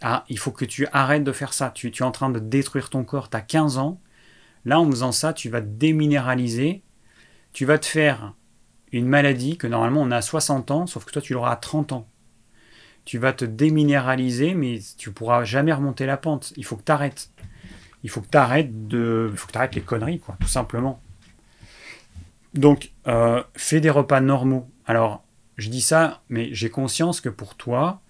[0.00, 1.70] Ah, il faut que tu arrêtes de faire ça.
[1.70, 3.28] Tu, tu es en train de détruire ton corps.
[3.28, 4.00] Tu as 15 ans.
[4.66, 6.82] Là, en faisant ça, tu vas te déminéraliser.
[7.54, 8.34] Tu vas te faire
[8.92, 11.56] une maladie que normalement on a à 60 ans, sauf que toi tu l'auras à
[11.56, 12.06] 30 ans.
[13.06, 16.52] Tu vas te déminéraliser, mais tu pourras jamais remonter la pente.
[16.56, 17.30] Il faut que tu arrêtes
[18.06, 21.02] il faut que tu arrêtes de, il faut que arrêtes les conneries, quoi, tout simplement.
[22.54, 24.70] Donc, euh, fais des repas normaux.
[24.86, 25.24] Alors,
[25.56, 28.00] je dis ça, mais j'ai conscience que pour toi,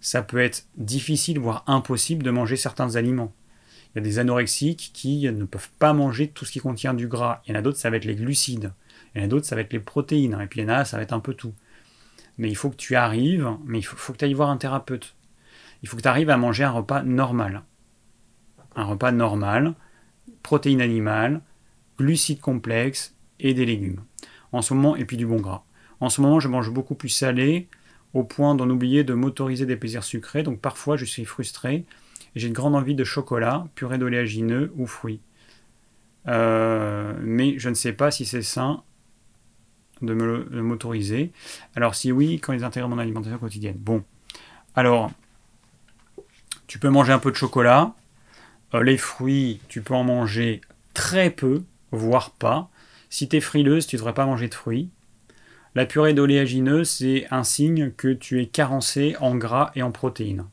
[0.00, 3.34] ça peut être difficile, voire impossible de manger certains aliments.
[3.94, 7.08] Il y a des anorexiques qui ne peuvent pas manger tout ce qui contient du
[7.08, 7.42] gras.
[7.46, 8.72] Il y en a d'autres, ça va être les glucides.
[9.14, 10.38] Il y en a d'autres, ça va être les protéines.
[10.40, 11.54] Et puis il y en a, ça va être un peu tout.
[12.36, 14.56] Mais il faut que tu arrives, mais il faut, faut que tu ailles voir un
[14.56, 15.16] thérapeute.
[15.82, 17.62] Il faut que tu arrives à manger un repas normal
[18.78, 19.74] un repas normal,
[20.42, 21.40] protéines animales,
[21.98, 24.02] glucides complexes et des légumes.
[24.52, 25.64] En ce moment, et puis du bon gras.
[26.00, 27.68] En ce moment, je mange beaucoup plus salé,
[28.14, 30.44] au point d'en oublier de m'autoriser des plaisirs sucrés.
[30.44, 31.84] Donc parfois, je suis frustré
[32.38, 35.20] j'ai une grande envie de chocolat, purée d'oléagineux ou fruits.
[36.26, 38.82] Euh, mais je ne sais pas si c'est sain
[40.02, 41.32] de m'autoriser.
[41.74, 43.76] Alors si oui, quand ils intègrent mon alimentation quotidienne.
[43.78, 44.04] Bon.
[44.76, 45.10] Alors,
[46.66, 47.94] tu peux manger un peu de chocolat,
[48.74, 50.60] euh, les fruits, tu peux en manger
[50.94, 52.70] très peu, voire pas.
[53.10, 54.90] Si tu es frileuse, tu ne devrais pas manger de fruits.
[55.74, 60.44] La purée d'oléagineux, c'est un signe que tu es carencé en gras et en protéines.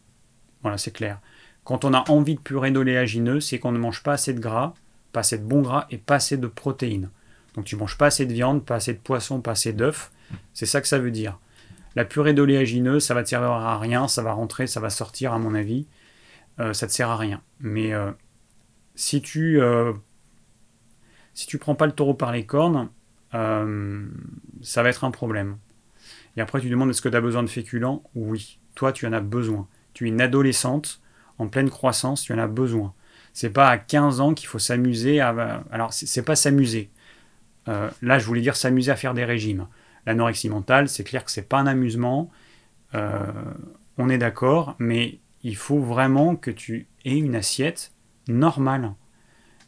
[0.62, 1.20] Voilà, c'est clair.
[1.66, 4.74] Quand on a envie de purée d'oléagineux, c'est qu'on ne mange pas assez de gras,
[5.12, 7.10] pas assez de bon gras et pas assez de protéines.
[7.56, 10.12] Donc tu manges pas assez de viande, pas assez de poisson, pas assez d'œufs.
[10.54, 11.40] C'est ça que ça veut dire.
[11.96, 15.34] La purée d'oléagineux, ça va te servir à rien, ça va rentrer, ça va sortir
[15.34, 15.88] à mon avis.
[16.60, 17.42] Euh, ça te sert à rien.
[17.60, 18.12] Mais euh,
[18.94, 19.92] si tu euh,
[21.34, 22.90] si tu prends pas le taureau par les cornes,
[23.32, 25.58] ça va être un problème.
[26.38, 28.02] Et après, tu demandes est-ce que tu as besoin de féculents?
[28.14, 28.60] Oui.
[28.76, 29.68] Toi, tu en as besoin.
[29.94, 31.02] Tu es une adolescente
[31.38, 32.94] en pleine croissance, tu en as besoin.
[33.34, 35.64] C'est pas à 15 ans qu'il faut s'amuser à.
[35.72, 36.90] Alors, c'est pas s'amuser.
[37.68, 39.68] là, je voulais dire s'amuser à faire des régimes.
[40.06, 42.32] L'anorexie mentale, c'est clair que c'est pas un amusement.
[42.94, 47.92] on est d'accord, mais il faut vraiment que tu aies une assiette
[48.28, 48.94] normale.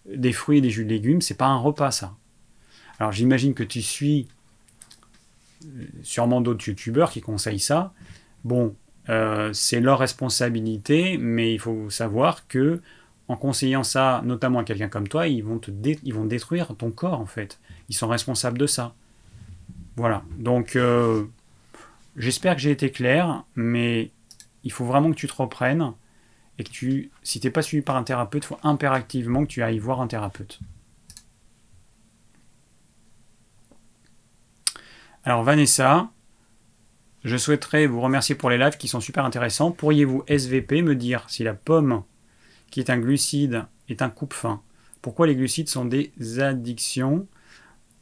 [0.06, 2.16] Des fruits et des jus de légumes, c'est pas un repas ça.
[3.00, 4.28] Alors j'imagine que tu suis
[5.66, 7.94] euh, sûrement d'autres youtubeurs qui conseillent ça.
[8.44, 8.76] Bon,
[9.10, 12.82] euh, c'est leur responsabilité, mais il faut savoir que
[13.28, 15.60] en conseillant ça, notamment à quelqu'un comme toi, ils vont,
[16.26, 17.60] détruire ton corps en fait.
[17.90, 18.94] Ils sont responsables de ça.
[19.96, 20.24] Voilà.
[20.38, 21.26] Donc, euh,
[22.16, 24.12] j'espère que j'ai été clair, mais
[24.64, 25.94] il faut vraiment que tu te reprennes
[26.60, 29.48] et que tu, si tu n'es pas suivi par un thérapeute, il faut impérativement que
[29.50, 30.60] tu ailles voir un thérapeute.
[35.24, 36.10] Alors Vanessa,
[37.28, 39.72] je souhaiterais vous remercier pour les lives qui sont super intéressants.
[39.72, 42.04] Pourriez-vous SVP me dire si la pomme,
[42.72, 44.62] qui est un glucide, est un coupe-faim
[45.02, 47.28] Pourquoi les glucides sont des addictions?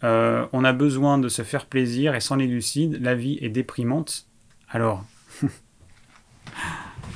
[0.04, 3.50] Euh, On a besoin de se faire plaisir et sans les glucides, la vie est
[3.50, 4.28] déprimante.
[4.70, 5.04] Alors,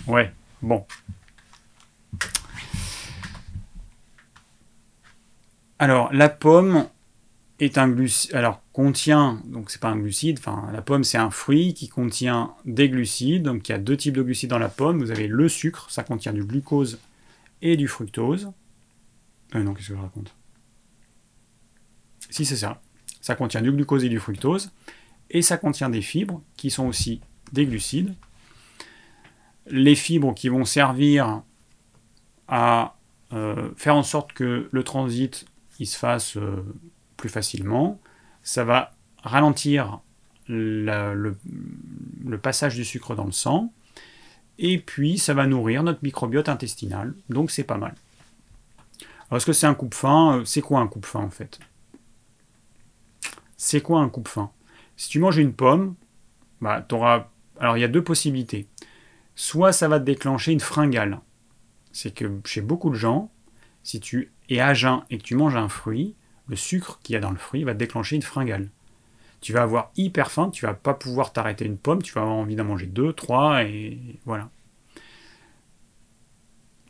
[0.08, 0.34] Ouais,
[0.64, 0.86] bon.
[5.78, 6.88] Alors, la pomme
[7.60, 8.34] est un glucide.
[8.34, 9.42] Alors, contient.
[9.46, 10.40] Donc, c'est pas un glucide.
[10.40, 13.44] Enfin, la pomme, c'est un fruit qui contient des glucides.
[13.44, 15.00] Donc, il y a deux types de glucides dans la pomme.
[15.00, 17.00] Vous avez le sucre, ça contient du glucose
[17.62, 18.52] et du fructose.
[19.56, 20.34] Euh, non, qu'est-ce que je raconte?
[22.30, 22.82] Si, c'est ça.
[23.22, 24.72] Ça contient du glucose et du fructose.
[25.30, 27.22] Et ça contient des fibres qui sont aussi
[27.52, 28.16] des glucides
[29.70, 31.42] les fibres qui vont servir
[32.48, 32.96] à
[33.34, 35.46] euh, faire en sorte que le transit
[35.80, 36.64] il se fasse euh,
[37.20, 38.00] plus facilement.
[38.42, 38.92] Ça va
[39.22, 40.00] ralentir
[40.48, 41.36] le,
[42.42, 43.72] passage du sucre dans le sang.
[44.58, 47.14] Et puis, ça va nourrir notre microbiote intestinal.
[47.30, 47.96] Donc, c'est pas mal.
[49.30, 51.60] Alors, est-ce que c'est un coupe-faim C'est quoi un coupe-faim, en fait?
[53.56, 54.52] C'est quoi un coupe-faim
[54.98, 55.96] Si tu manges une pomme,
[56.62, 57.28] bah, tu auras...
[57.60, 58.68] Alors, il y a deux possibilités
[59.40, 61.22] soit ça va te déclencher une fringale.
[61.94, 63.32] C'est que chez beaucoup de gens,
[63.84, 66.14] si tu es à jeun et que tu manges un fruit,
[66.50, 68.70] le sucre qu'il y a dans le fruit va déclencher une fringale.
[69.40, 72.36] Tu vas avoir hyper faim, tu vas pas pouvoir t'arrêter une pomme, tu vas avoir
[72.36, 74.50] envie d'en manger deux, trois, et voilà.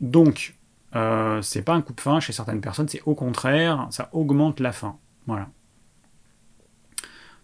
[0.00, 0.56] Donc,
[0.96, 4.58] euh, c'est pas un coup de faim chez certaines personnes, c'est au contraire, ça augmente
[4.58, 4.98] la faim.
[5.26, 5.48] Voilà.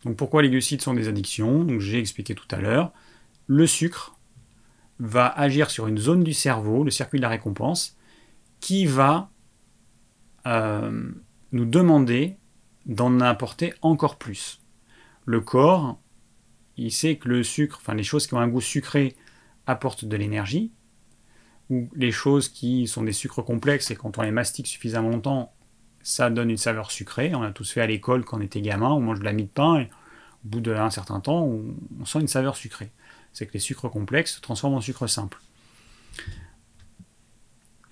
[0.05, 1.67] Donc pourquoi les glucides sont des addictions?
[1.79, 2.93] J'ai expliqué tout à l'heure.
[3.47, 4.17] Le sucre
[4.99, 7.97] va agir sur une zone du cerveau, le circuit de la récompense,
[8.61, 9.31] qui va
[10.47, 11.11] euh,
[11.53, 12.37] nous demander
[12.87, 14.61] d'en apporter encore plus.
[15.25, 15.99] Le corps,
[16.77, 19.17] il sait que le sucre, enfin les choses qui ont un goût sucré
[19.67, 20.73] apportent de l'énergie,
[21.71, 25.53] ou les choses qui sont des sucres complexes et quand on les mastique suffisamment longtemps,
[26.03, 27.35] ça donne une saveur sucrée.
[27.35, 29.45] On a tous fait à l'école quand on était gamin, on mange de la mie
[29.45, 29.91] de pain et
[30.45, 32.93] au bout d'un certain temps, on, sent une saveur sucrée.
[33.33, 35.41] C'est que les sucres complexes se transforment en sucre simple.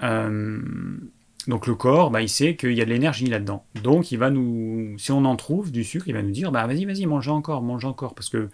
[0.03, 0.99] Euh,
[1.47, 3.65] donc le corps, bah, il sait qu'il y a de l'énergie là-dedans.
[3.83, 6.67] Donc il va nous, si on en trouve du sucre, il va nous dire, bah
[6.67, 8.49] vas-y, vas-y, mange encore, mange encore, parce que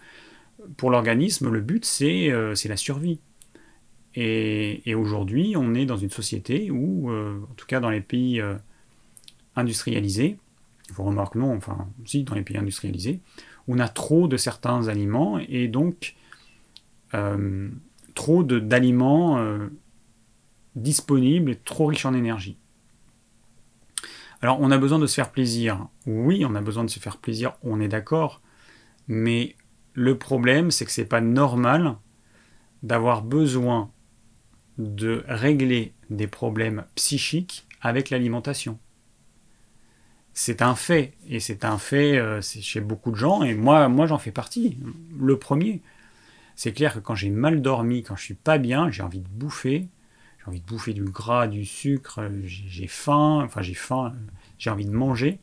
[0.77, 3.19] pour l'organisme, le but c'est euh, la survie.
[4.13, 8.41] Et, aujourd'hui, on est dans une société où, euh, en tout cas dans les pays
[8.41, 8.55] euh,
[9.55, 10.37] industrialisés,
[10.93, 13.21] vous remarquez non, enfin si dans les pays industrialisés,
[13.69, 16.15] on a trop de certains aliments et donc
[18.15, 19.41] trop d'aliments
[20.75, 22.57] disponibles et trop riches en énergie.
[24.41, 25.87] Alors, on a besoin de se faire plaisir.
[26.07, 28.41] Oui, on a besoin de se faire plaisir, on est d'accord.
[29.07, 29.55] Mais
[29.93, 31.97] le problème, c'est que c'est pas normal
[32.81, 33.91] d'avoir besoin
[34.77, 38.79] de régler des problèmes psychiques avec l'alimentation.
[40.33, 44.07] C'est un fait, et c'est un fait euh, chez beaucoup de gens, et moi, moi
[44.07, 44.77] j'en fais partie,
[45.19, 45.81] le premier.
[46.55, 49.27] C'est clair que quand j'ai mal dormi, quand je suis pas bien, j'ai envie de
[49.27, 49.89] bouffer,
[50.41, 54.13] j'ai envie de bouffer du gras, du sucre, j'ai faim, enfin j'ai faim,
[54.57, 55.39] j'ai envie de manger.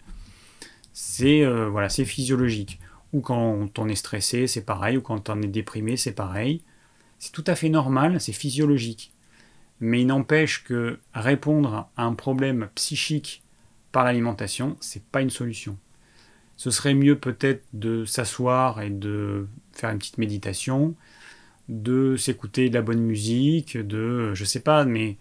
[0.92, 2.80] C'est euh, voilà, c'est physiologique.
[3.12, 6.62] Ou quand on est stressé, c'est pareil, ou quand on est déprimé, c'est pareil.
[7.18, 9.12] C'est tout à fait normal, c'est physiologique.
[9.80, 13.42] Mais il n'empêche que répondre à un problème psychique
[13.92, 15.78] par l'alimentation, c'est pas une solution.
[16.56, 20.96] Ce serait mieux peut-être de s'asseoir et de faire une petite méditation,
[21.68, 25.16] de s'écouter de la bonne musique, de je sais pas, mais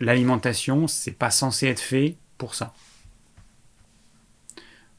[0.00, 2.74] l'alimentation, c'est pas censé être fait pour ça.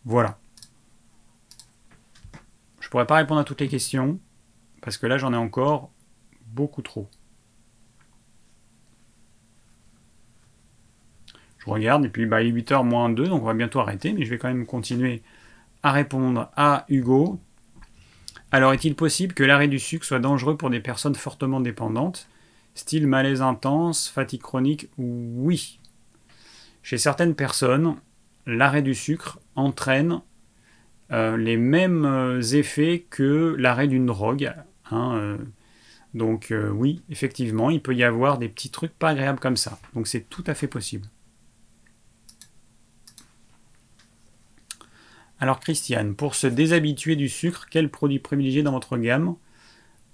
[0.05, 0.39] Voilà.
[2.80, 4.19] Je pourrais pas répondre à toutes les questions,
[4.81, 5.91] parce que là j'en ai encore
[6.47, 7.07] beaucoup trop.
[11.59, 14.13] Je regarde, et puis bah, il est 8h moins 2, donc on va bientôt arrêter,
[14.13, 15.22] mais je vais quand même continuer
[15.84, 17.39] à répondre à Hugo.
[18.51, 22.27] Alors, est-il possible que l'arrêt du sucre soit dangereux pour des personnes fortement dépendantes?
[22.75, 25.79] Style malaise intense, fatigue chronique Oui.
[26.83, 27.95] Chez certaines personnes,
[28.45, 30.21] l'arrêt du sucre entraîne
[31.11, 34.53] euh, les mêmes euh, effets que l'arrêt d'une drogue.
[34.91, 35.37] Hein, euh.
[36.13, 39.79] donc oui, effectivement, il peut y avoir des petits trucs pas agréables comme ça.
[39.93, 41.07] Donc c'est tout à fait possible.
[45.41, 49.35] Alors Christiane, pour se déshabituer du sucre, quel produit privilégier dans votre gamme?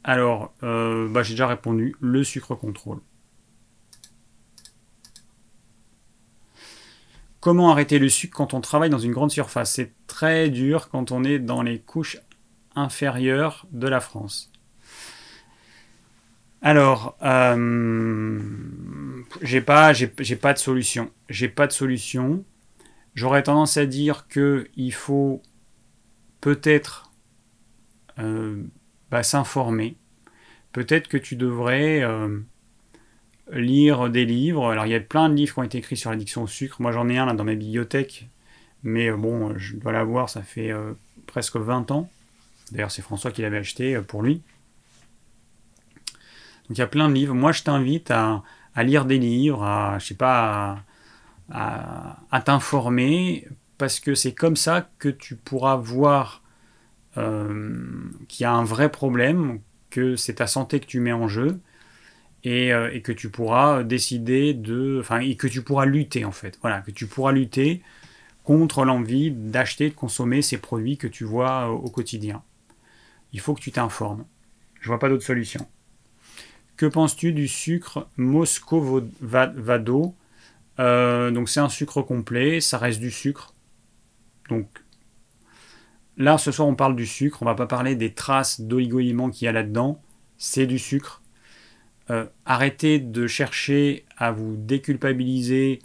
[0.06, 3.02] Alors, euh, bah, j'ai déjà répondu, le sucre contrôle.
[7.42, 9.74] Comment arrêter le sucre quand on travaille dans une grande surface?
[9.74, 12.20] C'est très dur quand on est dans les couches
[12.76, 14.50] inférieures de la France.
[16.62, 18.40] Alors, euh,
[19.42, 21.12] j'ai pas de solution.
[21.28, 22.46] J'ai pas de solution.
[23.18, 25.42] J'aurais tendance à dire qu'il faut
[26.40, 27.12] peut-être
[28.20, 28.62] euh,
[29.10, 29.98] bah, s'informer.
[30.72, 32.38] Peut-être que tu devrais euh,
[33.52, 34.70] lire des livres.
[34.70, 36.80] Alors il y a plein de livres qui ont été écrits sur l'addiction au sucre.
[36.80, 38.30] Moi j'en ai un là dans ma bibliothèque.
[38.84, 40.72] Mais euh, bon, je dois l'avoir, ça fait
[41.26, 42.12] presque 20 ans.
[42.72, 44.44] D'ailleurs c'est François qui l'avait acheté pour lui.
[46.70, 47.34] Donc il y a plein de livres.
[47.34, 48.44] Moi je t'invite à,
[48.76, 50.84] lire des livres, à, je sais pas,
[51.50, 53.48] à, t'informer,
[53.78, 56.44] parce que c'est comme ça que tu pourras voir
[57.18, 57.86] euh,
[58.28, 59.60] qu'il y a un vrai problème,
[59.90, 61.60] que c'est ta santé que tu mets en jeu,
[62.44, 64.98] et, euh, et, que tu pourras décider de...
[65.00, 66.58] Enfin, et que tu pourras lutter, en fait.
[66.62, 67.82] Voilà, que tu pourras lutter
[68.44, 72.44] contre l'envie d'acheter, de consommer ces produits que tu vois au quotidien.
[73.34, 74.26] Il faut que tu t'informes.
[74.80, 75.68] Je vois pas d'autre solution.
[76.78, 80.16] Que penses-tu du sucre Moscovado
[80.80, 83.54] euh, donc c'est un sucre complet, ça reste du sucre.
[84.50, 84.68] Donc
[86.18, 89.46] là ce soir on parle du sucre, on va pas parler des traces d'oligo-éléments qu'il
[89.46, 90.02] y a là-dedans,
[90.38, 91.22] c'est du sucre.
[92.10, 95.80] euh, arrêtez de chercher à vous déculpabiliser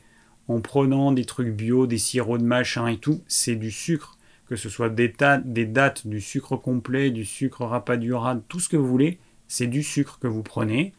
[0.48, 3.22] en prenant des trucs bio, des sirops de machin et tout.
[3.26, 4.18] C'est du sucre.
[4.46, 5.14] Que ce soit des,
[5.44, 9.82] des dates, du sucre complet, du sucre rapadurable, tout ce que vous voulez, c'est du
[9.82, 10.92] sucre que vous prenez,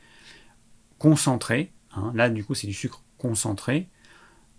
[0.97, 1.71] concentré.
[1.95, 2.11] Hein.
[2.15, 3.87] Là, du coup, c'est du sucre concentré.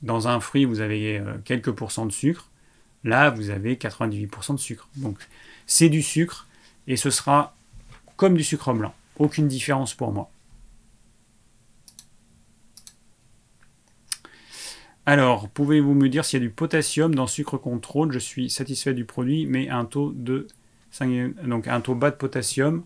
[0.03, 2.51] Dans un fruit, vous avez euh, quelques pourcents de sucre.
[3.05, 4.89] Là, vous avez 98% de sucre.
[4.97, 5.19] Donc,
[5.67, 6.49] c'est du sucre
[6.87, 7.55] et ce sera
[8.17, 8.95] comme du sucre blanc.
[9.19, 10.31] Aucune différence pour moi.
[15.07, 18.11] Alors, pouvez-vous me dire s'il y a du potassium dans sucre contrôle?
[18.11, 20.47] Je suis satisfait du produit, mais un taux de
[20.93, 22.85] 5, donc un taux bas de potassium,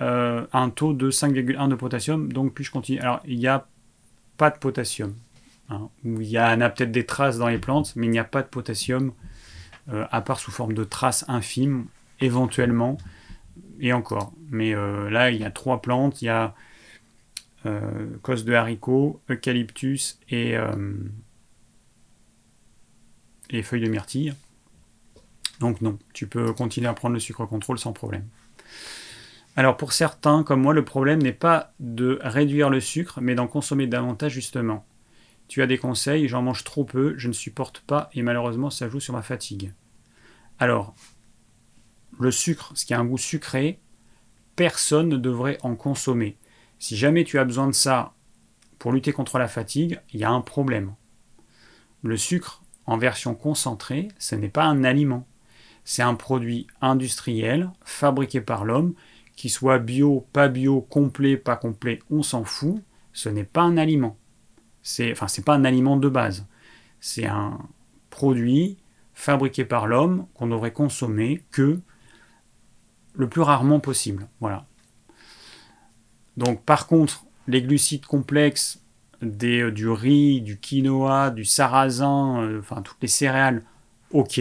[0.00, 2.32] euh, un taux de 5,1 de potassium.
[2.32, 3.66] Donc, puis-je continuer Alors, il n'y a
[4.40, 5.14] pas de potassium.
[5.68, 5.90] Hein.
[6.02, 8.40] il y a, a peut-être des traces dans les plantes, mais il n'y a pas
[8.40, 9.12] de potassium,
[9.90, 11.88] euh, à part sous forme de traces infimes,
[12.20, 12.96] éventuellement,
[13.80, 14.32] et encore.
[14.48, 16.22] Mais euh, là, il y a trois plantes.
[16.22, 16.54] Il y a
[18.22, 20.56] cos de haricot, eucalyptus et
[23.50, 24.32] et feuilles de myrtille.
[25.58, 28.24] Donc non, tu peux continuer à prendre le sucre contrôle sans problème.
[29.56, 33.46] Alors pour certains, comme moi, le problème n'est pas de réduire le sucre, mais d'en
[33.46, 34.86] consommer davantage justement.
[35.48, 38.88] Tu as des conseils, j'en mange trop peu, je ne supporte pas et malheureusement ça
[38.88, 39.72] joue sur ma fatigue.
[40.58, 40.94] Alors,
[42.18, 43.80] le sucre, ce qui a un goût sucré,
[44.54, 46.36] personne ne devrait en consommer.
[46.78, 48.12] Si jamais tu as besoin de ça
[48.78, 50.94] pour lutter contre la fatigue, il y a un problème.
[52.02, 55.26] Le sucre, en version concentrée, ce n'est pas un aliment.
[55.84, 58.94] C'est un produit industriel, fabriqué par l'homme,
[59.40, 62.82] qui soit bio, pas bio, complet, pas complet, on s'en fout.
[63.14, 64.18] Ce n'est pas un aliment.
[64.82, 66.46] C'est, enfin, c'est pas un aliment de base.
[67.00, 67.58] C'est un
[68.10, 68.76] produit
[69.14, 71.80] fabriqué par l'homme qu'on devrait consommer que
[73.14, 74.28] le plus rarement possible.
[74.40, 74.66] Voilà.
[76.36, 78.82] Donc, par contre, les glucides complexes,
[79.22, 83.62] euh, du riz, du quinoa, du sarrasin, euh, enfin toutes les céréales,
[84.10, 84.38] ok,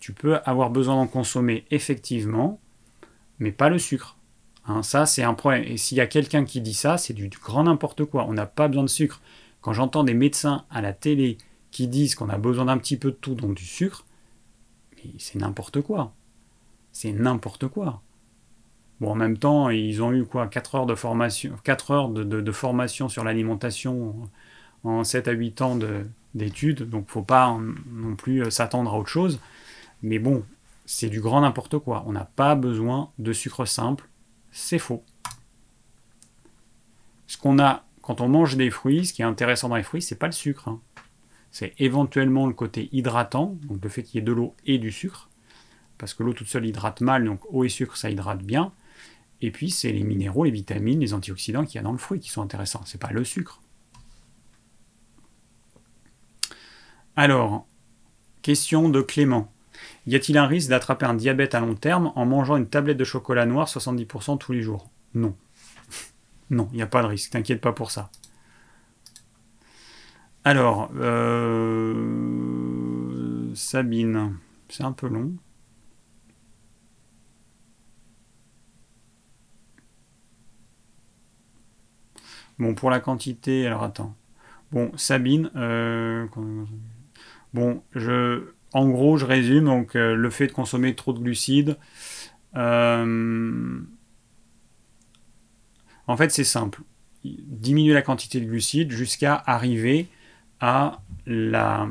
[0.00, 2.58] tu peux avoir besoin d'en consommer effectivement,
[3.38, 4.16] mais pas le sucre.
[4.66, 5.64] Hein, ça, c'est un problème.
[5.64, 8.26] Et s'il y a quelqu'un qui dit ça, c'est du, grand n'importe quoi.
[8.28, 9.20] On n'a pas besoin de sucre.
[9.60, 11.38] Quand j'entends des médecins à la télé
[11.70, 14.04] qui disent qu'on a besoin d'un petit peu de tout, donc du sucre,
[15.18, 16.12] c'est n'importe quoi.
[16.92, 18.02] C'est n'importe quoi.
[19.00, 22.52] Bon, en même temps, ils ont eu quoi 4 heures de formation, 4 heures de,
[22.52, 24.28] formation sur l'alimentation
[24.84, 25.78] en 7 à 8 ans
[26.34, 27.58] d'études, donc faut pas
[27.90, 29.40] non plus euh, s'attendre à autre chose.
[30.02, 30.44] Mais bon,
[30.86, 32.04] c'est du grand n'importe quoi.
[32.06, 34.08] On n'a pas besoin de sucre simple,
[34.52, 35.02] c'est faux.
[37.26, 40.02] Ce qu'on a quand on mange des fruits, ce qui est intéressant dans les fruits,
[40.02, 40.68] c'est pas le sucre.
[40.68, 40.80] Hein.
[41.50, 44.90] C'est éventuellement le côté hydratant, donc le fait qu'il y ait de l'eau et du
[44.90, 45.30] sucre,
[45.98, 48.72] parce que l'eau toute seule hydrate mal, donc eau et sucre ça hydrate bien.
[49.40, 52.20] Et puis, c'est les minéraux, les vitamines, les antioxydants qu'il y a dans le fruit
[52.20, 52.82] qui sont intéressants.
[52.84, 53.60] C'est pas le sucre.
[57.16, 57.66] Alors,
[58.40, 59.51] question de Clément.
[60.06, 63.04] Y a-t-il un risque d'attraper un diabète à long terme en mangeant une tablette de
[63.04, 64.90] chocolat noir 70% tous les jours?
[65.14, 65.36] Non.
[66.50, 67.30] non, il n'y a pas de risque.
[67.32, 68.10] T'inquiète pas pour ça.
[70.44, 71.94] Alors, euh,
[73.54, 74.36] Sabine,
[74.68, 75.32] c'est un peu long.
[82.58, 84.14] Bon, pour la quantité, alors attends.
[84.72, 86.26] Bon, Sabine, euh,
[87.54, 91.76] bon, je, en gros, je résume, donc euh, le fait de consommer trop de glucides,
[92.56, 93.80] euh,
[96.06, 96.82] en fait, c'est simple.
[97.24, 100.08] Diminuer la quantité de glucides jusqu'à arriver
[100.60, 101.88] à la.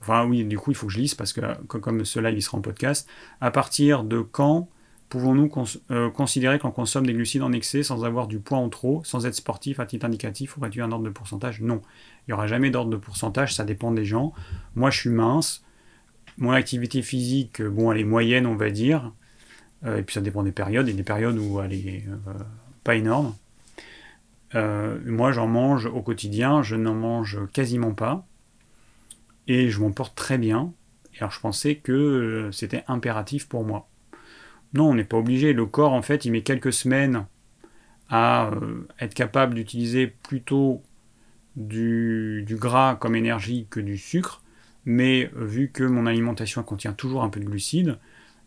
[0.00, 2.42] Enfin, oui, du coup, il faut que je lise parce que, comme ce live il
[2.42, 3.08] sera en podcast,
[3.40, 4.68] à partir de quand
[5.10, 5.50] Pouvons-nous
[5.90, 9.26] euh, considérer qu'on consomme des glucides en excès sans avoir du poids en trop, sans
[9.26, 11.60] être sportif à titre indicatif ou réduire un ordre de pourcentage?
[11.60, 11.82] Non.
[12.22, 14.32] Il n'y aura jamais d'ordre de pourcentage, ça dépend des gens.
[14.76, 15.64] Moi, je suis mince.
[16.38, 19.12] Mon activité physique, bon, elle est moyenne, on va dire.
[19.84, 20.86] Euh, et puis ça dépend des périodes.
[20.86, 22.32] Il y a des périodes où elle est euh,
[22.84, 23.34] pas énorme.
[24.54, 28.24] moi, j'en mange au quotidien, je n'en mange quasiment pas.
[29.48, 30.72] Et je m'en porte très bien.
[31.14, 33.89] Et alors, je pensais que c'était impératif pour moi.
[34.74, 35.52] Non, on n'est pas obligé.
[35.52, 37.26] Le corps, en fait, il met quelques semaines
[38.08, 40.82] à euh, être capable d'utiliser plutôt
[41.56, 44.42] du, gras comme énergie que du sucre.
[44.84, 47.98] Mais euh, vu que mon alimentation contient toujours un peu de glucides,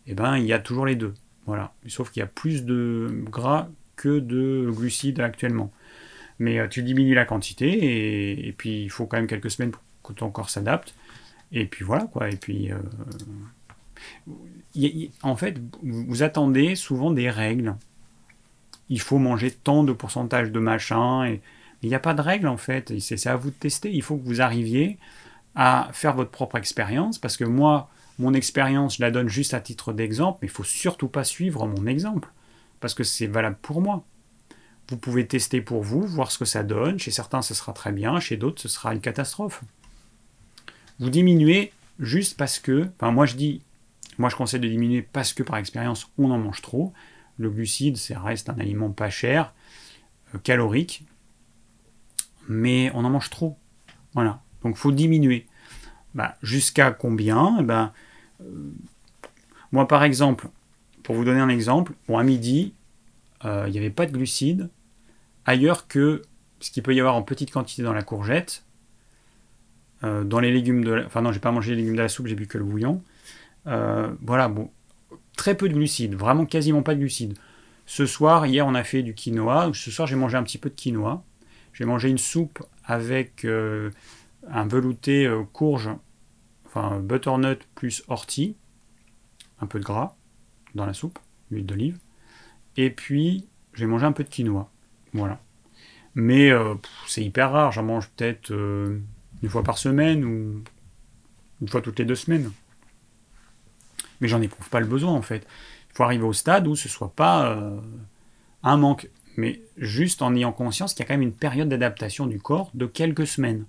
[0.06, 1.14] eh ben, il y a toujours les deux.
[1.46, 1.74] Voilà.
[1.86, 5.72] Sauf qu'il y a plus de gras que de glucides actuellement.
[6.38, 9.82] Mais euh, tu diminues la quantité et, puis il faut quand même quelques semaines pour
[10.02, 10.94] que ton corps s'adapte.
[11.52, 12.30] Et puis voilà quoi.
[12.30, 12.70] Et puis
[15.22, 17.76] en fait, vous attendez souvent des règles.
[18.88, 21.26] il faut manger tant de pourcentage de machin.
[21.26, 21.40] Et...
[21.84, 23.92] Il n'y a pas de règle en fait, c'est à vous de tester.
[23.92, 24.98] Il faut que vous arriviez
[25.54, 29.60] à faire votre propre expérience, parce que moi, mon expérience, je la donne juste à
[29.60, 32.30] titre d'exemple, mais il faut surtout pas suivre mon exemple,
[32.80, 34.02] parce que c'est valable pour moi.
[34.88, 36.98] Vous pouvez tester pour vous, voir ce que ça donne.
[36.98, 39.62] Chez certains, ce sera très bien, chez d'autres, ce sera une catastrophe.
[40.98, 43.60] Vous diminuez juste parce que, enfin moi je dis,
[44.18, 46.92] moi je conseille de diminuer parce que par expérience on en mange trop.
[47.36, 49.52] Le glucide, ça reste un aliment pas cher,
[50.34, 51.04] euh, calorique,
[52.48, 53.58] mais on en mange trop.
[54.14, 54.40] Voilà.
[54.62, 55.46] Donc faut diminuer.
[56.14, 57.56] Bah, jusqu'à combien?
[57.60, 57.92] Eh ben,
[58.40, 58.70] euh,
[59.72, 60.48] Moi par exemple,
[61.02, 62.74] pour vous donner un exemple, bon, à midi,
[63.44, 64.70] euh, il n'y avait pas de glucides
[65.44, 66.22] ailleurs que
[66.60, 68.64] ce qu'il peut y avoir en petite quantité dans la courgette,
[70.02, 71.06] dans les légumes de la...
[71.06, 73.02] Enfin non, j'ai pas mangé les légumes de la soupe, j'ai bu que le bouillon.
[73.66, 74.70] Euh, voilà, bon,
[75.36, 77.38] très peu de glucides, vraiment quasiment pas de glucides.
[77.86, 79.70] Ce soir, hier, on a fait du quinoa.
[79.74, 81.22] Ce soir, j'ai mangé un petit peu de quinoa.
[81.72, 83.90] J'ai mangé une soupe avec euh,
[84.48, 85.90] un velouté courge,
[86.66, 88.56] enfin butternut plus ortie,
[89.60, 90.16] un peu de gras
[90.74, 91.18] dans la soupe,
[91.50, 91.98] huile d'olive.
[92.76, 94.70] Et puis, j'ai mangé un peu de quinoa.
[95.12, 95.40] Voilà.
[96.14, 96.50] Mais
[97.06, 100.62] c'est hyper rare, j'en mange peut-être une fois par semaine ou
[101.60, 102.50] une fois toutes les deux semaines.
[104.24, 105.46] Mais j'en éprouve pas le besoin en fait.
[105.90, 107.78] Il faut arriver au stade où ce soit pas euh,
[108.62, 112.24] un manque, mais juste en ayant conscience qu'il y a quand même une période d'adaptation
[112.24, 113.66] du corps de quelques semaines.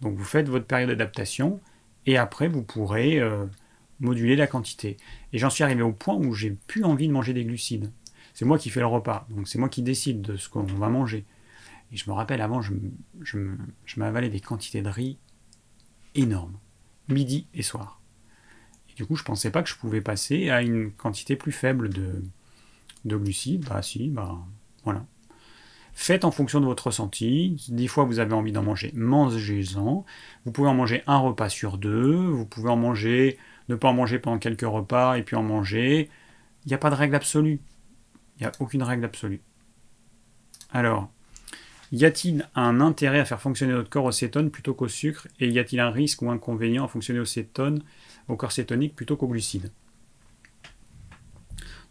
[0.00, 1.60] Donc vous faites votre période d'adaptation
[2.06, 3.46] et après vous pourrez euh,
[4.00, 4.96] moduler la quantité.
[5.32, 7.92] Et j'en suis arrivé au point où j'ai plus envie de manger des glucides.
[8.34, 10.88] C'est moi qui fais le repas, donc c'est moi qui décide de ce qu'on va
[10.88, 11.24] manger.
[11.92, 12.72] Et je me rappelle, avant, je,
[13.22, 13.38] je,
[13.84, 15.18] je m'avalais des quantités de riz
[16.16, 16.58] énormes,
[17.08, 17.97] midi et soir.
[18.98, 22.20] Du coup, je pensais pas que je pouvais passer à une quantité plus faible de,
[23.04, 23.64] de glucides.
[23.64, 24.36] Bah si, bah
[24.82, 25.06] voilà.
[25.94, 27.64] Faites en fonction de votre ressenti.
[27.68, 30.04] Des fois, vous avez envie d'en manger, mangez-en.
[30.44, 32.12] Vous pouvez en manger un repas sur deux.
[32.12, 33.38] Vous pouvez en manger,
[33.68, 36.10] ne pas en manger pendant quelques repas et puis en manger.
[36.64, 37.60] Il n'y a pas de règle absolue.
[38.36, 39.40] Il n'y a aucune règle absolue.
[40.72, 41.08] Alors,
[41.92, 45.28] y a-t-il un intérêt à faire fonctionner notre corps au cétone plutôt qu'au sucre?
[45.38, 47.80] Et y a-t-il un risque ou inconvénient à fonctionner au cétone,
[48.28, 49.72] au corps cétonique plutôt qu'au glucide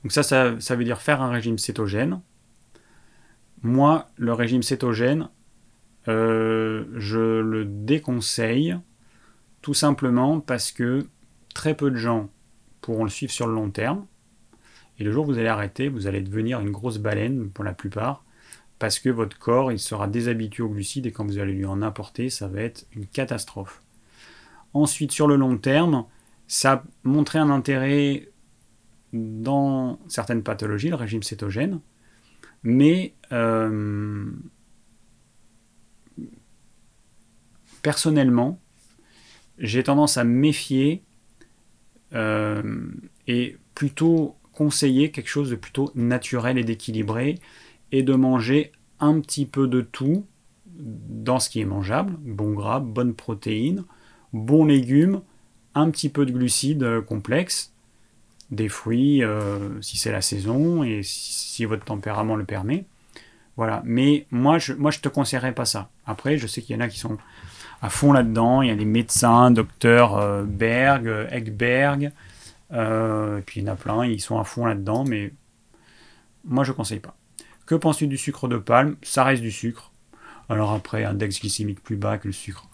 [0.03, 2.22] Donc ça, ça, veut dire faire un régime cétogène.
[3.64, 5.30] Moi, le régime cétogène,
[6.07, 8.77] euh, je le déconseille
[9.61, 11.07] tout simplement parce que
[11.53, 12.30] très peu de gens
[12.81, 14.05] pourront le suivre sur le long terme.
[14.99, 17.73] Et le jour où vous allez arrêter, vous allez devenir une grosse baleine pour la
[17.73, 18.23] plupart
[18.80, 21.81] parce que votre corps il sera déshabitué aux glucides et quand vous allez lui en
[21.81, 23.81] apporter, ça va être une catastrophe.
[24.73, 26.05] Ensuite, sur le long terme,
[26.48, 28.30] ça a montré un intérêt
[29.14, 31.80] dans certaines pathologies, le régime cétogène,
[32.64, 34.32] mais euh,
[37.82, 38.60] personnellement,
[39.57, 41.03] j'ai tendance à méfier
[42.14, 42.90] euh,
[43.28, 47.40] et plutôt conseiller quelque chose de plutôt naturel et d'équilibré
[47.91, 50.26] et de manger un petit peu de tout
[50.78, 53.84] dans ce qui est mangeable, bon gras, bonne protéine,
[54.34, 55.22] bons légumes,
[55.78, 57.72] un petit peu de glucides euh, complexes,
[58.52, 62.86] des fruits euh, si c'est la saison et si, votre tempérament le permet.
[63.56, 65.90] Voilà, mais moi je, moi je te conseillerais pas ça.
[66.06, 67.18] Après, je sais qu'il y en a qui sont
[67.82, 68.62] à fond là-dedans.
[68.62, 72.12] Il y a des médecins, docteur euh, Berg, Egberg,
[72.72, 75.32] et puis il y en a plein, ils sont à fond là-dedans, mais
[76.45, 77.16] moi je conseille pas.
[77.66, 78.95] Que penses-tu du sucre de palme?
[79.02, 79.91] Ça reste du sucre.
[80.49, 82.68] Alors après, index glycémique plus bas que le sucre.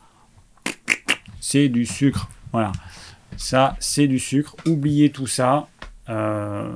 [1.40, 2.30] C'est du sucre.
[2.54, 2.72] Voilà.
[3.36, 4.56] Ça, c'est du sucre.
[4.66, 5.68] Oubliez tout ça.
[6.08, 6.72] Euh,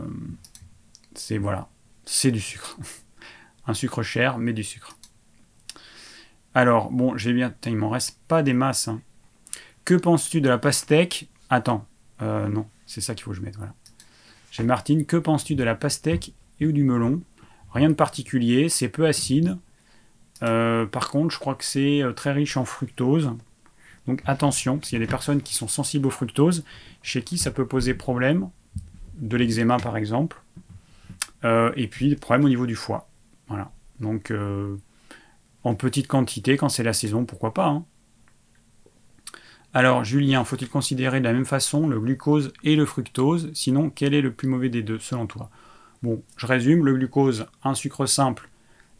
[1.13, 1.69] c'est voilà.
[2.03, 2.77] C'est du sucre.
[3.67, 4.97] Un sucre cher, mais du sucre.
[6.55, 7.53] Alors, bon, j'ai bien.
[7.65, 8.87] il m'en reste pas des masses.
[8.87, 9.01] Hein.
[9.85, 11.29] Que penses-tu de la pastèque?
[11.49, 11.85] Attends.
[12.21, 13.57] Euh, non, c'est ça qu'il faut que je mette.
[13.57, 13.73] Voilà.
[14.51, 15.05] J'ai Martine.
[15.05, 17.21] Que penses-tu de la pastèque et ou du melon?
[17.71, 19.57] Rien de particulier, c'est peu acide.
[20.41, 23.31] Euh, par contre, je crois que c'est très riche en fructose.
[24.07, 26.63] Donc attention, s'il y a des personnes qui sont sensibles au fructose,
[27.01, 28.49] chez qui ça peut poser problème,
[29.19, 30.41] de l'eczéma par exemple,
[31.43, 33.09] euh, et puis problème au niveau du foie.
[33.47, 33.71] Voilà.
[33.99, 34.31] Donc
[35.63, 37.67] en petite quantité, quand c'est la saison, pourquoi pas.
[37.67, 37.85] Hein.
[39.73, 43.51] Alors Julien, faut-il considérer de la même façon le glucose et le fructose?
[43.53, 45.49] Sinon, quel est le plus mauvais des deux selon toi?
[46.03, 48.49] Bon, je résume, le glucose, un sucre simple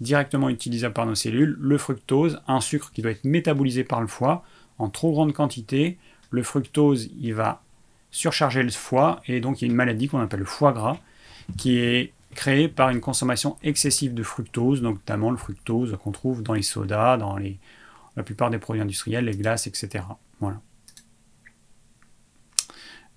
[0.02, 4.08] directement utilisable par nos cellules, le fructose, un sucre qui doit être métabolisé par le
[4.08, 4.44] foie
[4.80, 5.98] en trop grande quantité.
[6.30, 7.64] Le fructose, il va
[8.12, 10.98] surcharger le foie et donc il y a une maladie qu'on appelle le foie gras
[11.58, 16.54] qui est créé par une consommation excessive de fructose, notamment le fructose qu'on trouve dans
[16.54, 17.58] les sodas, dans les,
[18.16, 20.04] la plupart des produits industriels, les glaces, etc.
[20.40, 20.62] Voilà.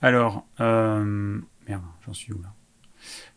[0.03, 1.39] Alors, euh,
[1.69, 2.55] merde, j'en suis où là?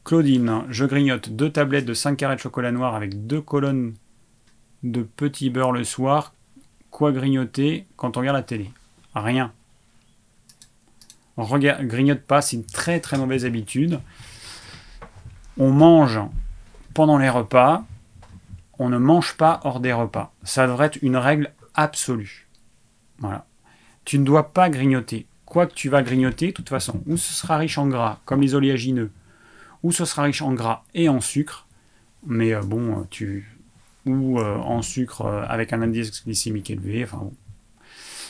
[0.04, 3.96] Claudine, je grignote deux tablettes de 5 carrés de chocolat noir avec deux colonnes
[4.84, 6.34] de petit beurre le soir.
[6.94, 8.70] Quoi grignoter quand on regarde la télé?
[9.16, 9.52] Rien.
[11.38, 14.00] On regarde, grignote pas, c'est une très très mauvaise habitude.
[15.58, 16.20] On mange
[16.94, 17.84] pendant les repas,
[18.78, 20.32] on ne mange pas hors des repas.
[20.44, 22.48] Ça devrait être une règle absolue.
[23.18, 23.48] Voilà.
[24.06, 25.26] Tu ne dois pas grignoter.
[25.46, 28.42] Quoi que tu vas grignoter, de toute façon, ou ce sera riche en gras, comme
[28.42, 29.10] les oléagineux,
[29.82, 31.66] ou ce sera riche en gras et en sucre,
[32.24, 33.53] mais euh, bon, tu
[34.06, 37.04] ou euh, en sucre euh, avec un indice glycémique élevé.
[37.04, 37.30] Enfin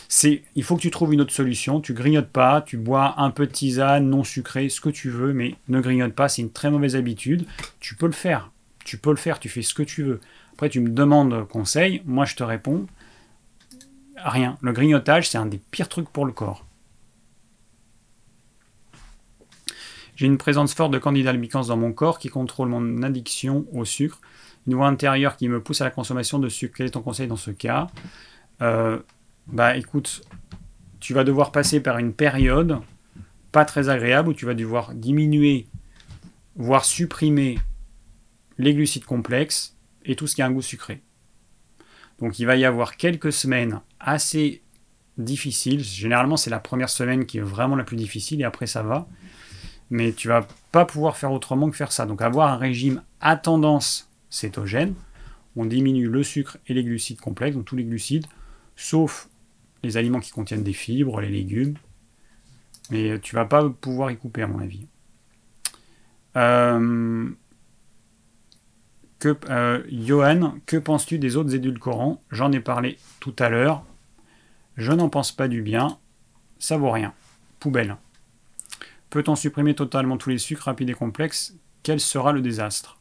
[0.07, 1.81] C'est, il faut que tu trouves une autre solution.
[1.81, 5.33] Tu grignotes pas, tu bois un peu de tisane non sucré, ce que tu veux,
[5.33, 6.29] mais ne grignote pas.
[6.29, 7.45] C'est une très mauvaise habitude.
[7.79, 8.51] Tu peux le faire.
[8.85, 9.39] Tu peux le faire.
[9.39, 10.21] Tu fais ce que tu veux.
[10.53, 12.01] Après, tu me demandes conseil.
[12.05, 12.85] Moi, je te réponds
[14.23, 14.57] rien.
[14.61, 16.65] Le grignotage, c'est un des pires trucs pour le corps.
[20.15, 23.83] J'ai une présence forte de candidats albicans dans mon corps qui contrôle mon addiction au
[23.83, 24.21] sucre
[24.67, 26.75] une voix intérieure qui me pousse à la consommation de sucre.
[26.77, 27.87] Quel est ton conseil dans ce cas?
[28.61, 28.99] Euh,
[29.47, 30.21] Bah écoute,
[30.99, 32.79] tu vas devoir passer par une période
[33.51, 35.67] pas très agréable où tu vas devoir diminuer,
[36.55, 37.59] voire supprimer
[38.57, 39.75] les glucides complexes
[40.05, 41.01] et tout ce qui a un goût sucré.
[42.19, 44.63] Donc il va y avoir quelques semaines assez
[45.17, 45.83] difficiles.
[45.83, 49.07] Généralement, c'est la première semaine qui est vraiment la plus difficile et après ça va.
[49.89, 52.05] Mais tu vas pas pouvoir faire autrement que faire ça.
[52.05, 54.95] Donc avoir un régime à tendance cétogène,
[55.55, 58.25] on diminue le sucre et les glucides complexes, donc tous les glucides,
[58.75, 59.29] sauf
[59.83, 61.75] les aliments qui contiennent des fibres, les légumes.
[62.89, 64.87] Mais tu vas pas pouvoir y couper, à mon avis.
[66.35, 67.29] Euh,
[69.19, 72.21] que, euh, Johan, que penses-tu des autres édulcorants?
[72.31, 73.83] J'en ai parlé tout à l'heure.
[74.75, 75.97] Je n'en pense pas du bien.
[76.59, 77.13] Ça vaut rien.
[77.59, 77.95] Poubelle.
[79.09, 81.55] Peut-on supprimer totalement tous les sucres rapides et complexes?
[81.83, 82.97] Quel sera le désastre?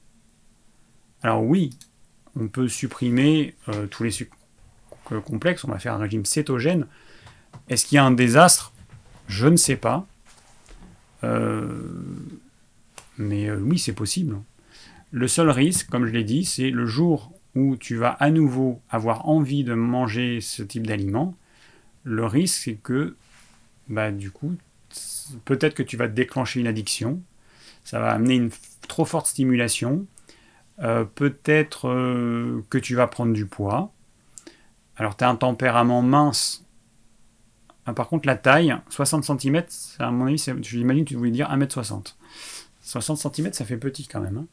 [1.23, 1.71] Alors oui,
[2.37, 4.37] on peut supprimer euh, tous les sucres
[5.25, 6.87] complexes, on va faire un régime cétogène.
[7.69, 8.73] Est-ce qu'il y a un désastre?
[9.29, 10.07] Je ne sais pas.
[11.25, 11.69] Euh,
[13.19, 14.37] mais euh, oui, c'est possible.
[15.11, 18.81] Le seul risque, comme je l'ai dit, c'est le jour où tu vas à nouveau
[18.89, 21.37] avoir envie de manger ce type d'aliment.
[22.05, 23.17] Le risque, c'est que,
[23.89, 24.57] bah, du coup,
[25.45, 27.21] peut-être que tu vas déclencher une addiction.
[27.85, 28.51] Ça va amener une
[28.89, 30.07] trop forte stimulation
[30.81, 33.93] euh, peut-être euh, que tu vas prendre du poids.
[34.97, 36.65] Alors, tu as un tempérament mince.
[37.87, 39.65] Ah, par contre, la taille, 60 cm,
[39.99, 42.15] à mon avis, j'imagine que tu voulais dire 1m60.
[42.83, 44.39] 60 cm, ça fait petit quand même.
[44.39, 44.47] Hein.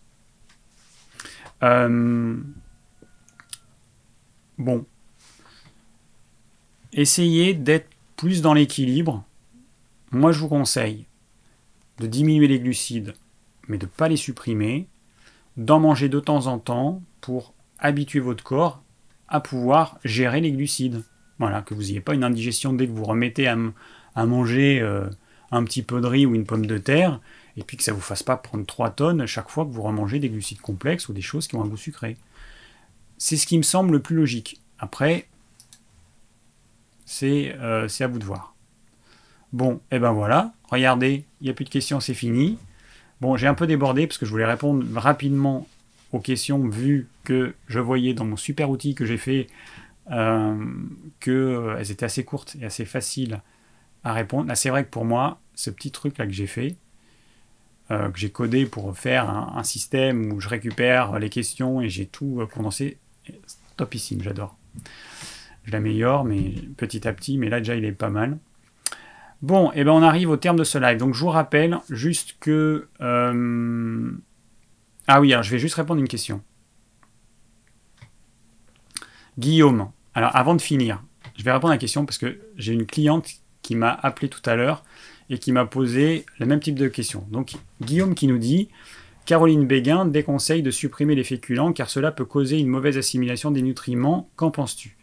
[1.63, 2.37] Euh,
[4.57, 4.85] bon.
[6.91, 9.23] Essayez d'être plus dans l'équilibre.
[10.11, 11.05] Moi, je vous conseille
[11.99, 13.13] de diminuer les glucides,
[13.67, 14.87] mais de ne pas les supprimer
[15.59, 18.81] d'en manger de temps en temps pour habituer votre corps
[19.27, 21.03] à pouvoir gérer les glucides.
[21.37, 25.07] Voilà, que vous n'ayez pas une indigestion dès que vous remettez à, manger euh,
[25.51, 27.19] un petit peu de riz ou une pomme de terre,
[27.57, 29.81] et puis que ça ne vous fasse pas prendre 3 tonnes chaque fois que vous
[29.81, 32.17] remangez des glucides complexes ou des choses qui ont un goût sucré.
[33.17, 34.61] C'est ce qui me semble le plus logique.
[34.79, 35.27] Après,
[37.05, 38.55] c'est euh, à vous de voir.
[39.51, 42.57] Bon, et eh ben voilà, regardez, il n'y a plus de questions, c'est fini.
[43.21, 45.67] Bon, j'ai un peu débordé parce que je voulais répondre rapidement
[46.11, 49.47] aux questions vu que je voyais dans mon super outil que j'ai fait
[50.11, 50.55] euh,
[51.19, 53.41] qu'elles euh, étaient assez courtes et assez faciles
[54.03, 54.47] à répondre.
[54.47, 56.77] Là, c'est vrai que pour moi, ce petit truc là que j'ai fait,
[57.91, 62.05] euh, que j'ai codé pour faire un, système où je récupère les questions et j'ai
[62.05, 62.97] tout condensé,
[63.77, 64.57] topissime, j'adore.
[65.65, 68.37] Je l'améliore, mais petit à petit, mais là déjà il est pas mal.
[69.41, 70.97] Bon, eh ben on arrive au terme de ce live.
[70.97, 72.87] Donc je vous rappelle juste que...
[73.01, 74.11] Euh,
[75.07, 76.41] ah oui, alors je vais juste répondre à une question.
[79.37, 81.01] Guillaume, alors avant de finir,
[81.37, 83.29] je vais répondre à la question parce que j'ai une cliente
[83.61, 84.83] qui m'a appelé tout à l'heure
[85.29, 87.25] et qui m'a posé le même type de question.
[87.31, 88.67] Donc Guillaume qui nous dit
[89.25, 93.61] Caroline Béguin déconseille de supprimer les féculents car cela peut causer une mauvaise assimilation des
[93.61, 94.29] nutriments.
[94.35, 94.97] Qu'en penses-tu?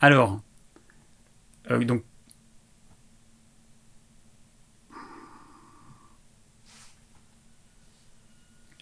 [0.00, 0.40] Alors,
[1.70, 2.04] euh, donc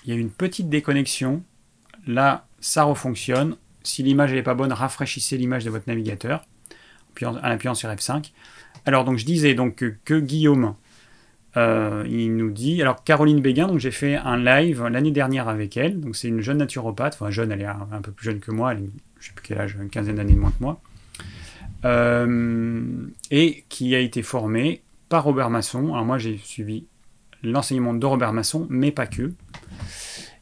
[0.08, 1.42] il y a une petite déconnexion.
[2.06, 3.56] Là, ça refonctionne.
[3.82, 6.46] Si l'image n'est pas bonne, rafraîchissez l'image de votre navigateur
[7.22, 8.32] en appuyant sur F5.
[8.86, 10.76] Alors, je disais donc que, Guillaume,
[11.58, 16.00] euh, il nous dit, alors Caroline Béguin, j'ai fait un live l'année dernière avec elle,
[16.14, 18.88] c'est une jeune naturopathe, enfin jeune, elle est un, peu plus jeune que moi, elle
[19.18, 20.80] je sais plus quel âge, une quinzaine d'années de moins que moi,
[21.84, 25.92] euh, et qui a été formée par Robert Masson.
[25.94, 26.86] Alors moi j'ai suivi
[27.42, 29.32] l'enseignement de Robert Masson, mais pas que.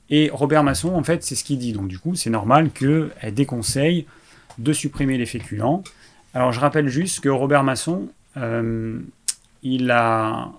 [0.08, 1.72] Et Robert Masson, en fait, c'est ce qu'il dit.
[1.72, 4.06] Donc du coup, c'est normal qu'elle déconseille
[4.58, 5.82] de supprimer les féculents.
[6.34, 9.00] Alors je rappelle juste que Robert Masson, euh,
[9.62, 10.52] il, a,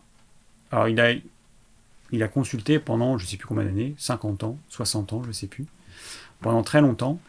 [2.34, 5.48] consulté pendant, je ne sais plus combien d'années, 50 ans, 60 ans, je ne sais
[5.48, 5.66] plus,
[6.42, 7.20] pendant très longtemps.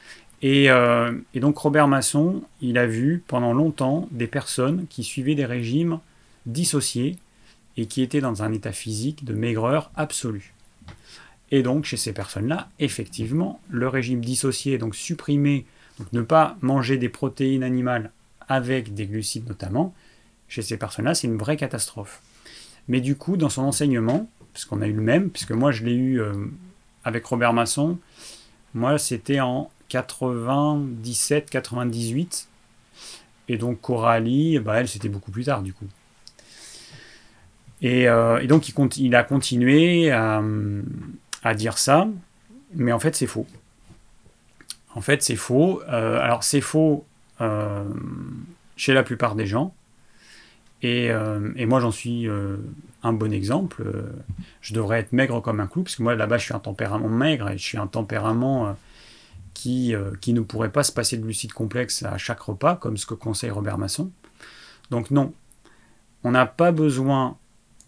[0.45, 5.47] Euh, et, donc Robert Masson, il a vu pendant longtemps des personnes qui suivaient des
[5.47, 5.99] régimes
[6.47, 7.17] dissociés
[7.77, 10.55] et qui étaient dans un état physique de maigreur absolue.
[11.51, 15.65] Et donc chez ces personnes-là, effectivement, le régime dissocié, donc supprimer,
[15.99, 18.11] donc ne pas manger des protéines animales
[18.49, 19.95] avec des glucides notamment,
[20.49, 22.23] chez ces personnes-là, c'est une vraie catastrophe.
[22.89, 25.95] Mais du coup, dans son enseignement, puisqu'on a eu le même, puisque moi je l'ai
[25.95, 26.33] eu euh,
[27.05, 27.99] avec Robert Masson,
[28.75, 32.49] moi c'était en 97, 98,
[33.49, 35.87] et donc Coralie, bah, elle c'était beaucoup plus tard du coup.
[37.81, 40.43] Et, euh, donc il, il, a continué à,
[41.43, 42.09] à, dire ça,
[42.75, 43.47] mais en fait c'est faux.
[44.95, 45.83] En fait c'est faux.
[45.89, 47.05] Euh, alors c'est faux
[48.77, 49.75] chez la plupart des gens.
[50.85, 52.57] Euh, et, moi, j'en suis euh,
[53.03, 53.83] un bon exemple.
[53.85, 54.13] Euh,
[54.61, 57.09] je devrais être maigre comme un clou, parce que moi, là-bas, je suis un tempérament
[57.09, 58.77] maigre et je suis un tempérament
[59.55, 63.07] qui, qui ne pourrait pas se passer de glucides complexes à chaque repas, comme ce
[63.07, 64.11] que conseille Robert Masson.
[64.91, 65.33] Donc, non,
[66.25, 67.37] on n'a pas besoin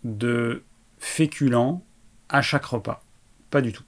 [0.02, 0.62] de
[0.98, 1.82] féculents
[2.28, 3.02] à chaque repas.
[3.50, 3.84] Pas du tout.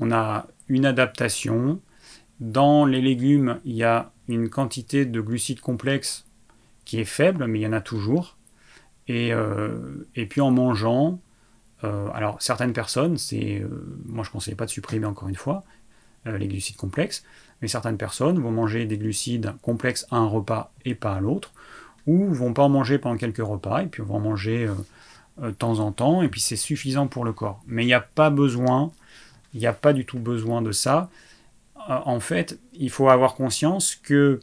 [0.00, 1.80] On a une adaptation.
[2.40, 6.26] Dans les légumes, il y a une quantité de glucides complexes
[6.84, 8.36] qui est faible, mais il y en a toujours.
[9.08, 11.20] Et, euh, puis en mangeant,
[11.82, 13.68] euh, alors certaines personnes, c'est, euh,
[14.06, 15.64] moi je ne conseille pas de supprimer encore une fois
[16.26, 17.22] les glucides complexes,
[17.60, 21.52] mais certaines personnes vont manger des glucides complexes à un repas et pas à l'autre,
[22.06, 24.66] ou vont pas en manger pendant quelques repas, et puis vont en manger
[25.40, 27.60] de temps en temps, et puis c'est suffisant pour le corps.
[27.66, 28.92] Mais il n'y a pas besoin,
[29.52, 31.10] il n'y a pas du tout besoin de ça.
[31.88, 34.40] en fait, il faut avoir conscience que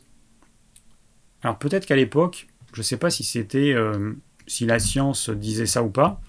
[1.44, 4.14] alors peut-être qu'à l'époque, je ne sais pas si c'était euh,
[4.48, 6.22] si la science disait ça ou pas.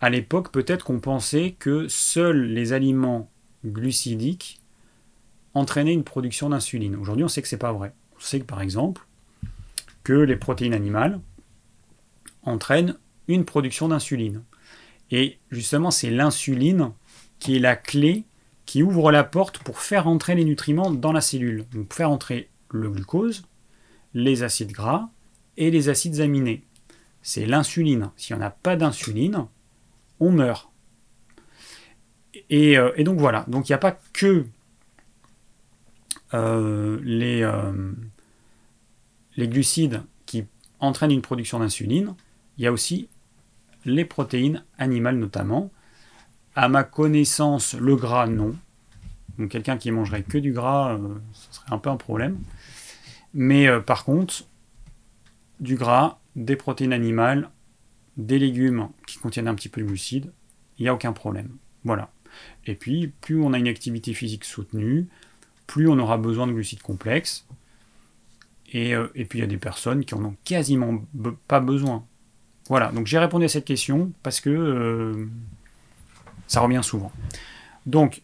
[0.00, 3.30] À l'époque, peut-être qu'on pensait que seuls les aliments
[3.64, 4.60] glucidiques
[5.52, 6.96] entraînaient une production d'insuline.
[6.96, 7.92] Aujourd'hui, on sait que c'est pas vrai.
[8.16, 9.02] On sait que par exemple
[10.04, 11.20] que les protéines animales
[12.42, 12.96] entraînent
[13.30, 14.42] une production d'insuline.
[15.10, 16.92] Et justement, c'est l'insuline
[17.38, 18.24] qui est la clé
[18.66, 21.64] qui ouvre la porte pour faire entrer les nutriments dans la cellule.
[21.72, 23.42] Donc faire entrer le glucose,
[24.14, 25.08] les acides gras
[25.56, 26.62] et les acides aminés.
[27.22, 28.10] C'est l'insuline.
[28.16, 29.46] Si on n'a pas d'insuline,
[30.20, 30.70] on meurt.
[32.48, 33.44] Et, euh, donc voilà.
[33.48, 34.46] Donc il n'y a pas que
[36.32, 37.92] euh, les, euh,
[39.36, 40.44] les glucides qui
[40.78, 42.14] entraînent une production d'insuline,
[42.56, 43.08] il y a aussi
[43.84, 45.70] les protéines animales notamment.
[46.54, 48.54] À ma connaissance, le gras, non.
[49.38, 50.98] Donc quelqu'un qui mangerait que du gras,
[51.32, 52.38] ce serait un peu un problème.
[53.34, 54.44] Mais euh, par contre,
[55.60, 57.50] du gras, des protéines animales,
[58.16, 60.32] des légumes qui contiennent un petit peu de glucides,
[60.78, 61.56] il n'y a aucun problème.
[61.84, 62.10] Voilà.
[62.66, 65.08] Et puis, plus on a une activité physique soutenue,
[65.66, 67.46] plus on aura besoin de glucides complexes.
[68.72, 71.04] Et, euh, puis, il y a des personnes qui en ont quasiment
[71.48, 72.04] pas besoin.
[72.70, 72.92] Voilà.
[72.92, 75.26] Donc, j'ai répondu à cette question parce que euh,
[76.46, 77.12] ça revient souvent.
[77.84, 78.22] Donc,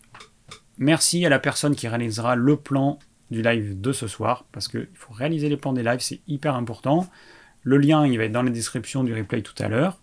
[0.78, 2.98] merci à la personne qui réalisera le plan
[3.32, 6.54] du live de ce soir, parce qu'il faut réaliser les plans des lives, c'est hyper
[6.54, 7.08] important.
[7.64, 9.98] Le lien, il va être dans la description du replay tout à l'heure.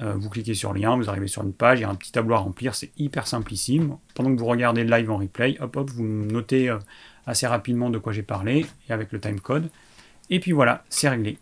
[0.00, 1.94] Euh, vous cliquez sur le lien, vous arrivez sur une page, il y a un
[1.94, 3.98] petit tableau à remplir, c'est hyper simplissime.
[4.14, 6.78] Pendant que vous regardez le live en replay, hop hop, vous notez euh,
[7.26, 9.68] assez rapidement de quoi j'ai parlé, et avec le timecode.
[10.30, 11.38] Et puis voilà, c'est réglé.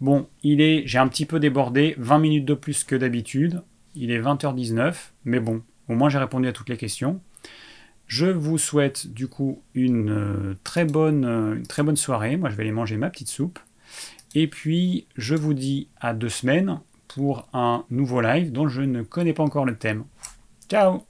[0.00, 3.62] Bon, il est, j'ai un petit peu débordé, 20 minutes de plus que d'habitude.
[3.94, 4.94] Il est 20h19,
[5.24, 7.20] mais bon, au moins j'ai répondu à toutes les questions.
[8.06, 12.36] Je vous souhaite du coup une euh, très bonne, euh, très bonne soirée.
[12.36, 13.58] Moi, je vais aller manger ma petite soupe.
[14.34, 19.02] Et puis, je vous dis à deux semaines pour un nouveau live dont je ne
[19.02, 20.04] connais pas encore le thème.
[20.68, 21.02] Ciao